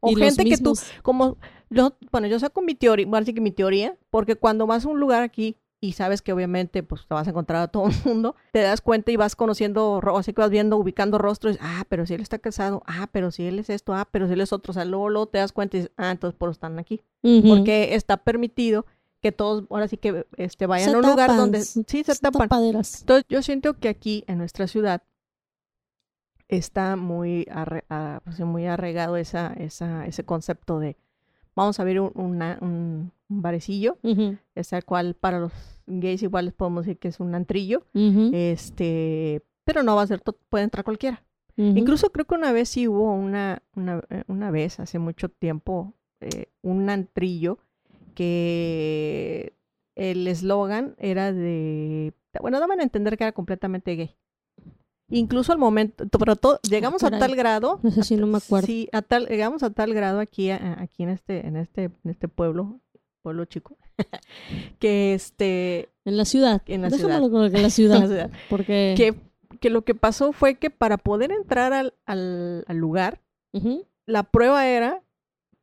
O 0.00 0.12
gente 0.16 0.44
que 0.44 0.58
tú, 0.58 0.72
como, 1.02 1.36
yo, 1.70 1.96
bueno, 2.10 2.26
yo 2.26 2.40
saco 2.40 2.62
mi 2.62 2.74
teoría, 2.74 3.06
que 3.24 3.40
mi 3.40 3.52
teoría, 3.52 3.96
porque 4.10 4.34
cuando 4.34 4.66
vas 4.66 4.84
a 4.84 4.88
un 4.88 4.98
lugar 4.98 5.22
aquí 5.22 5.56
y 5.80 5.92
sabes 5.92 6.20
que 6.20 6.32
obviamente 6.32 6.82
pues 6.82 7.06
te 7.06 7.14
vas 7.14 7.28
a 7.28 7.30
encontrar 7.30 7.62
a 7.62 7.68
todo 7.68 7.86
el 7.86 7.94
mundo, 8.04 8.34
te 8.50 8.58
das 8.58 8.80
cuenta 8.80 9.12
y 9.12 9.16
vas 9.16 9.36
conociendo, 9.36 10.00
así 10.16 10.32
que 10.32 10.40
vas 10.40 10.50
viendo, 10.50 10.76
ubicando 10.76 11.16
rostros, 11.16 11.56
ah, 11.60 11.84
pero 11.88 12.06
si 12.06 12.14
él 12.14 12.22
está 12.22 12.40
casado, 12.40 12.82
ah, 12.86 13.08
pero 13.12 13.30
si 13.30 13.46
él 13.46 13.60
es 13.60 13.70
esto, 13.70 13.94
ah, 13.94 14.08
pero 14.10 14.26
si 14.26 14.32
él 14.32 14.40
es 14.40 14.52
otro, 14.52 14.72
o 14.72 14.74
sea, 14.74 14.84
luego, 14.84 15.26
te 15.26 15.38
das 15.38 15.52
cuenta 15.52 15.76
y 15.76 15.82
dices, 15.82 15.94
ah, 15.96 16.10
entonces 16.10 16.36
por 16.36 16.50
están 16.50 16.80
aquí, 16.80 17.02
porque 17.22 17.94
está 17.94 18.16
permitido 18.16 18.84
que 19.22 19.30
todos 19.30 19.62
ahora 19.70 19.86
sí 19.86 19.96
que 19.96 20.26
este, 20.38 20.66
vayan 20.66 20.92
a 20.92 20.98
un 20.98 21.06
lugar 21.06 21.36
donde 21.36 21.62
sí 21.62 22.02
se, 22.02 22.16
tapan. 22.16 22.50
Entonces 22.50 23.24
yo 23.28 23.42
siento 23.42 23.74
que 23.74 23.88
aquí 23.88 24.24
en 24.26 24.38
nuestra 24.38 24.66
ciudad 24.66 25.04
está 26.48 26.96
muy, 26.96 27.46
pues, 28.24 28.40
muy 28.40 28.66
arraigado 28.66 29.16
esa, 29.16 29.52
esa, 29.54 30.06
ese 30.06 30.24
concepto 30.24 30.78
de 30.78 30.96
vamos 31.54 31.78
a 31.80 31.84
ver 31.84 32.00
un, 32.00 32.12
un, 32.14 33.12
barecillo, 33.28 33.98
es 34.54 34.72
el 34.72 34.84
cual 34.84 35.14
para 35.14 35.40
los 35.40 35.52
gays 35.86 36.22
igual 36.22 36.46
les 36.46 36.54
podemos 36.54 36.84
decir 36.84 36.98
que 36.98 37.08
es 37.08 37.20
un 37.20 37.34
antrillo, 37.34 37.86
este, 37.94 39.42
pero 39.64 39.82
no 39.82 39.96
va 39.96 40.02
a 40.02 40.06
ser, 40.06 40.22
puede 40.48 40.64
entrar 40.64 40.84
cualquiera. 40.84 41.22
Incluso 41.56 42.10
creo 42.10 42.24
que 42.26 42.34
una 42.34 42.52
vez 42.52 42.68
sí 42.68 42.88
hubo 42.88 43.14
una, 43.14 43.62
una, 43.76 44.02
eh, 44.10 44.24
una 44.26 44.50
vez, 44.50 44.80
hace 44.80 44.98
mucho 44.98 45.28
tiempo, 45.28 45.94
eh, 46.20 46.46
un 46.62 46.90
antrillo 46.90 47.58
que 48.14 49.52
el 49.94 50.26
eslogan 50.26 50.96
era 50.98 51.32
de, 51.32 52.12
bueno, 52.40 52.58
daban 52.58 52.80
a 52.80 52.82
entender 52.82 53.16
que 53.16 53.24
era 53.24 53.32
completamente 53.32 53.94
gay. 53.94 54.16
Incluso 55.14 55.52
al 55.52 55.58
momento, 55.58 56.06
pero 56.18 56.34
todo, 56.34 56.58
llegamos 56.68 57.04
a 57.04 57.10
tal 57.10 57.36
grado. 57.36 57.78
No 57.82 57.90
sé 57.92 58.02
si 58.02 58.16
no 58.16 58.26
me 58.26 58.38
acuerdo. 58.38 58.66
Sí, 58.66 58.88
a 58.92 59.00
tal, 59.00 59.26
llegamos 59.26 59.62
a 59.62 59.70
tal 59.70 59.94
grado 59.94 60.18
aquí, 60.18 60.50
aquí 60.50 61.04
en 61.04 61.10
este, 61.10 61.46
en 61.46 61.56
este, 61.56 61.84
en 61.84 62.10
este 62.10 62.26
pueblo, 62.26 62.80
pueblo 63.22 63.44
chico, 63.44 63.76
que 64.80 65.14
este. 65.14 65.90
En 66.04 66.16
la 66.16 66.24
ciudad. 66.24 66.62
En 66.66 66.82
la 66.82 66.90
ciudad. 66.90 67.22
en 67.54 67.62
la 67.62 67.70
ciudad. 67.70 68.30
Porque. 68.50 68.94
Que, 68.96 69.14
que, 69.60 69.70
lo 69.70 69.82
que 69.82 69.94
pasó 69.94 70.32
fue 70.32 70.56
que 70.56 70.70
para 70.70 70.98
poder 70.98 71.30
entrar 71.30 71.72
al, 71.72 71.94
al, 72.06 72.64
lugar, 72.76 73.20
la 74.06 74.24
prueba 74.24 74.66
era 74.66 75.00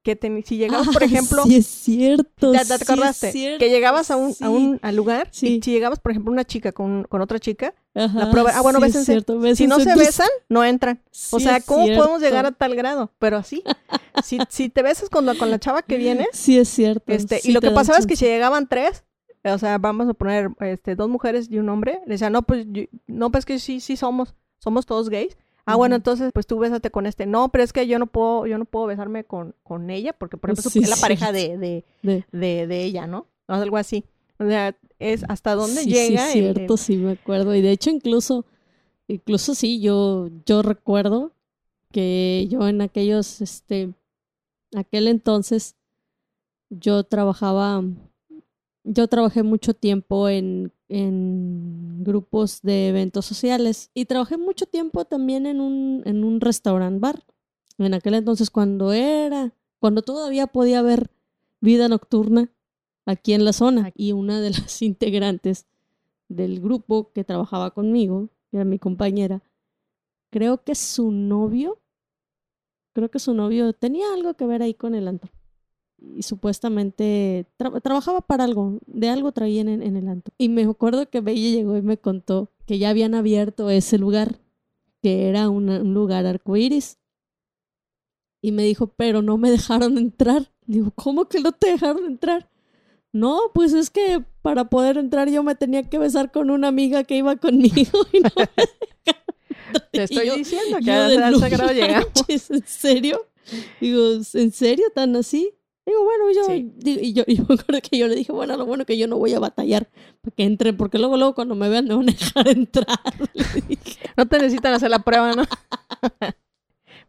que 0.04 0.44
si 0.46 0.58
llegabas, 0.58 0.88
por 0.90 1.04
ejemplo... 1.04 1.44
Sí, 1.44 1.58
es 1.58 1.68
cierto. 1.68 2.52
¿Te, 2.52 2.74
acordaste? 2.74 3.32
que 3.32 3.70
llegabas 3.70 4.10
a 4.12 4.18
un, 4.18 4.36
a 4.42 4.50
un 4.50 4.80
al 4.82 4.96
lugar 4.96 5.30
y 5.34 5.62
si 5.62 5.72
llegabas, 5.72 6.00
por 6.00 6.12
ejemplo, 6.12 6.32
una 6.32 6.44
chica 6.44 6.72
con, 6.72 7.04
con 7.04 7.22
otra 7.22 7.40
chica, 7.40 7.74
la 7.94 8.32
prueba... 8.32 8.52
Ah, 8.56 8.62
bueno, 8.62 8.80
bésense. 8.80 9.24
si 9.56 9.68
no 9.68 9.80
se 9.80 9.96
besan, 9.96 10.30
no 10.50 10.64
entran. 10.64 11.02
o 11.32 11.40
sea, 11.40 11.62
¿cómo 11.62 11.86
podemos 11.86 12.22
llegar 12.22 12.46
a 12.46 12.52
tal 12.52 12.76
grado? 12.76 13.12
Pero 13.20 13.38
así, 13.38 13.64
si, 14.24 14.40
si 14.50 14.70
te 14.70 14.82
besas 14.82 15.10
con 15.10 15.26
la, 15.26 15.36
con 15.36 15.52
la 15.52 15.60
chava 15.60 15.82
que 15.82 15.98
viene... 15.98 16.28
Sí, 16.34 16.58
es 16.58 16.70
cierto. 16.70 17.12
Este, 17.12 17.40
y 17.44 17.52
lo 17.52 17.62
que 17.62 17.72
pasaba 17.72 18.00
es 18.00 18.08
que 18.08 18.16
si 18.16 18.26
llegaban 18.26 18.68
tres, 18.68 19.04
o 19.44 19.58
sea, 19.58 19.78
vamos 19.78 20.08
a 20.10 20.14
poner 20.14 20.50
este, 20.62 20.96
dos 20.96 21.10
mujeres 21.10 21.48
y 21.50 21.60
un 21.60 21.70
hombre, 21.70 22.00
le 22.06 22.14
decían, 22.14 22.34
no, 22.34 22.42
pues, 22.42 22.66
no, 23.08 23.32
pues 23.32 23.46
que 23.46 23.60
sí, 23.60 23.80
sí 23.80 23.98
somos, 23.98 24.34
somos 24.58 24.86
todos 24.86 25.10
gays. 25.10 25.38
Ah, 25.65 25.76
bueno, 25.76 25.95
entonces 25.95 26.32
pues 26.34 26.47
tú 26.47 26.60
bésate 26.60 26.91
con 26.91 27.06
este. 27.06 27.26
No, 27.26 27.50
pero 27.50 27.63
es 27.63 27.74
que 27.74 27.88
yo 27.88 28.00
no 28.00 28.08
puedo, 28.08 28.47
yo 28.47 28.58
no 28.58 28.65
puedo 28.65 28.88
besarme 28.88 29.24
con, 29.24 29.56
con 29.63 29.89
ella, 29.89 30.13
porque 30.13 30.38
por 30.38 30.52
ejemplo 30.52 30.71
es 30.82 30.89
la 30.89 30.95
pareja 30.95 31.32
de, 31.32 31.58
de, 31.58 31.86
de, 32.32 32.67
de, 32.67 32.84
ella, 32.84 33.08
¿no? 33.08 33.28
O 33.47 33.54
algo 33.54 33.78
así. 33.78 34.06
O 34.39 34.45
sea, 34.45 34.76
es 35.00 35.24
hasta 35.30 35.56
dónde 35.56 35.86
llega. 35.86 36.26
Sí, 36.28 36.39
es 36.39 36.54
cierto, 36.54 36.78
sí 36.78 36.97
me 36.97 37.12
acuerdo. 37.12 37.56
Y 37.56 37.62
de 37.62 37.71
hecho, 37.71 37.89
incluso, 37.89 38.45
incluso 39.08 39.54
sí, 39.56 39.80
yo, 39.82 40.30
yo 40.45 40.62
recuerdo 40.62 41.32
que 41.91 42.47
yo 42.50 42.67
en 42.67 42.82
aquellos, 42.82 43.41
este, 43.41 43.93
aquel 44.76 45.08
entonces, 45.08 45.76
yo 46.69 47.04
trabajaba, 47.04 47.84
yo 48.84 49.08
trabajé 49.08 49.43
mucho 49.43 49.74
tiempo 49.74 50.30
en 50.30 50.71
en 50.91 52.04
grupos 52.04 52.62
de 52.62 52.89
eventos 52.89 53.25
sociales. 53.25 53.89
Y 53.93 54.06
trabajé 54.06 54.38
mucho 54.38 54.65
tiempo 54.65 55.06
también 55.06 55.45
en 55.45 55.62
un, 55.62 56.04
en 56.06 56.23
un 56.23 56.41
restaurant 56.41 56.99
bar. 56.99 57.23
En 57.77 57.93
aquel 57.93 58.15
entonces 58.15 58.49
cuando 58.49 58.91
era, 58.91 59.54
cuando 59.80 60.01
todavía 60.01 60.47
podía 60.47 60.80
haber 60.80 61.10
vida 61.62 61.88
nocturna 61.88 62.51
aquí 63.06 63.34
en 63.34 63.45
la 63.45 63.54
zona. 63.54 63.91
Y 63.95 64.12
una 64.12 64.41
de 64.41 64.51
las 64.51 64.82
integrantes 64.82 65.65
del 66.27 66.60
grupo 66.60 67.12
que 67.13 67.23
trabajaba 67.23 67.71
conmigo, 67.71 68.30
que 68.51 68.58
era 68.58 68.65
mi 68.65 68.77
compañera, 68.77 69.41
creo 70.30 70.63
que 70.63 70.75
su 70.75 71.12
novio, 71.12 71.80
creo 72.93 73.10
que 73.10 73.19
su 73.19 73.34
novio 73.34 73.73
tenía 73.73 74.13
algo 74.13 74.34
que 74.34 74.45
ver 74.45 74.62
ahí 74.62 74.73
con 74.73 74.93
el 74.93 75.08
antro 75.08 75.32
y 76.02 76.24
supuestamente 76.24 77.46
trabajaba 77.84 78.22
para 78.22 78.44
algo, 78.44 78.80
de 78.88 79.10
algo 79.10 79.32
traían 79.32 79.68
en, 79.70 79.96
el 79.96 80.08
antro. 80.08 80.34
Y 80.38 80.50
me 80.50 80.64
acuerdo 80.64 81.10
que 81.10 81.22
Bella 81.22 81.50
llegó 81.50 81.78
y 81.78 81.82
me 81.82 81.98
contó 81.98 82.52
que 82.66 82.80
ya 82.80 82.90
habían 82.90 83.14
abierto 83.14 83.70
ese 83.70 83.98
lugar, 83.98 84.40
que 85.02 85.30
era 85.30 85.50
un 85.50 85.94
lugar 85.94 86.26
arcoíris. 86.26 86.98
Y 88.42 88.52
me 88.52 88.64
dijo, 88.64 88.88
pero 88.88 89.22
no 89.22 89.38
me 89.38 89.52
dejaron 89.52 89.98
entrar. 89.98 90.52
Digo, 90.66 90.92
¿cómo 90.96 91.26
que 91.26 91.40
no 91.40 91.52
te 91.52 91.72
dejaron 91.72 92.06
entrar? 92.06 92.50
No, 93.14 93.40
pues 93.54 93.74
es 93.74 93.90
que 93.90 94.24
para 94.42 94.70
poder 94.70 94.98
entrar 94.98 95.30
yo 95.30 95.44
me 95.44 95.54
tenía 95.54 95.84
que 95.90 96.00
besar 96.00 96.32
con 96.32 96.50
una 96.50 96.70
amiga 96.70 97.04
que 97.04 97.18
iba 97.18 97.36
conmigo 97.36 98.08
y 98.14 98.22
no 98.22 98.30
Te 99.92 100.04
estoy 100.04 100.30
diciendo 100.32 100.78
que 100.84 100.92
a 100.92 101.32
sagrado 101.38 101.74
llegamos. 101.74 102.12
¿En 102.28 102.66
serio? 102.66 103.28
Digo, 103.80 104.14
¿en 104.34 104.52
serio 104.52 104.86
tan 104.96 105.16
así? 105.16 105.54
Digo, 105.91 106.06
bueno, 106.06 106.32
yo, 106.32 106.54
y 107.01 107.13
yo, 107.13 107.23
y 107.27 107.36
me 107.38 107.56
acuerdo 107.56 107.82
que 107.82 107.97
yo 107.97 108.08
le 108.08 108.15
dije, 108.15 108.32
bueno, 108.32 108.56
lo 108.56 108.65
bueno 108.65 108.86
que 108.86 108.97
yo 108.97 109.08
no 109.08 109.17
voy 109.17 109.34
a 109.34 109.39
batallar 109.39 109.89
para 110.21 110.36
que 110.36 110.43
entre, 110.43 110.71
porque 110.71 110.97
luego, 110.97 111.17
luego 111.17 111.36
cuando 111.36 111.54
me 111.56 111.67
vean 111.67 111.86
me 111.86 111.95
van 111.95 112.10
a 112.10 112.13
dejar 112.13 112.47
entrar. 112.49 112.88
No 114.17 114.27
te 114.27 114.38
necesitan 114.38 114.73
hacer 114.73 114.89
la 114.89 114.99
prueba, 114.99 115.34
¿no? 115.34 115.43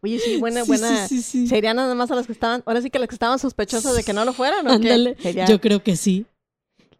Oye, 0.01 0.19
sí, 0.19 0.37
buena, 0.37 0.63
buena. 0.63 1.07
Serían 1.07 1.75
nada 1.75 1.93
más 1.95 2.11
a 2.11 2.15
las 2.15 2.25
que 2.25 2.33
estaban, 2.33 2.63
ahora 2.65 2.81
sí 2.81 2.89
que 2.89 2.99
las 2.99 3.07
que 3.07 3.15
estaban 3.15 3.39
sospechosas 3.39 3.95
de 3.95 4.03
que 4.03 4.13
no 4.13 4.25
lo 4.25 4.33
fueran, 4.33 4.65
¿o 4.67 4.71
Ándale. 4.71 5.15
Yo 5.47 5.61
creo 5.61 5.83
que 5.83 5.95
sí. 5.95 6.25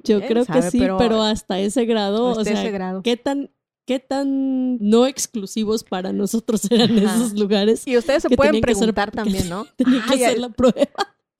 Yo 0.04 0.22
creo 0.22 0.46
que 0.46 0.62
sí, 0.62 0.80
pero, 0.80 1.22
hasta 1.22 1.60
ese 1.60 1.86
grado, 1.86 2.26
o 2.26 2.44
sea, 2.44 2.54
ese 2.54 2.72
grado. 2.72 3.02
¿qué 3.02 3.16
tan 3.18 3.50
qué 3.86 4.00
tan 4.00 4.78
no 4.80 5.08
exclusivos 5.08 5.84
para 5.84 6.14
nosotros 6.14 6.70
eran 6.72 6.98
esos 6.98 7.34
lugares. 7.34 7.88
Y 7.88 7.98
ustedes 7.98 8.24
se 8.24 8.30
pueden 8.30 8.62
preguntar 8.62 9.12
también, 9.12 9.50
¿no? 9.50 9.66
Tenían 9.76 10.06
que 10.08 10.14
hacer 10.26 10.40
la 10.40 10.50
prueba. 10.50 10.90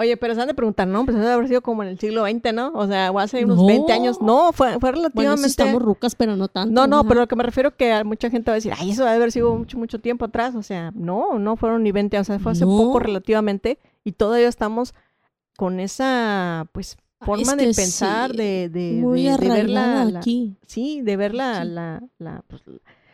Oye, 0.04 0.18
pero 0.18 0.36
se 0.36 0.42
han 0.42 0.48
de 0.48 0.54
preguntar, 0.54 0.86
¿no? 0.86 1.06
Pues 1.06 1.16
debe 1.16 1.32
haber 1.32 1.48
sido 1.48 1.62
como 1.62 1.82
en 1.82 1.88
el 1.88 1.98
siglo 1.98 2.26
XX, 2.26 2.54
¿no? 2.54 2.74
O 2.74 2.86
sea, 2.88 3.10
o 3.10 3.20
hace 3.20 3.46
unos 3.46 3.66
20 3.66 3.94
años. 3.94 4.22
No, 4.22 4.52
fue, 4.52 4.78
fue 4.80 4.92
relativamente... 4.92 5.32
Bueno, 5.32 5.46
estamos 5.48 5.82
rucas, 5.82 6.14
pero 6.16 6.36
no 6.36 6.50
tanto. 6.50 6.74
No, 6.74 6.88
no, 6.88 7.08
pero 7.08 7.22
lo 7.22 7.28
que 7.28 7.38
me 7.38 7.44
refiero 7.44 7.74
que 7.74 8.04
mucha 8.04 8.30
gente 8.30 8.52
va 8.52 8.56
a 8.56 8.56
decir, 8.56 8.74
ay, 8.78 8.92
eso 8.92 9.06
debe 9.06 9.16
haber 9.16 9.32
sido 9.32 9.56
mucho, 9.56 9.78
mucho 9.78 10.00
tiempo 10.00 10.26
atrás. 10.26 10.56
O 10.56 10.62
sea, 10.62 10.92
no, 10.94 11.40
no 11.40 11.56
fueron 11.56 11.84
ni 11.84 11.94
20, 11.94 12.20
o 12.20 12.24
sea, 12.26 12.38
fue 12.38 12.52
hace 12.52 12.66
poco 12.66 13.00
relativamente 13.00 13.80
y 14.04 14.12
todavía 14.12 14.50
estamos 14.50 14.94
con 15.56 15.80
esa, 15.80 16.68
pues, 16.74 16.98
forma 17.22 17.56
de 17.56 17.74
pensar, 17.74 18.34
de, 18.34 18.68
de, 18.68 19.02
de, 19.02 19.50
ver 19.50 19.70
la, 19.70 20.02
aquí. 20.02 20.58
Sí, 20.66 21.02
de 21.02 21.16
ver 21.16 21.34
la, 21.34 21.64
la, 21.64 22.04
la 22.18 22.44
pues, 22.48 22.62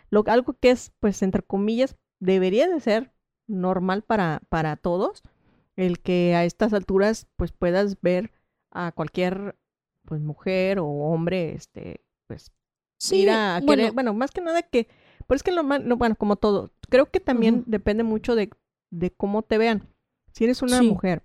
lo, 0.10 0.23
algo 0.25 0.56
que 0.60 0.71
es, 0.71 0.91
pues, 0.99 1.21
entre 1.21 1.43
comillas, 1.43 1.95
debería 2.19 2.67
de 2.67 2.80
ser 2.80 3.12
normal 3.45 4.02
para, 4.02 4.41
para 4.49 4.75
todos 4.75 5.21
el 5.79 5.99
que 5.99 6.35
a 6.35 6.43
estas 6.43 6.73
alturas 6.73 7.27
pues 7.37 7.53
puedas 7.53 8.01
ver 8.01 8.31
a 8.71 8.91
cualquier 8.91 9.55
pues 10.05 10.21
mujer 10.21 10.79
o 10.79 10.85
hombre 10.87 11.53
este 11.53 12.01
pues 12.27 12.51
sí, 12.99 13.21
ir 13.21 13.29
a 13.29 13.61
querer, 13.65 13.93
bueno, 13.93 14.13
más 14.13 14.31
que 14.31 14.41
nada 14.41 14.61
que 14.61 14.87
pero 15.25 15.35
es 15.37 15.43
que 15.43 15.51
lo, 15.51 15.63
no, 15.63 15.95
bueno 15.95 16.15
como 16.15 16.35
todo 16.35 16.73
creo 16.89 17.09
que 17.09 17.21
también 17.21 17.63
depende 17.65 18.03
mucho 18.03 18.35
de, 18.35 18.49
de, 18.91 19.11
cómo 19.11 19.43
te 19.43 19.57
vean. 19.57 19.87
Si 20.33 20.43
eres 20.43 20.61
una 20.61 20.81
mujer 20.81 21.23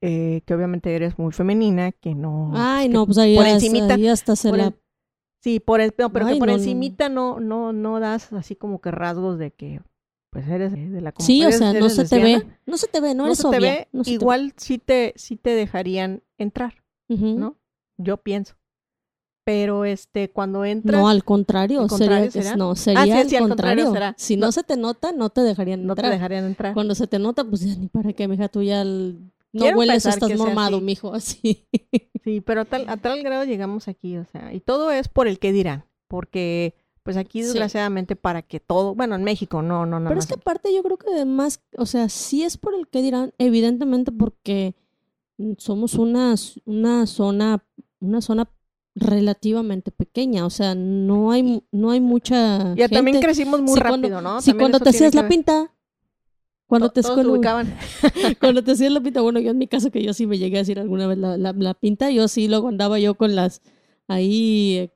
eh, 0.00 0.42
que 0.46 0.54
obviamente 0.54 0.94
eres 0.94 1.18
muy 1.18 1.32
femenina 1.32 1.92
que 1.92 2.14
no 2.14 2.52
ay 2.54 2.88
no 2.88 3.04
pues 3.06 3.18
ahí, 3.18 3.36
por 3.36 3.46
encimita, 3.46 3.96
hasta 4.10 4.34
se 4.34 4.50
la... 4.50 4.74
sí 5.42 5.60
por 5.60 5.80
no, 5.98 6.12
pero 6.12 6.26
que 6.26 6.36
por 6.36 6.48
encimita 6.50 7.08
no 7.08 7.38
no 7.40 7.72
no 7.72 8.00
das 8.00 8.32
así 8.32 8.56
como 8.56 8.80
que 8.80 8.90
rasgos 8.90 9.38
de 9.38 9.52
que 9.52 9.82
pues 10.36 10.48
eres 10.50 10.72
de 10.72 11.00
la 11.00 11.14
Sí, 11.16 11.46
o 11.46 11.50
sea, 11.50 11.72
no 11.72 11.88
se 11.88 12.04
te 12.04 12.18
ve, 12.18 12.46
no 12.66 12.76
se 12.76 12.88
te 12.88 13.00
ve, 13.00 13.14
no, 13.14 13.24
eres 13.24 13.38
se 13.38 13.48
Te 13.48 13.58
ve, 13.58 13.88
igual 14.04 14.52
sí 14.58 14.76
te 14.76 15.14
sí 15.16 15.36
te 15.36 15.54
dejarían 15.54 16.22
entrar, 16.36 16.84
¿no? 17.08 17.56
Yo 17.96 18.18
pienso. 18.18 18.54
Pero 19.46 19.86
este 19.86 20.28
cuando 20.28 20.66
entras 20.66 21.00
No, 21.00 21.08
al 21.08 21.24
contrario, 21.24 21.88
sería, 21.88 22.54
no, 22.54 22.72
ah, 22.72 22.76
sería 22.76 23.38
al 23.38 23.48
contrario. 23.48 23.94
Si 24.18 24.36
no. 24.36 24.52
se 24.52 24.62
te 24.62 24.76
nota, 24.76 25.12
no 25.12 25.30
te 25.30 25.40
dejarían 25.40 25.80
entrar. 25.80 25.96
No 25.96 26.02
te 26.02 26.10
dejarían 26.10 26.44
entrar. 26.44 26.74
Cuando 26.74 26.94
se 26.94 27.06
te 27.06 27.18
nota, 27.18 27.42
pues 27.42 27.62
ya 27.62 27.74
ni 27.74 27.88
para 27.88 28.12
qué, 28.12 28.28
mija, 28.28 28.50
tú 28.50 28.62
ya 28.62 28.84
no 28.84 29.24
hueles, 29.74 30.04
estás 30.04 30.36
normado, 30.36 30.82
mijo, 30.82 31.14
así. 31.14 31.66
Sí, 32.24 32.42
pero 32.42 32.60
a 32.60 32.64
tal, 32.66 32.84
a 32.90 32.98
tal 32.98 33.22
grado 33.22 33.44
llegamos 33.44 33.88
aquí, 33.88 34.18
o 34.18 34.26
sea, 34.26 34.52
y 34.52 34.60
todo 34.60 34.90
es 34.90 35.08
por 35.08 35.28
el 35.28 35.38
que 35.38 35.52
dirán, 35.52 35.86
porque 36.08 36.74
pues 37.06 37.16
aquí 37.16 37.40
desgraciadamente 37.40 38.16
para 38.16 38.42
que 38.42 38.58
todo, 38.58 38.96
bueno, 38.96 39.14
en 39.14 39.22
México 39.22 39.62
no, 39.62 39.86
no, 39.86 40.00
no. 40.00 40.08
Pero 40.08 40.18
es 40.18 40.26
que 40.26 40.34
aparte 40.34 40.74
yo 40.74 40.82
creo 40.82 40.96
que 40.96 41.08
además, 41.08 41.62
o 41.78 41.86
sea, 41.86 42.08
sí 42.08 42.42
es 42.42 42.56
por 42.56 42.74
el 42.74 42.88
que 42.88 43.00
dirán, 43.00 43.32
evidentemente 43.38 44.10
porque 44.10 44.74
somos 45.56 45.94
una, 45.94 46.34
una 46.64 47.06
zona, 47.06 47.64
una 48.00 48.20
zona 48.20 48.50
relativamente 48.96 49.92
pequeña, 49.92 50.44
o 50.44 50.50
sea, 50.50 50.74
no 50.74 51.30
hay, 51.30 51.62
no 51.70 51.92
hay 51.92 52.00
mucha. 52.00 52.74
Ya 52.74 52.88
también 52.88 53.20
crecimos 53.20 53.60
muy 53.60 53.78
rápido, 53.78 54.20
¿no? 54.20 54.40
Sí, 54.40 54.52
cuando 54.52 54.80
te 54.80 54.88
hacías 54.88 55.14
la 55.14 55.28
pinta, 55.28 55.72
cuando 56.66 56.90
te 56.90 57.02
ubicaban. 57.02 57.72
cuando 58.40 58.64
te 58.64 58.72
hacías 58.72 58.90
la 58.90 59.00
pinta, 59.00 59.20
bueno, 59.20 59.38
yo 59.38 59.52
en 59.52 59.58
mi 59.58 59.68
caso 59.68 59.92
que 59.92 60.02
yo 60.02 60.12
sí 60.12 60.26
me 60.26 60.38
llegué 60.38 60.56
a 60.56 60.62
decir 60.62 60.80
alguna 60.80 61.06
vez 61.06 61.18
la, 61.18 61.36
la, 61.36 61.74
pinta, 61.74 62.10
yo 62.10 62.26
sí 62.26 62.48
luego 62.48 62.66
andaba 62.66 62.98
yo 62.98 63.14
con 63.14 63.36
las 63.36 63.62
ahí 64.08 64.90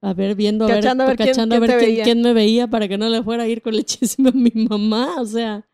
a 0.00 0.14
ver, 0.14 0.34
viendo, 0.34 0.64
a 0.64 0.68
ver, 0.68 0.86
a 0.86 0.94
ver, 0.94 1.16
quién, 1.16 1.52
a 1.52 1.58
ver 1.58 2.02
quién, 2.04 2.22
me 2.22 2.32
veía 2.32 2.68
para 2.68 2.86
que 2.86 2.98
no 2.98 3.08
le 3.08 3.22
fuera 3.22 3.44
a 3.44 3.48
ir 3.48 3.62
con 3.62 3.74
el 3.74 3.84
chisme 3.84 4.30
a 4.30 4.32
mi 4.34 4.52
mamá, 4.54 5.20
o 5.20 5.26
sea, 5.26 5.66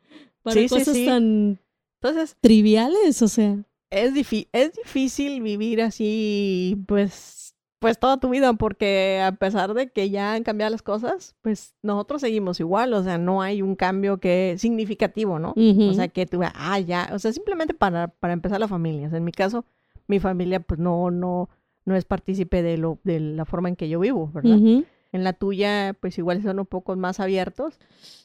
para 0.43 0.67
cosas 0.69 0.97
tan 1.05 1.59
Entonces, 2.01 2.37
triviales, 2.41 3.23
o 3.23 3.29
sea. 3.29 3.59
Es, 3.91 4.13
es 4.53 4.73
difícil 4.73 5.41
vivir 5.41 5.81
así, 5.83 6.77
pues 6.87 7.45
pues 7.85 7.99
toda 7.99 8.17
tu 8.17 8.31
vida, 8.31 8.55
porque 8.55 9.21
a 9.23 9.33
pesar 9.33 9.75
de 9.75 9.91
que 9.91 10.09
ya 10.09 10.33
han 10.33 10.43
cambiado 10.43 10.71
las 10.71 10.81
cosas, 10.81 11.37
pues 11.43 11.75
nosotros 11.83 12.23
seguimos 12.23 12.59
igual, 12.59 12.95
o 12.95 13.03
sea, 13.03 13.19
no 13.19 13.43
hay 13.43 13.61
un 13.61 13.77
cambio 13.77 14.21
que 14.21 14.55
significativo, 14.57 15.39
¿no? 15.39 15.53
O 15.55 15.93
sea, 15.93 16.09
que 16.09 16.25
tú, 16.25 16.41
ah, 16.43 16.81
ya, 16.81 17.11
o 17.13 17.19
sea, 17.19 17.31
simplemente 17.35 17.75
para, 17.75 18.09
para 18.09 18.33
empezar 18.33 18.59
la 18.59 18.69
familia. 18.69 19.09
O 19.09 19.11
sea, 19.11 19.19
en 19.19 19.25
mi 19.25 19.33
caso, 19.33 19.67
mi 20.07 20.19
familia, 20.19 20.61
pues 20.61 20.81
no, 20.81 21.11
no, 21.11 21.51
no 21.85 21.97
es 21.97 22.05
partícipe 22.05 22.63
de 22.63 22.79
lo, 22.79 22.99
de 23.05 23.21
la 23.21 23.45
forma 23.45 23.69
en 23.69 23.77
que 23.77 23.89
yo 23.89 24.01
vivo, 24.01 24.31
¿verdad? 24.33 24.59
En 25.13 25.23
la 25.23 25.33
tuya, 25.33 25.97
pues 26.01 26.19
igual 26.19 26.43
son 26.43 26.59
un 26.59 26.67
poco 26.67 26.97
más 26.97 27.21
abiertos 27.21 27.79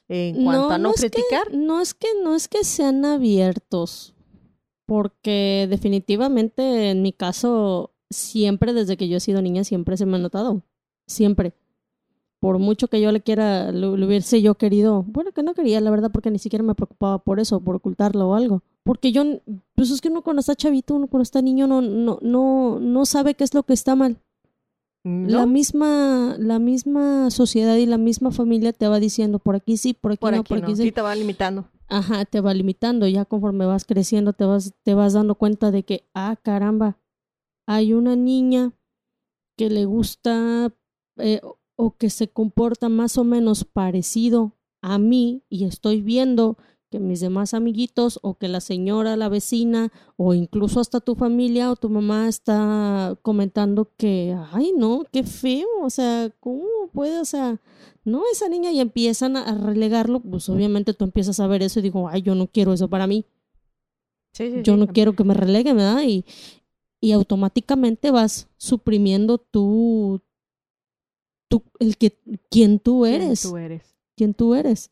en 0.08 0.44
cuanto 0.44 0.72
a 0.72 0.78
no, 0.78 0.94
criticar. 0.94 1.54
no 1.54 1.82
es 1.82 1.94
que, 1.94 2.08
no 2.24 2.36
es 2.36 2.48
que 2.48 2.64
sean 2.64 3.06
abiertos, 3.06 4.16
porque 4.86 5.68
definitivamente 5.70 6.90
en 6.90 7.04
mi 7.04 7.14
caso 7.14 7.92
siempre 8.10 8.74
desde 8.74 8.98
que 8.98 9.08
yo 9.08 9.18
he 9.18 9.20
sido 9.22 9.42
niña, 9.42 9.64
siempre 9.64 9.98
se 9.98 10.06
me 10.06 10.18
ha 10.18 10.20
notado. 10.20 10.64
Siempre. 11.08 11.54
Por 12.40 12.58
mucho 12.58 12.88
que 12.88 13.02
yo 13.02 13.12
le 13.12 13.22
quiera, 13.22 13.72
lo, 13.72 13.92
hubiese 13.92 14.42
yo 14.42 14.56
querido, 14.56 15.04
bueno, 15.04 15.32
que 15.32 15.44
no 15.44 15.54
quería, 15.54 15.82
la 15.82 15.92
verdad, 15.92 16.12
porque 16.12 16.32
ni 16.32 16.40
siquiera 16.40 16.64
me 16.64 16.76
preocupaba 16.76 17.20
por 17.20 17.40
eso, 17.40 17.60
por 17.60 17.76
ocultarlo 17.76 18.30
o 18.30 18.36
algo. 18.36 18.64
Porque 18.90 19.12
yo, 19.12 19.24
pues 19.76 19.92
es 19.92 20.02
que 20.02 20.08
uno 20.08 20.24
cuando 20.24 20.40
está 20.40 20.56
chavito, 20.56 20.96
uno 20.96 21.06
cuando 21.06 21.22
está 21.22 21.44
niño, 21.44 21.68
no, 21.68 21.80
no, 21.80 22.18
no, 22.24 22.80
no 22.80 23.06
sabe 23.06 23.36
qué 23.36 23.44
es 23.44 23.54
lo 23.54 23.62
que 23.62 23.74
está 23.74 23.96
mal. 23.96 24.20
La 25.04 25.46
misma, 25.46 26.36
la 26.40 26.58
misma 26.58 27.30
sociedad 27.30 27.76
y 27.76 27.86
la 27.86 28.00
misma 28.00 28.32
familia 28.32 28.74
te 28.74 28.88
va 28.88 29.00
diciendo 29.00 29.38
por 29.38 29.56
aquí 29.56 29.78
sí, 29.78 29.94
por 29.94 30.14
aquí, 30.14 30.26
no, 30.26 30.44
por 30.44 30.58
aquí 30.58 30.76
sí. 30.76 30.82
Sí, 30.82 30.92
te 30.92 31.02
va 31.02 31.14
limitando. 31.14 31.70
Ajá, 31.88 32.26
te 32.26 32.42
va 32.42 32.52
limitando. 32.56 33.08
Ya 33.08 33.26
conforme 33.26 33.68
vas 33.68 33.86
creciendo, 33.86 34.34
te 34.34 34.46
vas, 34.46 34.74
te 34.82 34.96
vas 34.96 35.14
dando 35.14 35.36
cuenta 35.36 35.70
de 35.70 35.84
que, 35.84 36.08
ah, 36.16 36.36
caramba, 36.42 36.98
hay 37.68 37.94
una 37.94 38.16
niña 38.16 38.74
que 39.56 39.70
le 39.70 39.86
gusta 39.86 40.74
eh, 41.18 41.42
o 41.76 41.96
que 41.96 42.10
se 42.10 42.30
comporta 42.30 42.90
más 42.90 43.20
o 43.20 43.24
menos 43.24 43.66
parecido 43.66 44.58
a 44.82 44.98
mí 44.98 45.44
y 45.48 45.66
estoy 45.66 46.02
viendo 46.02 46.58
que 46.90 47.00
mis 47.00 47.20
demás 47.20 47.54
amiguitos 47.54 48.20
o 48.24 48.36
que 48.36 48.48
la 48.48 48.62
señora, 48.62 49.16
la 49.16 49.30
vecina 49.30 49.92
o 50.18 50.34
incluso 50.34 50.80
hasta 50.80 51.00
tu 51.00 51.16
familia 51.16 51.72
o 51.72 51.76
tu 51.76 51.90
mamá 51.90 52.28
está 52.28 53.18
comentando 53.22 53.92
que, 53.98 54.36
ay, 54.52 54.74
no, 54.76 55.06
qué 55.12 55.24
feo, 55.24 55.68
o 55.82 55.90
sea, 55.90 56.32
¿cómo 56.40 56.64
puede, 56.92 57.20
o 57.20 57.26
sea, 57.26 57.62
no, 58.04 58.24
esa 58.32 58.50
niña 58.50 58.72
y 58.72 58.80
empiezan 58.80 59.38
a 59.38 59.56
relegarlo, 59.56 60.20
pues 60.20 60.50
obviamente 60.50 60.94
tú 60.94 61.06
empiezas 61.06 61.40
a 61.40 61.48
ver 61.48 61.62
eso 61.62 61.80
y 61.80 61.84
digo, 61.84 62.10
ay, 62.10 62.22
yo 62.22 62.34
no 62.36 62.48
quiero 62.48 62.74
eso 62.74 62.90
para 62.90 63.08
mí. 63.08 63.26
yo 64.64 64.78
no 64.78 64.88
quiero 64.88 65.14
que 65.14 65.24
me 65.24 65.34
releguen, 65.34 65.78
¿verdad? 65.78 66.04
Y, 66.04 66.26
y 67.02 67.12
automáticamente 67.12 68.12
vas 68.12 68.48
suprimiendo 68.58 69.38
tú, 69.38 70.22
tú 71.48 71.64
el 71.80 71.98
que, 71.98 72.18
quien 72.50 72.80
tú 72.80 73.06
eres. 73.06 73.42
Quien 73.42 73.52
tú 73.52 73.58
eres. 73.58 73.96
Quien 74.16 74.34
tú 74.34 74.56
eres. 74.56 74.92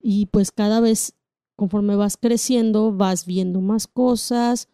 Y 0.00 0.26
pues 0.26 0.52
cada 0.52 0.80
vez, 0.80 1.14
conforme 1.56 1.96
vas 1.96 2.16
creciendo, 2.16 2.92
vas 2.92 3.26
viendo 3.26 3.60
más 3.60 3.86
cosas 3.86 4.68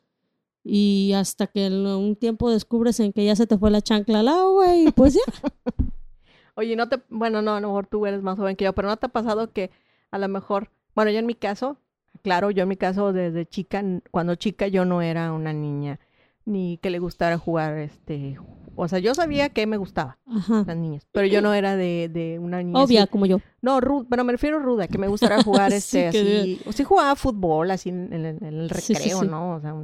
y 0.64 1.12
hasta 1.14 1.46
que 1.46 1.66
en 1.66 1.86
un 1.86 2.16
tiempo 2.16 2.50
descubres 2.50 3.00
en 3.00 3.12
que 3.12 3.24
ya 3.24 3.34
se 3.34 3.46
te 3.46 3.58
fue 3.58 3.70
la 3.70 3.80
chancla 3.80 4.20
al 4.20 4.28
agua 4.28 4.76
y 4.76 4.90
pues 4.92 5.14
ya. 5.14 5.20
Oye, 6.54 6.76
no 6.76 6.88
te, 6.88 7.00
bueno, 7.08 7.40
no, 7.40 7.54
a 7.54 7.60
lo 7.60 7.68
mejor 7.68 7.86
tú 7.86 8.04
eres 8.04 8.22
más 8.22 8.36
joven 8.36 8.56
que 8.56 8.64
yo, 8.64 8.74
pero 8.74 8.88
¿no 8.88 8.96
te 8.96 9.06
ha 9.06 9.08
pasado 9.08 9.52
que 9.52 9.70
a 10.10 10.18
lo 10.18 10.28
mejor, 10.28 10.70
bueno, 10.94 11.10
yo 11.10 11.18
en 11.18 11.26
mi 11.26 11.34
caso, 11.34 11.78
claro, 12.22 12.50
yo 12.50 12.64
en 12.64 12.68
mi 12.68 12.76
caso 12.76 13.12
desde 13.12 13.46
chica, 13.46 13.82
cuando 14.10 14.34
chica 14.34 14.66
yo 14.68 14.84
no 14.84 15.00
era 15.00 15.32
una 15.32 15.52
niña 15.52 15.98
ni 16.44 16.78
que 16.78 16.90
le 16.90 16.98
gustara 16.98 17.38
jugar 17.38 17.78
este 17.78 18.38
o 18.74 18.88
sea, 18.88 18.98
yo 18.98 19.14
sabía 19.14 19.50
que 19.50 19.66
me 19.66 19.76
gustaba 19.76 20.18
las 20.66 20.76
niñas, 20.76 21.06
pero 21.12 21.26
yo 21.26 21.42
no 21.42 21.52
era 21.52 21.76
de, 21.76 22.08
de 22.12 22.38
una 22.38 22.62
niña 22.62 22.80
obvia 22.80 23.06
como 23.06 23.26
yo. 23.26 23.38
No, 23.60 23.80
ruda, 23.80 24.06
pero 24.08 24.24
me 24.24 24.32
refiero 24.32 24.56
a 24.56 24.60
ruda, 24.60 24.88
que 24.88 24.98
me 24.98 25.08
gustara 25.08 25.42
jugar 25.42 25.72
este 25.72 26.08
así, 26.08 26.60
o 26.66 26.72
sí 26.72 26.84
jugaba 26.84 27.14
fútbol 27.16 27.70
así 27.70 27.90
en, 27.90 28.12
el 28.12 28.70
recreo, 28.70 29.24
¿no? 29.24 29.56
O 29.56 29.60
sea, 29.60 29.74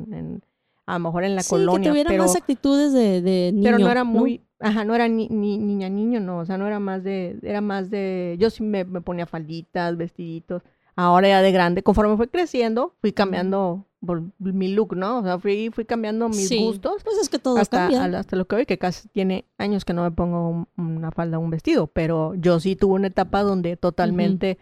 a 0.87 0.92
lo 0.94 0.99
mejor 1.01 1.25
en 1.25 1.37
la 1.37 1.44
colonia, 1.44 1.83
que 1.83 1.88
tuviera 1.90 2.09
pero 2.09 2.23
más 2.23 2.35
actitudes 2.35 2.92
de, 2.92 3.21
de 3.21 3.53
niño, 3.53 3.64
pero 3.64 3.79
no 3.79 3.90
era 3.90 4.05
muy 4.05 4.42
Ajá, 4.61 4.85
no 4.85 4.94
era 4.94 5.07
ni, 5.07 5.29
niña 5.29 5.88
niño, 5.88 6.18
no, 6.18 6.38
o 6.38 6.44
sea, 6.44 6.59
no 6.59 6.66
era 6.66 6.81
más 6.81 7.05
de, 7.05 7.38
era 7.42 7.61
más 7.61 7.90
de, 7.90 8.37
yo 8.40 8.51
sí 8.51 8.64
me, 8.64 8.85
me 8.85 9.01
ponía 9.01 9.25
falditas, 9.25 9.97
vestiditos, 9.97 10.62
ahora 10.97 11.29
ya 11.29 11.42
de 11.42 11.53
grande, 11.53 11.85
conforme 11.85 12.16
fui 12.16 12.27
creciendo, 12.27 12.94
fui 13.01 13.12
cambiando 13.12 13.87
por 14.05 14.23
mi 14.39 14.69
look, 14.69 14.97
¿no? 14.97 15.19
O 15.19 15.23
sea, 15.23 15.39
fui, 15.39 15.71
fui 15.71 15.85
cambiando 15.85 16.29
mis 16.29 16.51
gustos. 16.57 17.03
Pues 17.03 17.19
es 17.19 17.29
que 17.29 17.39
todo 17.39 17.59
hasta, 17.59 17.89
cambia. 17.89 18.19
Hasta 18.19 18.37
lo 18.37 18.47
que 18.47 18.57
hoy, 18.57 18.67
que 18.67 18.79
casi 18.79 19.09
tiene 19.09 19.45
años 19.59 19.85
que 19.85 19.93
no 19.93 20.03
me 20.03 20.11
pongo 20.11 20.69
una 20.77 21.11
falda 21.11 21.39
o 21.39 21.41
un 21.41 21.51
vestido, 21.51 21.89
pero 21.89 22.35
yo 22.35 22.61
sí 22.61 22.77
tuve 22.77 22.95
una 22.95 23.09
etapa 23.09 23.43
donde 23.43 23.77
totalmente 23.77 24.59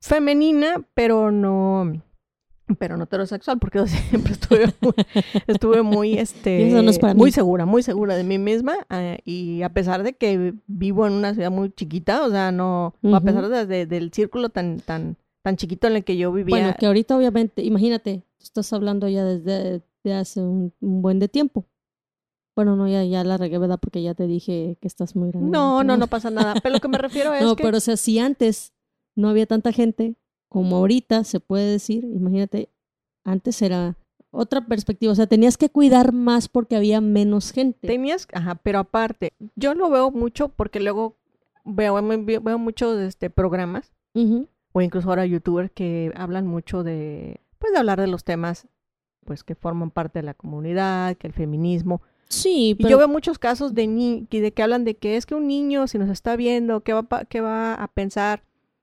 femenina, 0.00 0.82
pero 0.94 1.30
no 1.30 1.92
pero 2.78 2.96
no 2.96 3.02
heterosexual 3.02 3.58
porque 3.58 3.78
yo 3.78 3.86
siempre 3.88 4.32
estuve 4.32 4.72
muy, 4.80 4.94
estuve 5.48 5.82
muy 5.82 6.14
este 6.18 6.70
muy 7.16 7.32
segura 7.32 7.66
muy 7.66 7.82
segura 7.82 8.14
de 8.14 8.22
mí 8.22 8.38
misma 8.38 8.86
eh, 8.90 9.18
y 9.24 9.62
a 9.62 9.70
pesar 9.70 10.04
de 10.04 10.12
que 10.12 10.54
vivo 10.68 11.04
en 11.04 11.14
una 11.14 11.34
ciudad 11.34 11.50
muy 11.50 11.72
chiquita 11.72 12.24
o 12.24 12.30
sea 12.30 12.52
no 12.52 12.94
a 13.12 13.20
pesar 13.20 13.48
de, 13.48 13.86
del 13.86 14.12
círculo 14.12 14.50
tan 14.50 14.78
tan 14.78 15.16
tan 15.42 15.56
chiquito 15.56 15.86
en 15.86 15.96
el 15.96 16.04
que 16.04 16.16
yo 16.16 16.32
vivía. 16.32 16.56
Bueno, 16.56 16.74
que 16.78 16.86
ahorita 16.86 17.16
obviamente, 17.16 17.62
imagínate, 17.62 18.22
estás 18.42 18.72
hablando 18.72 19.08
ya 19.08 19.24
desde 19.24 19.82
hace 20.12 20.40
un, 20.40 20.72
buen 20.80 21.18
de 21.18 21.28
tiempo. 21.28 21.66
Bueno, 22.56 22.76
no, 22.76 22.88
ya, 22.88 23.04
ya 23.04 23.24
la 23.24 23.36
regué, 23.36 23.58
¿verdad? 23.58 23.78
Porque 23.80 24.02
ya 24.02 24.14
te 24.14 24.26
dije 24.26 24.76
que 24.80 24.88
estás 24.88 25.16
muy 25.16 25.30
grande. 25.30 25.50
No, 25.50 25.84
no, 25.84 25.96
no 25.96 26.06
pasa 26.08 26.30
nada. 26.30 26.54
Pero 26.62 26.74
lo 26.74 26.80
que 26.80 26.88
me 26.88 26.98
refiero 26.98 27.32
es 27.34 27.42
no, 27.42 27.56
que... 27.56 27.62
pero 27.62 27.78
o 27.78 27.80
sea, 27.80 27.96
si 27.96 28.18
antes 28.18 28.72
no 29.14 29.28
había 29.28 29.46
tanta 29.46 29.72
gente 29.72 30.16
como 30.48 30.76
ahorita, 30.76 31.24
se 31.24 31.40
puede 31.40 31.70
decir, 31.70 32.04
imagínate, 32.04 32.70
antes 33.24 33.62
era 33.62 33.96
otra 34.32 34.66
perspectiva, 34.66 35.12
o 35.12 35.14
sea, 35.14 35.26
tenías 35.26 35.56
que 35.56 35.70
cuidar 35.70 36.12
más 36.12 36.48
porque 36.48 36.76
había 36.76 37.00
menos 37.00 37.52
gente. 37.52 37.86
Tenías, 37.86 38.26
ajá, 38.32 38.56
pero 38.56 38.80
aparte, 38.80 39.32
yo 39.56 39.74
lo 39.74 39.90
veo 39.90 40.10
mucho 40.10 40.48
porque 40.48 40.80
luego 40.80 41.16
veo, 41.64 42.00
veo 42.24 42.58
muchos 42.58 42.98
este, 43.00 43.30
programas 43.30 43.92
o 44.72 44.80
incluso 44.80 45.08
ahora 45.08 45.26
youtubers 45.26 45.70
que 45.70 46.12
hablan 46.16 46.46
mucho 46.46 46.82
de, 46.82 47.40
pues 47.60 47.72
de 47.72 47.78
hablar 47.78 48.00
de 48.00 48.08
los 48.08 48.24
temas 48.24 48.66
pues 49.24 49.44
que 49.44 49.54
forman 49.54 49.90
parte 49.90 50.18
de 50.18 50.22
la 50.24 50.34
comunidad, 50.34 51.16
que 51.16 51.28
el 51.28 51.32
feminismo. 51.32 52.02
Sí, 52.28 52.74
pero... 52.76 52.88
Y 52.88 52.92
yo 52.92 52.98
veo 52.98 53.08
muchos 53.08 53.38
casos 53.38 53.74
de, 53.74 53.86
ni 53.86 54.26
de 54.28 54.52
que 54.52 54.62
hablan 54.62 54.84
de 54.84 54.96
que 54.96 55.16
es 55.16 55.26
que 55.26 55.34
un 55.34 55.46
niño, 55.46 55.86
si 55.86 55.98
nos 55.98 56.08
está 56.08 56.34
viendo, 56.36 56.80
¿qué 56.80 56.94
va, 56.94 57.06
qué 57.28 57.40
va 57.40 57.74
a 57.74 57.88
pensar 57.88 58.42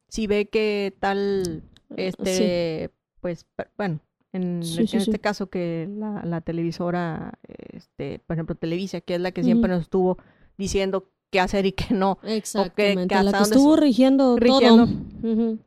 si 0.10 0.28
ve 0.28 0.48
que 0.48 0.96
tal, 1.00 1.64
este, 1.96 2.92
pues, 3.20 3.46
bueno, 3.78 4.00
en, 4.32 4.62
este 4.62 5.20
caso 5.20 5.50
que 5.50 5.90
la, 5.90 6.24
la, 6.24 6.42
televisora, 6.42 7.40
este, 7.48 8.20
por 8.20 8.36
ejemplo, 8.36 8.56
Televisa, 8.56 9.02
que 9.02 9.16
es 9.16 9.22
la 9.22 9.32
que 9.32 9.44
siempre 9.44 9.70
nos 9.70 9.82
estuvo 9.82 10.18
diciendo 10.58 11.10
qué 11.30 11.40
hacer 11.40 11.66
y 11.66 11.72
qué 11.72 11.94
no. 11.94 12.20
Exactamente, 12.24 13.16
la 13.24 13.32
que 13.32 13.44
estuvo 13.44 13.76
rigiendo, 13.76 14.36
todo. 14.38 14.88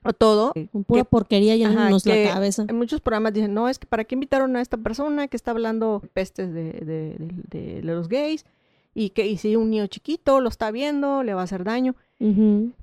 O 0.03 0.12
todo. 0.12 0.53
Pura 0.87 1.05
porquería 1.05 1.57
ya 1.57 1.70
nos 1.70 2.07
la 2.07 2.33
cabeza. 2.33 2.64
En 2.68 2.77
muchos 2.77 3.01
programas 3.01 3.33
dicen, 3.33 3.55
no, 3.55 3.68
es 3.68 3.79
que 3.79 3.87
para 3.87 4.05
qué 4.05 4.14
invitaron 4.14 4.57
a 4.57 4.61
esta 4.61 4.77
persona 4.77 5.29
que 5.29 5.37
está 5.37 5.51
hablando 5.51 6.03
pestes 6.12 6.53
de, 6.53 7.16
de, 7.49 7.83
los 7.83 8.09
gays 8.09 8.44
y 8.94 9.11
que 9.11 9.27
y 9.27 9.37
si 9.37 9.57
un 9.57 9.70
niño 9.70 9.87
chiquito 9.87 10.40
lo 10.40 10.49
está 10.49 10.70
viendo, 10.70 11.23
le 11.23 11.35
va 11.35 11.42
a 11.42 11.44
hacer 11.44 11.64
daño. 11.64 11.94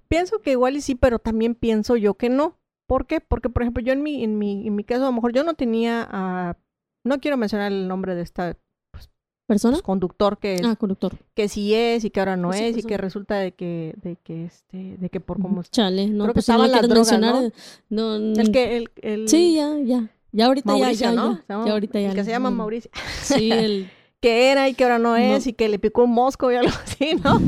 Pienso 0.08 0.42
que 0.42 0.52
igual 0.52 0.78
y 0.78 0.82
sí, 0.82 0.96
pero 0.96 1.20
también 1.20 1.56
pienso 1.56 1.96
yo 1.96 2.16
que 2.16 2.30
no. 2.30 2.58
¿Por 2.88 3.06
qué? 3.06 3.20
Porque, 3.20 3.50
por 3.50 3.64
ejemplo, 3.64 3.84
yo 3.84 3.92
en 3.92 4.02
mi, 4.02 4.24
en 4.24 4.38
mi, 4.38 4.66
en 4.66 4.76
mi 4.76 4.86
caso, 4.86 5.04
a 5.04 5.08
lo 5.08 5.12
mejor 5.12 5.34
yo 5.34 5.44
no 5.44 5.56
tenía, 5.56 6.08
a 6.10 6.58
no 7.04 7.20
quiero 7.20 7.38
mencionar 7.38 7.72
el 7.72 7.88
nombre 7.88 8.16
de 8.16 8.22
esta 8.22 8.58
persona 9.48 9.76
pues, 9.76 9.82
conductor 9.82 10.38
que 10.38 10.62
ah, 10.64 10.76
conductor 10.76 11.18
que 11.34 11.48
sí 11.48 11.74
es 11.74 12.04
y 12.04 12.12
que 12.12 12.20
ahora 12.20 12.38
no 12.38 12.54
es 12.54 12.78
y 12.78 12.84
que 12.84 12.98
resulta 12.98 13.36
de 13.36 13.54
que 13.54 13.96
de 14.04 14.18
que 14.18 14.46
este 14.46 14.98
de 14.98 15.10
que 15.10 15.20
por 15.20 15.42
cómo 15.42 15.64
chale 15.64 16.08
no 16.08 16.26
creo 16.26 16.34
pues 16.34 16.46
que 16.46 16.52
estaban 16.52 16.72
las 16.72 16.88
drogas 16.88 17.20
¿no? 17.90 18.18
¿no? 18.20 18.40
el 18.40 18.52
que 18.52 18.78
el, 18.78 18.90
el, 19.02 19.30
sí 19.30 19.56
ya 19.56 19.76
ya 19.80 20.12
ya 20.32 20.46
ahorita 20.46 20.72
Mauricio, 20.72 21.10
ya, 21.10 21.12
¿no? 21.14 21.36
ya, 21.50 21.66
ya, 21.66 21.72
ahorita 21.72 22.00
ya 22.00 22.10
el 22.10 22.16
que 22.16 22.24
se 22.24 22.32
llama 22.32 22.52
Mauricio 22.52 22.92
sí 23.24 23.52
el 23.52 23.90
qué 24.20 24.52
era 24.52 24.70
y 24.70 24.74
qué 24.74 24.86
hora 24.86 25.00
no 25.00 25.16
es 25.16 25.48
y 25.48 25.54
que 25.54 25.70
le 25.70 25.80
picó 25.80 26.04
un 26.04 26.12
mosco 26.12 26.52
y 26.52 26.56
algo 26.56 26.74
así, 26.84 27.16
¿no? 27.24 27.40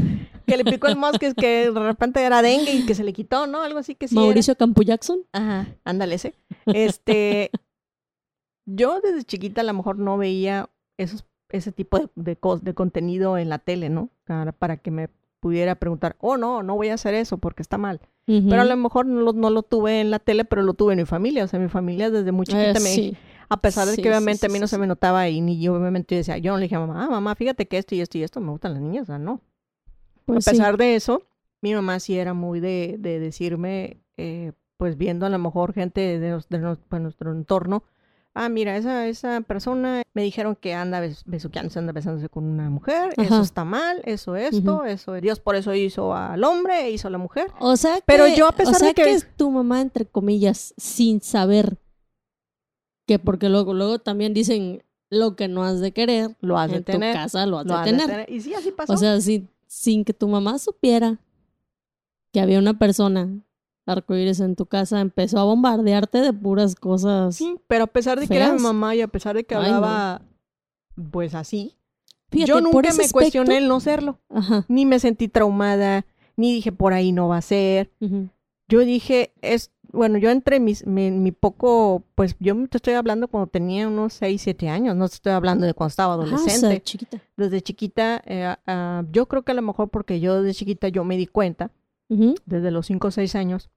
que 0.50 0.58
le 0.58 0.66
picó 0.66 0.88
el 0.88 0.96
mosco 0.96 1.26
y 1.26 1.34
que 1.34 1.72
de 1.72 1.80
repente 1.80 2.24
era 2.24 2.42
dengue 2.42 2.74
y 2.74 2.86
que 2.86 2.96
se 2.96 3.04
le 3.04 3.14
quitó, 3.14 3.48
¿no? 3.48 3.62
Algo 3.62 3.80
así 3.80 3.96
que 3.96 4.08
sí. 4.08 4.16
Mauricio 4.16 4.56
Campo 4.56 4.82
Jackson. 4.82 5.20
Ajá, 5.32 5.68
ándale 5.84 6.16
ese. 6.16 6.34
Este, 6.66 7.52
yo 8.66 9.00
desde 9.00 9.24
chiquita 9.24 9.62
a 9.62 9.64
lo 9.64 9.74
mejor 9.74 10.00
no 10.00 10.18
veía 10.18 10.70
esos, 10.98 11.24
ese 11.50 11.72
tipo 11.72 12.00
de, 12.00 12.10
de, 12.16 12.38
de 12.62 12.74
contenido 12.74 13.38
en 13.38 13.50
la 13.50 13.60
tele, 13.60 13.90
¿no? 13.90 14.10
Para, 14.26 14.52
para, 14.52 14.78
que 14.78 14.92
me 14.92 15.10
pudiera 15.40 15.76
preguntar, 15.76 16.16
oh, 16.20 16.38
no, 16.38 16.64
no 16.64 16.76
voy 16.76 16.90
a 16.90 16.96
hacer 16.96 17.14
eso 17.14 17.38
porque 17.38 17.62
está 17.62 17.78
mal. 17.78 18.02
Pero 18.26 18.62
a 18.62 18.66
lo 18.66 18.78
mejor 18.78 19.08
no 19.08 19.22
lo, 19.22 19.34
no 19.34 19.50
lo, 19.50 19.64
tuve 19.64 20.02
en 20.02 20.12
la 20.12 20.20
tele, 20.20 20.46
pero 20.46 20.62
lo 20.62 20.76
tuve 20.76 20.94
en 20.94 21.00
mi 21.00 21.06
familia. 21.06 21.44
O 21.46 21.48
sea, 21.48 21.60
mi 21.60 21.68
familia 21.68 22.12
desde 22.12 22.32
muy 22.32 22.46
chiquita 22.46 22.78
eh, 22.78 23.12
me... 23.12 23.18
A 23.50 23.58
pesar 23.58 23.88
de 23.88 23.98
que 23.98 24.08
obviamente 24.08 24.46
a 24.46 24.50
mí 24.50 24.60
no 24.60 24.68
se 24.68 24.78
me 24.78 24.86
notaba 24.86 25.28
y 25.28 25.42
ni 25.42 25.60
yo 25.60 25.74
obviamente 25.74 26.14
yo 26.14 26.20
decía, 26.20 26.38
yo 26.38 26.52
no 26.52 26.60
le 26.60 26.66
dije 26.66 26.76
a 26.76 26.82
mamá, 26.82 27.06
ah, 27.06 27.10
mamá, 27.10 27.34
fíjate 27.34 27.68
que 27.68 27.80
esto 27.80 27.96
y 27.96 28.02
esto 28.02 28.20
y 28.20 28.24
esto 28.24 28.40
me 28.40 28.52
gustan 28.52 28.74
las 28.74 28.84
niñas, 28.84 29.04
o 29.04 29.06
sea, 29.08 29.18
no. 29.18 29.42
Pues 30.26 30.48
a 30.48 30.52
pesar 30.52 30.78
de 30.78 30.94
eso, 30.94 31.24
mi 31.62 31.74
mamá 31.74 32.00
sí 32.00 32.20
era 32.20 32.36
muy 32.36 32.60
de, 32.60 32.98
de 33.00 33.20
decirme, 33.20 33.98
eh, 34.18 34.52
pues 34.78 34.98
viendo 34.98 35.26
a 35.26 35.30
lo 35.30 35.40
mejor 35.40 35.74
gente 35.74 36.00
de, 36.00 36.20
de, 36.20 36.78
pues, 36.88 37.02
nuestro 37.02 37.32
entorno, 37.32 37.84
ah, 38.40 38.48
mira, 38.48 38.78
esa, 38.78 39.08
esa 39.08 39.42
persona 39.42 40.04
me 40.14 40.24
dijeron 40.24 40.56
que 40.56 40.74
anda 40.74 41.02
besuqueándose, 41.26 41.78
anda 41.78 41.92
besándose 41.92 42.30
con 42.30 42.46
una 42.46 42.70
mujer, 42.70 43.14
eso 43.18 43.42
está 43.42 43.66
mal, 43.66 44.02
eso 44.06 44.38
esto, 44.38 44.86
eso, 44.86 45.14
Dios 45.16 45.42
por 45.42 45.56
eso 45.56 45.74
hizo 45.74 46.16
al 46.16 46.44
hombre, 46.46 46.90
hizo 46.90 47.10
a 47.10 47.12
la 47.12 47.18
mujer. 47.18 47.48
O 47.60 47.76
sea, 47.76 47.96
que, 47.96 48.04
pero 48.06 48.28
yo 48.28 48.48
a 48.48 48.54
pesar 48.54 48.80
de 48.80 48.94
que... 48.94 49.04
que 49.04 49.12
es 49.12 49.28
tu 49.36 49.52
mamá, 49.52 49.82
entre 49.82 50.06
comillas, 50.06 50.74
sin 50.78 51.22
saber 51.22 51.78
que 53.06 53.20
porque 53.20 53.50
luego, 53.50 53.74
luego 53.74 54.00
también 54.00 54.34
dicen 54.34 54.84
lo 55.10 55.36
que 55.36 55.50
no 55.50 55.64
has 55.66 55.82
de 55.82 55.92
querer, 55.92 56.38
lo 56.40 56.58
has 56.58 56.72
de 56.72 56.82
tener. 56.82 57.14
tu 57.14 57.20
casa 57.20 57.46
lo 57.46 57.60
has, 57.60 57.66
de, 57.66 57.92
tener. 57.92 58.32
Y 58.32 58.40
sí, 58.40 58.54
así 58.54 58.72
pasó. 58.72 58.94
O 58.94 58.98
sea, 58.98 59.18
sin 59.68 60.06
que 60.06 60.14
tu 60.14 60.30
mamá 60.30 60.60
supiera 60.60 61.20
que 62.32 62.40
había 62.40 62.60
una 62.60 62.78
persona 62.78 63.28
arcoíris 63.90 64.40
en 64.40 64.56
tu 64.56 64.66
casa, 64.66 65.02
empezó 65.02 65.40
a 65.40 65.44
bombardearte 65.44 66.20
de 66.20 66.34
puras 66.34 66.76
cosas. 66.76 67.36
Sí, 67.36 67.58
pero 67.68 67.86
a 67.86 67.88
pesar 67.88 68.20
de 68.20 68.28
que 68.28 68.36
era 68.36 68.54
mi 68.54 68.60
mamá 68.60 68.96
y 68.96 69.02
a 69.02 69.08
pesar 69.08 69.36
de 69.36 69.44
que 69.44 69.56
hablaba 69.56 70.22
pues 71.12 71.36
así, 71.36 71.78
yo 72.32 72.62
nunca 72.62 72.94
me 72.94 73.10
cuestioné 73.10 73.58
el 73.58 73.68
no 73.68 73.80
serlo. 73.80 74.20
Ni 74.68 74.86
me 74.86 75.00
sentí 75.00 75.28
traumada, 75.28 76.06
ni 76.36 76.54
dije 76.54 76.72
por 76.72 76.94
ahí 76.94 77.12
no 77.12 77.28
va 77.28 77.38
a 77.38 77.42
ser. 77.42 77.92
Yo 78.68 78.82
dije, 78.82 79.34
es, 79.42 79.72
bueno, 79.92 80.20
yo 80.20 80.30
entre 80.30 80.60
mis, 80.60 80.86
mi, 80.86 81.32
poco, 81.32 82.04
pues 82.16 82.36
yo 82.40 82.56
te 82.68 82.78
estoy 82.78 82.94
hablando 82.94 83.28
cuando 83.28 83.48
tenía 83.48 83.88
unos 83.88 84.14
6, 84.14 84.42
7 84.42 84.70
años, 84.70 84.96
no 84.96 85.08
te 85.10 85.16
estoy 85.16 85.34
hablando 85.34 85.66
de 85.66 85.74
cuando 85.74 85.90
estaba 85.90 86.14
adolescente. 86.14 86.78
Ah, 86.78 86.84
chiquita. 86.84 87.22
Desde 87.36 87.62
chiquita, 87.62 88.22
eh, 88.26 88.56
uh, 88.68 89.08
yo 89.12 89.28
creo 89.28 89.44
que 89.44 89.54
a 89.54 89.56
lo 89.56 89.64
mejor 89.64 89.90
porque 89.90 90.20
yo 90.20 90.42
desde 90.42 90.60
chiquita 90.60 90.88
yo 90.90 91.04
me 91.04 91.18
di 91.18 91.26
cuenta, 91.26 91.72
desde 92.08 92.72
los 92.72 92.88
5 92.88 93.08
o 93.08 93.12
6 93.12 93.36
años, 93.36 93.70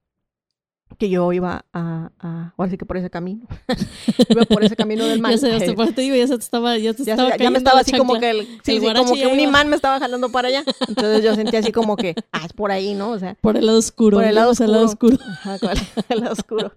que 0.97 1.09
yo 1.09 1.31
iba 1.33 1.65
a, 1.73 2.09
a, 2.19 2.53
ahora 2.57 2.71
sí 2.71 2.77
que 2.77 2.85
por 2.85 2.97
ese 2.97 3.09
camino, 3.09 3.45
iba 4.29 4.45
por 4.45 4.63
ese 4.63 4.75
camino 4.75 5.05
del 5.05 5.19
mal. 5.19 5.37
ya 5.37 5.55
hasta 5.55 5.93
te 5.93 6.01
digo, 6.01 6.15
ya 6.15 6.27
se 6.27 6.37
te 6.37 6.43
estaba, 6.43 6.77
ya 6.77 6.93
te 6.93 7.03
ya, 7.03 7.13
estaba 7.13 7.37
ya 7.37 7.49
me 7.49 7.57
estaba 7.57 7.79
así 7.79 7.97
como 7.97 8.19
que, 8.19 8.29
el, 8.29 8.47
sí, 8.63 8.79
sí, 8.79 8.93
como 8.93 9.13
que 9.13 9.27
un 9.27 9.39
imán 9.39 9.69
me 9.69 9.75
estaba 9.75 9.99
jalando 9.99 10.29
para 10.29 10.47
allá. 10.49 10.63
Entonces 10.87 11.23
yo 11.23 11.35
sentía 11.35 11.59
así 11.59 11.71
como 11.71 11.95
que, 11.95 12.15
ah, 12.31 12.45
es 12.45 12.53
por 12.53 12.71
ahí, 12.71 12.93
¿no? 12.93 13.11
O 13.11 13.19
sea. 13.19 13.35
Por 13.41 13.57
el 13.57 13.65
lado 13.65 13.79
oscuro. 13.79 14.17
Por 14.17 14.25
el 14.25 14.35
lado 14.35 14.51
oscuro. 14.51 14.67
El 14.67 14.73
lado 14.73 14.85
oscuro. 14.85 15.17
Ajá, 15.27 15.57
el 16.09 16.19
lado 16.19 16.33
oscuro. 16.33 16.73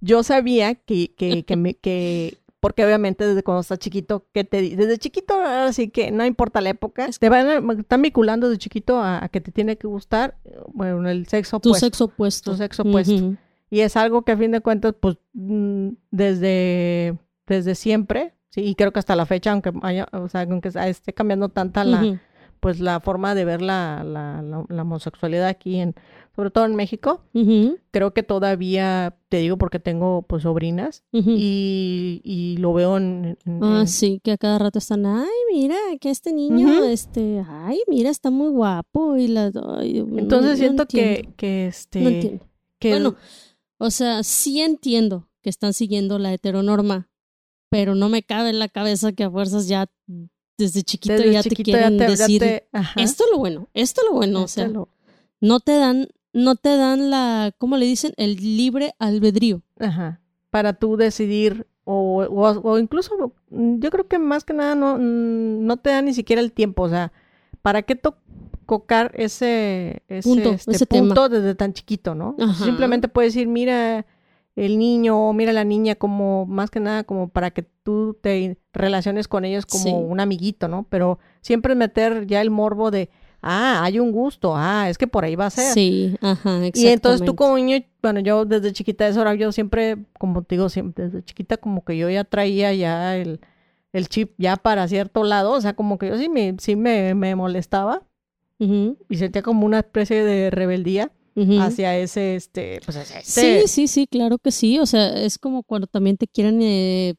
Yo 0.00 0.22
sabía 0.22 0.74
que, 0.74 1.12
que, 1.14 1.44
que, 1.44 1.56
me, 1.56 1.74
que 1.74 2.38
porque 2.60 2.84
obviamente 2.84 3.26
desde 3.26 3.42
cuando 3.42 3.60
estás 3.60 3.78
chiquito, 3.78 4.26
que 4.32 4.44
te 4.44 4.76
desde 4.76 4.98
chiquito, 4.98 5.40
así 5.40 5.90
que 5.90 6.10
no 6.10 6.24
importa 6.24 6.60
la 6.60 6.70
época, 6.70 7.08
te 7.18 7.28
van 7.28 7.70
están 7.78 8.02
vinculando 8.02 8.48
desde 8.48 8.58
chiquito 8.58 9.00
a, 9.00 9.28
que 9.30 9.40
te 9.40 9.52
tiene 9.52 9.76
que 9.76 9.86
gustar, 9.86 10.36
bueno, 10.72 11.08
el 11.08 11.26
sexo 11.26 11.58
opuesto. 11.58 11.78
Tu 11.78 11.86
sexo 11.86 12.04
opuesto. 12.04 12.50
Tu 12.52 12.56
sexo 12.56 12.82
opuesto. 12.82 13.36
Y 13.70 13.80
es 13.80 13.96
algo 13.96 14.22
que 14.22 14.32
a 14.32 14.36
fin 14.36 14.50
de 14.50 14.60
cuentas, 14.60 14.94
pues, 14.98 15.18
mm, 15.34 15.90
desde, 16.10 17.18
desde 17.46 17.74
siempre, 17.74 18.34
sí, 18.48 18.62
y 18.62 18.74
creo 18.74 18.92
que 18.92 18.98
hasta 18.98 19.14
la 19.14 19.26
fecha, 19.26 19.52
aunque 19.52 19.72
haya, 19.82 20.08
o 20.12 20.28
sea, 20.28 20.42
aunque 20.42 20.68
esté 20.68 21.12
cambiando 21.12 21.50
tanta 21.50 21.84
la, 21.84 22.18
pues 22.60 22.80
la 22.80 23.00
forma 23.00 23.34
de 23.34 23.44
ver 23.44 23.62
la, 23.62 24.02
la, 24.04 24.42
la 24.42 24.82
homosexualidad 24.82 25.46
aquí 25.46 25.76
en, 25.76 25.94
sobre 26.38 26.52
todo 26.52 26.66
en 26.66 26.76
México. 26.76 27.24
Creo 27.90 28.14
que 28.14 28.22
todavía, 28.22 29.16
te 29.28 29.38
digo 29.38 29.58
porque 29.58 29.80
tengo 29.80 30.22
pues 30.22 30.44
sobrinas 30.44 31.02
y, 31.12 32.20
y, 32.22 32.58
lo 32.58 32.72
veo 32.72 32.96
en, 32.96 33.36
Ah, 33.60 33.84
sí, 33.86 34.20
que 34.22 34.30
a 34.30 34.38
cada 34.38 34.60
rato 34.60 34.78
están, 34.78 35.04
ay, 35.04 35.26
mira, 35.52 35.76
que 36.00 36.10
este 36.10 36.32
niño, 36.32 36.84
este, 36.84 37.44
ay, 37.44 37.80
mira, 37.88 38.10
está 38.10 38.30
muy 38.30 38.50
guapo 38.50 39.16
y 39.16 39.26
la... 39.26 39.50
Entonces 39.82 40.60
siento 40.60 40.86
que, 40.86 41.28
que 41.36 41.66
este... 41.66 42.00
No 42.02 42.08
entiendo. 42.08 42.46
Que 42.78 42.90
bueno, 42.90 43.16
o 43.78 43.90
sea, 43.90 44.22
sí 44.22 44.60
entiendo 44.60 45.28
que 45.42 45.50
están 45.50 45.72
siguiendo 45.72 46.20
la 46.20 46.32
heteronorma, 46.32 47.10
pero 47.68 47.96
no 47.96 48.08
me 48.08 48.22
cabe 48.22 48.50
en 48.50 48.60
la 48.60 48.68
cabeza 48.68 49.10
que 49.10 49.24
a 49.24 49.30
fuerzas 49.30 49.66
ya 49.66 49.90
desde 50.58 50.82
chiquito 50.82 51.22
ya 51.22 51.42
te 51.42 51.50
quieren 51.50 51.96
decir 51.96 52.42
esto 52.96 53.24
es 53.24 53.30
lo 53.30 53.38
bueno, 53.38 53.68
esto 53.72 54.02
es 54.02 54.06
lo 54.08 54.14
bueno, 54.14 54.42
o 54.42 54.48
sea, 54.48 54.68
no 55.40 55.60
te 55.60 55.72
dan 55.72 56.08
no 56.32 56.56
te 56.56 56.76
dan 56.76 57.10
la, 57.10 57.52
¿cómo 57.58 57.76
le 57.76 57.86
dicen? 57.86 58.12
El 58.16 58.36
libre 58.36 58.94
albedrío. 58.98 59.62
Ajá. 59.78 60.20
Para 60.50 60.74
tú 60.74 60.96
decidir 60.96 61.66
o, 61.84 62.22
o, 62.62 62.78
incluso 62.78 63.32
mm, 63.50 63.78
yo 63.80 63.90
creo 63.90 64.08
que 64.08 64.18
más 64.18 64.44
que 64.44 64.52
nada 64.52 64.74
no, 64.74 64.96
mm, 64.98 65.64
no 65.64 65.76
te 65.78 65.90
dan 65.90 66.04
ni 66.04 66.14
siquiera 66.14 66.42
el 66.42 66.52
tiempo. 66.52 66.82
O 66.82 66.88
sea, 66.88 67.12
¿para 67.62 67.82
qué 67.82 67.96
tocar 68.66 69.12
ese, 69.14 70.02
ese 70.08 70.28
punto, 70.28 70.50
este 70.52 70.86
punto 70.86 71.28
desde 71.28 71.54
tan 71.54 71.72
chiquito, 71.72 72.14
no? 72.14 72.36
Simplemente 72.62 73.08
puedes 73.08 73.34
decir, 73.34 73.48
mira 73.48 74.04
el 74.58 74.78
niño 74.78 75.28
o 75.28 75.32
mira 75.32 75.52
la 75.52 75.64
niña 75.64 75.94
como 75.94 76.44
más 76.46 76.70
que 76.70 76.80
nada 76.80 77.04
como 77.04 77.28
para 77.28 77.50
que 77.50 77.62
tú 77.62 78.16
te 78.20 78.58
relaciones 78.72 79.28
con 79.28 79.44
ellos 79.44 79.66
como 79.66 80.00
un 80.00 80.20
amiguito, 80.20 80.68
¿no? 80.68 80.86
Pero 80.90 81.18
siempre 81.40 81.74
meter 81.74 82.26
ya 82.26 82.40
el 82.40 82.50
morbo 82.50 82.90
de 82.90 83.08
ah, 83.40 83.82
hay 83.84 84.00
un 84.00 84.12
gusto, 84.12 84.54
ah, 84.56 84.88
es 84.88 84.98
que 84.98 85.06
por 85.06 85.24
ahí 85.24 85.36
va 85.36 85.46
a 85.46 85.50
ser. 85.50 85.72
Sí, 85.72 86.16
ajá, 86.20 86.66
exactamente. 86.66 86.80
Y 86.80 86.86
entonces 86.88 87.24
tú 87.24 87.36
como 87.36 87.56
niño, 87.56 87.78
bueno, 88.02 88.20
yo 88.20 88.44
desde 88.44 88.72
chiquita, 88.72 89.06
eso 89.06 89.20
ahora 89.20 89.34
yo 89.34 89.52
siempre, 89.52 89.96
como 90.18 90.42
te 90.42 90.56
digo, 90.56 90.68
siempre, 90.68 91.04
desde 91.04 91.24
chiquita 91.24 91.56
como 91.56 91.84
que 91.84 91.96
yo 91.96 92.10
ya 92.10 92.24
traía 92.24 92.72
ya 92.74 93.16
el, 93.16 93.40
el 93.92 94.08
chip 94.08 94.32
ya 94.38 94.56
para 94.56 94.88
cierto 94.88 95.24
lado, 95.24 95.52
o 95.52 95.60
sea, 95.60 95.74
como 95.74 95.98
que 95.98 96.08
yo 96.08 96.18
sí 96.18 96.28
me, 96.28 96.56
sí 96.58 96.76
me, 96.76 97.14
me 97.14 97.34
molestaba 97.34 98.02
y 98.60 99.16
sentía 99.16 99.42
como 99.42 99.64
una 99.64 99.78
especie 99.78 100.24
de 100.24 100.50
rebeldía. 100.50 101.12
Hacia 101.60 101.96
ese, 101.98 102.36
este, 102.36 102.80
pues 102.84 102.96
hacia 102.96 103.20
este... 103.20 103.62
Sí, 103.62 103.68
sí, 103.68 103.88
sí, 103.88 104.06
claro 104.06 104.38
que 104.38 104.50
sí. 104.50 104.78
O 104.78 104.86
sea, 104.86 105.08
es 105.20 105.38
como 105.38 105.62
cuando 105.62 105.86
también 105.86 106.16
te 106.16 106.26
quieren, 106.26 106.60
eh, 106.62 107.14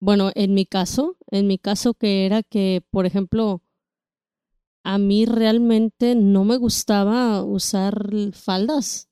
bueno, 0.00 0.30
en 0.34 0.54
mi 0.54 0.66
caso, 0.66 1.16
en 1.30 1.46
mi 1.46 1.58
caso 1.58 1.94
que 1.94 2.26
era 2.26 2.42
que, 2.42 2.82
por 2.90 3.06
ejemplo, 3.06 3.62
a 4.84 4.98
mí 4.98 5.26
realmente 5.26 6.14
no 6.14 6.44
me 6.44 6.56
gustaba 6.56 7.42
usar 7.42 8.08
faldas. 8.32 9.08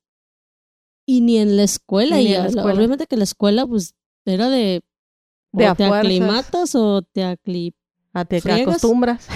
Y 1.06 1.22
ni 1.22 1.38
en 1.38 1.56
la 1.56 1.64
escuela. 1.64 2.20
y 2.20 2.36
obviamente 2.36 3.06
que 3.06 3.16
la 3.16 3.24
escuela 3.24 3.66
pues 3.66 3.94
era 4.24 4.48
de... 4.48 4.82
De 5.52 5.68
o 5.68 5.74
te 5.74 5.84
aclimatas 5.84 6.74
o 6.74 7.02
te 7.02 7.24
acli... 7.24 7.74
A 8.12 8.24
te 8.24 8.38
acostumbras. 8.38 9.28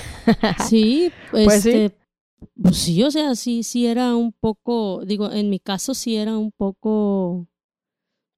sí, 0.68 1.12
pues 1.30 1.64
este, 1.64 1.88
sí. 1.88 1.94
Pues 2.60 2.76
sí, 2.76 3.02
o 3.02 3.10
sea, 3.10 3.34
sí, 3.34 3.62
sí 3.62 3.86
era 3.86 4.14
un 4.16 4.32
poco, 4.32 5.04
digo, 5.04 5.30
en 5.30 5.50
mi 5.50 5.58
caso 5.58 5.94
sí 5.94 6.16
era 6.16 6.36
un 6.36 6.52
poco, 6.52 7.46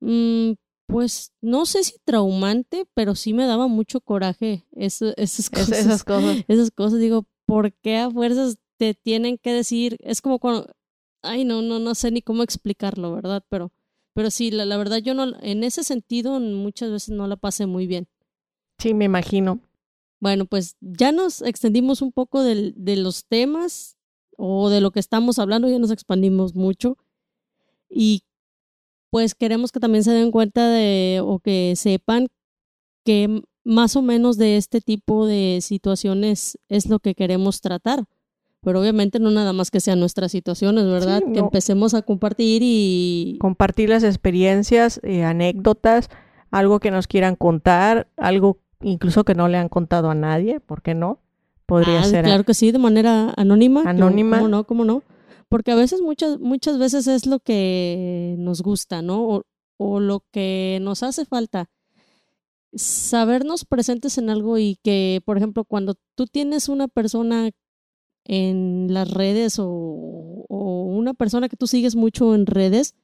mm, 0.01 0.53
pues 0.87 1.33
no 1.41 1.67
sé 1.67 1.85
si 1.85 1.99
traumante, 2.05 2.87
pero 2.95 3.15
sí 3.15 3.33
me 3.33 3.47
daba 3.47 3.67
mucho 3.67 4.01
coraje 4.01 4.67
esas 4.73 5.51
cosas. 5.51 5.79
esas 5.79 6.05
cosas. 6.05 6.45
Esas 6.49 6.71
cosas, 6.71 7.01
digo, 7.01 7.27
¿por 7.47 7.73
qué 7.73 7.99
a 7.99 8.11
fuerzas 8.11 8.59
te 8.79 8.95
tienen 8.95 9.39
que 9.39 9.53
decir? 9.53 9.97
Es 10.01 10.21
como 10.21 10.39
cuando, 10.39 10.73
ay, 11.23 11.45
no, 11.45 11.63
no, 11.63 11.79
no 11.79 11.95
sé 11.95 12.11
ni 12.11 12.23
cómo 12.23 12.43
explicarlo, 12.43 13.15
¿verdad? 13.15 13.45
Pero, 13.49 13.73
pero 14.15 14.31
sí, 14.31 14.51
la, 14.51 14.65
la 14.65 14.77
verdad 14.77 14.99
yo 14.99 15.15
no, 15.15 15.33
en 15.43 15.65
ese 15.65 15.83
sentido 15.83 16.39
muchas 16.41 16.91
veces 16.91 17.11
no 17.11 17.27
la 17.27 17.37
pasé 17.37 17.67
muy 17.67 17.87
bien. 17.87 18.09
Sí, 18.79 18.95
me 18.95 19.07
imagino. 19.07 19.61
Bueno, 20.21 20.47
pues 20.47 20.77
ya 20.81 21.13
nos 21.13 21.43
extendimos 21.43 22.01
un 22.01 22.13
poco 22.13 22.43
de, 22.43 22.73
de 22.77 22.97
los 22.97 23.27
temas 23.27 23.96
o 24.37 24.71
de 24.71 24.81
lo 24.81 24.91
que 24.91 25.01
estamos 25.01 25.39
hablando, 25.39 25.69
ya 25.69 25.79
nos 25.79 25.91
expandimos 25.91 26.55
mucho. 26.55 26.97
Y 27.89 28.23
pues 29.11 29.35
queremos 29.35 29.73
que 29.73 29.81
también 29.81 30.05
se 30.05 30.13
den 30.13 30.31
cuenta 30.31 30.69
de 30.69 31.21
o 31.25 31.39
que 31.39 31.75
sepan 31.77 32.29
que 33.05 33.43
más 33.65 33.97
o 33.97 34.03
menos 34.03 34.37
de 34.37 34.57
este 34.57 34.81
tipo 34.81 35.27
de 35.27 35.61
situaciones 35.63 36.59
es 36.69 36.89
lo 36.89 36.99
que 36.99 37.15
queremos 37.15 37.61
tratar. 37.61 38.05
Pero 38.61 38.81
obviamente 38.81 39.21
no 39.21 39.31
nada 39.31 39.53
más 39.53 39.71
que 39.71 39.81
sean 39.81 40.01
nuestras 40.01 40.33
situaciones, 40.33 40.87
¿verdad? 40.87 41.23
Que 41.33 41.39
empecemos 41.39 41.95
a 41.95 42.03
compartir 42.03 42.63
y... 42.65 43.39
Compartir 43.41 43.91
las 43.91 44.03
experiencias, 44.03 45.01
eh, 45.05 45.23
anécdotas, 45.23 46.11
algo 46.51 46.81
que 46.81 46.91
nos 46.91 47.07
quieran 47.07 47.37
contar, 47.37 48.09
algo 48.17 48.59
incluso 48.81 49.25
que 49.25 49.35
no 49.35 49.49
le 49.49 49.59
han 49.59 49.69
contado 49.69 50.11
a 50.11 50.15
nadie, 50.15 50.59
¿por 50.61 50.83
qué 50.83 50.95
no? 50.95 51.21
Podría 51.67 52.01
Ah, 52.01 52.05
ser. 52.05 52.25
Claro 52.25 52.45
que 52.45 52.55
sí, 52.55 52.71
de 52.73 52.79
manera 52.79 53.33
anónima. 53.37 53.81
¿Cómo- 53.81 53.91
Anónima. 53.91 54.37
¿Cómo 54.39 54.49
no? 54.49 54.65
¿Cómo 54.65 54.85
no? 54.85 55.03
Porque 55.49 55.71
a 55.73 55.75
veces, 55.77 56.01
muchas, 56.01 56.39
muchas 56.41 56.79
veces 56.79 57.07
es 57.07 57.27
lo 57.27 57.39
que 57.41 58.35
nos 58.39 58.63
gusta, 58.63 59.03
¿no? 59.03 59.23
O, 59.29 59.43
o 59.79 60.01
lo 60.01 60.25
que 60.33 60.79
nos 60.83 61.03
hace 61.03 61.25
falta. 61.25 61.69
Sabernos 62.75 63.65
presentes 63.65 64.19
en 64.19 64.29
algo 64.29 64.59
y 64.59 64.79
que, 64.83 65.23
por 65.25 65.37
ejemplo, 65.39 65.65
cuando 65.65 65.95
tú 66.15 66.27
tienes 66.27 66.69
una 66.69 66.89
persona 66.89 67.51
en 68.25 68.89
las 68.93 69.11
redes 69.11 69.59
o, 69.59 69.67
o 69.67 70.83
una 70.85 71.15
persona 71.15 71.49
que 71.49 71.57
tú 71.57 71.67
sigues 71.67 71.95
mucho 71.97 72.35
en 72.35 72.45
redes, 72.47 72.95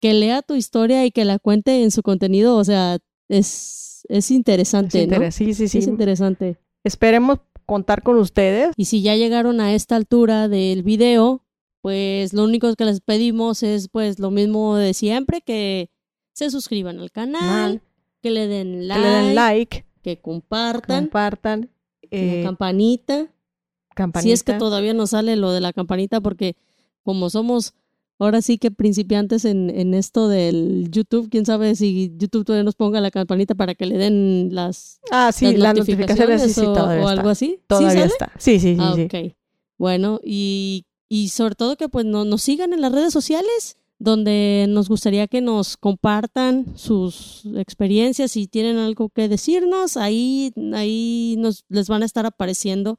que 0.00 0.12
lea 0.12 0.42
tu 0.42 0.54
historia 0.54 1.06
y 1.06 1.12
que 1.12 1.24
la 1.24 1.38
cuente 1.38 1.82
en 1.82 1.90
su 1.92 2.02
contenido, 2.02 2.56
o 2.56 2.64
sea, 2.64 2.96
es, 3.28 4.04
es 4.08 4.26
Es 4.26 4.30
interesante, 4.32 5.06
¿no? 5.06 5.16
interes- 5.16 5.34
Sí, 5.34 5.54
sí, 5.54 5.68
sí. 5.68 5.78
Es 5.78 5.86
interesante. 5.86 6.58
Esperemos 6.84 7.38
contar 7.68 8.02
con 8.02 8.16
ustedes. 8.18 8.72
Y 8.76 8.86
si 8.86 9.02
ya 9.02 9.14
llegaron 9.14 9.60
a 9.60 9.74
esta 9.74 9.94
altura 9.94 10.48
del 10.48 10.82
video, 10.82 11.44
pues 11.82 12.32
lo 12.32 12.44
único 12.44 12.74
que 12.74 12.84
les 12.86 13.00
pedimos 13.02 13.62
es 13.62 13.88
pues 13.88 14.18
lo 14.18 14.30
mismo 14.30 14.76
de 14.76 14.94
siempre, 14.94 15.42
que 15.42 15.90
se 16.32 16.50
suscriban 16.50 16.98
al 16.98 17.10
canal, 17.10 17.82
que 18.22 18.30
le 18.30 18.46
den 18.48 18.88
like, 18.88 19.02
que 19.02 19.08
le 19.08 19.14
den 19.14 19.34
like, 19.34 19.86
que 20.02 20.18
compartan, 20.20 21.04
compartan. 21.04 21.70
la 22.02 22.08
Eh, 22.10 22.42
campanita. 22.42 23.28
campanita. 23.94 24.22
Si 24.22 24.32
es 24.32 24.42
que 24.42 24.54
todavía 24.54 24.94
no 24.94 25.06
sale 25.06 25.36
lo 25.36 25.52
de 25.52 25.60
la 25.60 25.74
campanita, 25.74 26.22
porque 26.22 26.56
como 27.02 27.28
somos 27.28 27.74
ahora 28.18 28.42
sí 28.42 28.58
que 28.58 28.70
principiantes 28.70 29.44
en, 29.44 29.70
en 29.70 29.94
esto 29.94 30.28
del 30.28 30.88
YouTube, 30.90 31.28
quién 31.30 31.46
sabe 31.46 31.74
si 31.76 32.12
YouTube 32.16 32.44
todavía 32.44 32.64
nos 32.64 32.74
ponga 32.74 33.00
la 33.00 33.10
campanita 33.10 33.54
para 33.54 33.74
que 33.74 33.86
le 33.86 33.96
den 33.98 34.48
las, 34.52 35.00
Ah, 35.10 35.30
sí, 35.32 35.46
las 35.52 35.58
las 35.60 35.76
notificaciones 35.76 36.42
sí, 36.42 36.52
sí, 36.54 36.66
o, 36.66 36.72
todavía 36.72 37.04
o 37.04 37.08
algo 37.08 37.28
así. 37.28 37.46
¿Sí 37.58 37.60
Todavía 37.66 37.90
sale? 37.92 38.04
está. 38.06 38.32
Sí, 38.38 38.58
sí, 38.60 38.74
sí. 38.74 38.76
Ah, 38.80 38.92
sí. 38.96 39.02
ok. 39.02 39.34
Bueno, 39.78 40.20
y, 40.24 40.84
y 41.08 41.28
sobre 41.28 41.54
todo 41.54 41.76
que 41.76 41.88
pues 41.88 42.04
no- 42.04 42.24
nos 42.24 42.42
sigan 42.42 42.72
en 42.72 42.80
las 42.80 42.92
redes 42.92 43.12
sociales, 43.12 43.76
donde 44.00 44.66
nos 44.68 44.88
gustaría 44.88 45.26
que 45.26 45.40
nos 45.40 45.76
compartan 45.76 46.66
sus 46.76 47.42
experiencias, 47.56 48.30
si 48.32 48.46
tienen 48.46 48.76
algo 48.78 49.08
que 49.08 49.28
decirnos, 49.28 49.96
ahí, 49.96 50.52
ahí 50.72 51.34
nos, 51.38 51.64
les 51.68 51.88
van 51.88 52.02
a 52.02 52.06
estar 52.06 52.24
apareciendo 52.26 52.98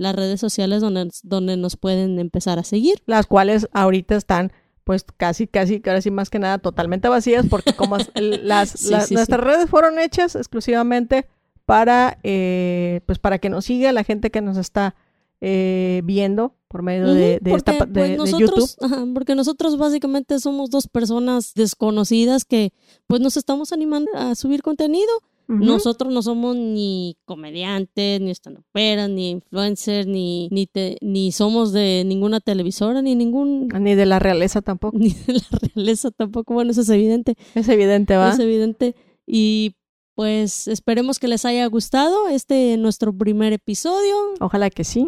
las 0.00 0.14
redes 0.16 0.40
sociales 0.40 0.80
donde, 0.80 1.10
donde 1.22 1.56
nos 1.56 1.76
pueden 1.76 2.18
empezar 2.18 2.58
a 2.58 2.64
seguir. 2.64 3.02
Las 3.06 3.26
cuales 3.26 3.68
ahorita 3.72 4.16
están 4.16 4.50
pues 4.84 5.04
casi, 5.16 5.46
casi, 5.46 5.82
ahora 5.86 6.00
sí 6.00 6.10
más 6.10 6.30
que 6.30 6.38
nada 6.38 6.58
totalmente 6.58 7.08
vacías 7.08 7.46
porque 7.48 7.74
como 7.74 7.96
las, 8.14 8.70
Sí, 8.70 8.90
las- 8.90 9.08
sí, 9.08 9.14
nuestras 9.14 9.40
redes 9.40 9.68
fueron 9.68 9.98
hechas 9.98 10.34
exclusivamente 10.36 11.28
para 11.66 12.18
eh, 12.22 13.00
pues 13.06 13.18
para 13.18 13.38
que 13.38 13.50
nos 13.50 13.66
siga 13.66 13.92
la 13.92 14.02
gente 14.02 14.30
que 14.30 14.40
nos 14.40 14.56
está 14.56 14.94
eh, 15.42 16.00
viendo 16.04 16.54
por 16.68 16.82
medio 16.82 17.06
de, 17.12 17.38
de 17.40 17.54
esta 17.54 17.76
porque, 17.78 17.92
de, 17.92 18.16
pues, 18.16 18.32
de 18.32 18.38
YouTube. 18.38 18.70
ajá, 18.80 19.04
porque 19.14 19.34
nosotros 19.34 19.76
básicamente 19.78 20.38
somos 20.40 20.70
dos 20.70 20.86
personas 20.88 21.52
desconocidas 21.54 22.44
que 22.44 22.72
pues 23.06 23.20
nos 23.20 23.36
estamos 23.36 23.72
animando 23.72 24.10
a 24.14 24.34
subir 24.34 24.62
contenido. 24.62 25.10
Nosotros 25.58 26.12
no 26.12 26.22
somos 26.22 26.56
ni 26.56 27.16
comediantes, 27.24 28.20
ni 28.20 28.30
estandoperas, 28.30 29.10
ni 29.10 29.30
influencers, 29.30 30.06
ni, 30.06 30.48
ni, 30.50 30.66
te- 30.66 30.96
ni 31.00 31.32
somos 31.32 31.72
de 31.72 32.04
ninguna 32.06 32.40
televisora, 32.40 33.02
ni 33.02 33.14
ningún... 33.14 33.68
Ni 33.80 33.94
de 33.94 34.06
la 34.06 34.18
realeza 34.18 34.62
tampoco. 34.62 34.96
Ni 34.98 35.10
de 35.10 35.34
la 35.34 35.58
realeza 35.74 36.10
tampoco. 36.10 36.54
Bueno, 36.54 36.70
eso 36.70 36.82
es 36.82 36.88
evidente. 36.90 37.34
Es 37.54 37.68
evidente, 37.68 38.16
¿va? 38.16 38.30
Es 38.32 38.38
evidente. 38.38 38.94
Y 39.26 39.74
pues 40.14 40.68
esperemos 40.68 41.18
que 41.18 41.28
les 41.28 41.44
haya 41.44 41.66
gustado 41.66 42.28
este 42.28 42.76
nuestro 42.76 43.12
primer 43.16 43.52
episodio. 43.52 44.14
Ojalá 44.40 44.70
que 44.70 44.84
sí. 44.84 45.06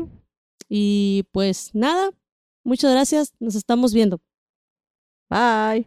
Y 0.69 1.25
pues 1.33 1.71
nada, 1.75 2.11
muchas 2.65 2.91
gracias. 2.93 3.33
Nos 3.41 3.55
estamos 3.55 3.93
viendo. 3.93 4.21
Bye. 5.31 5.87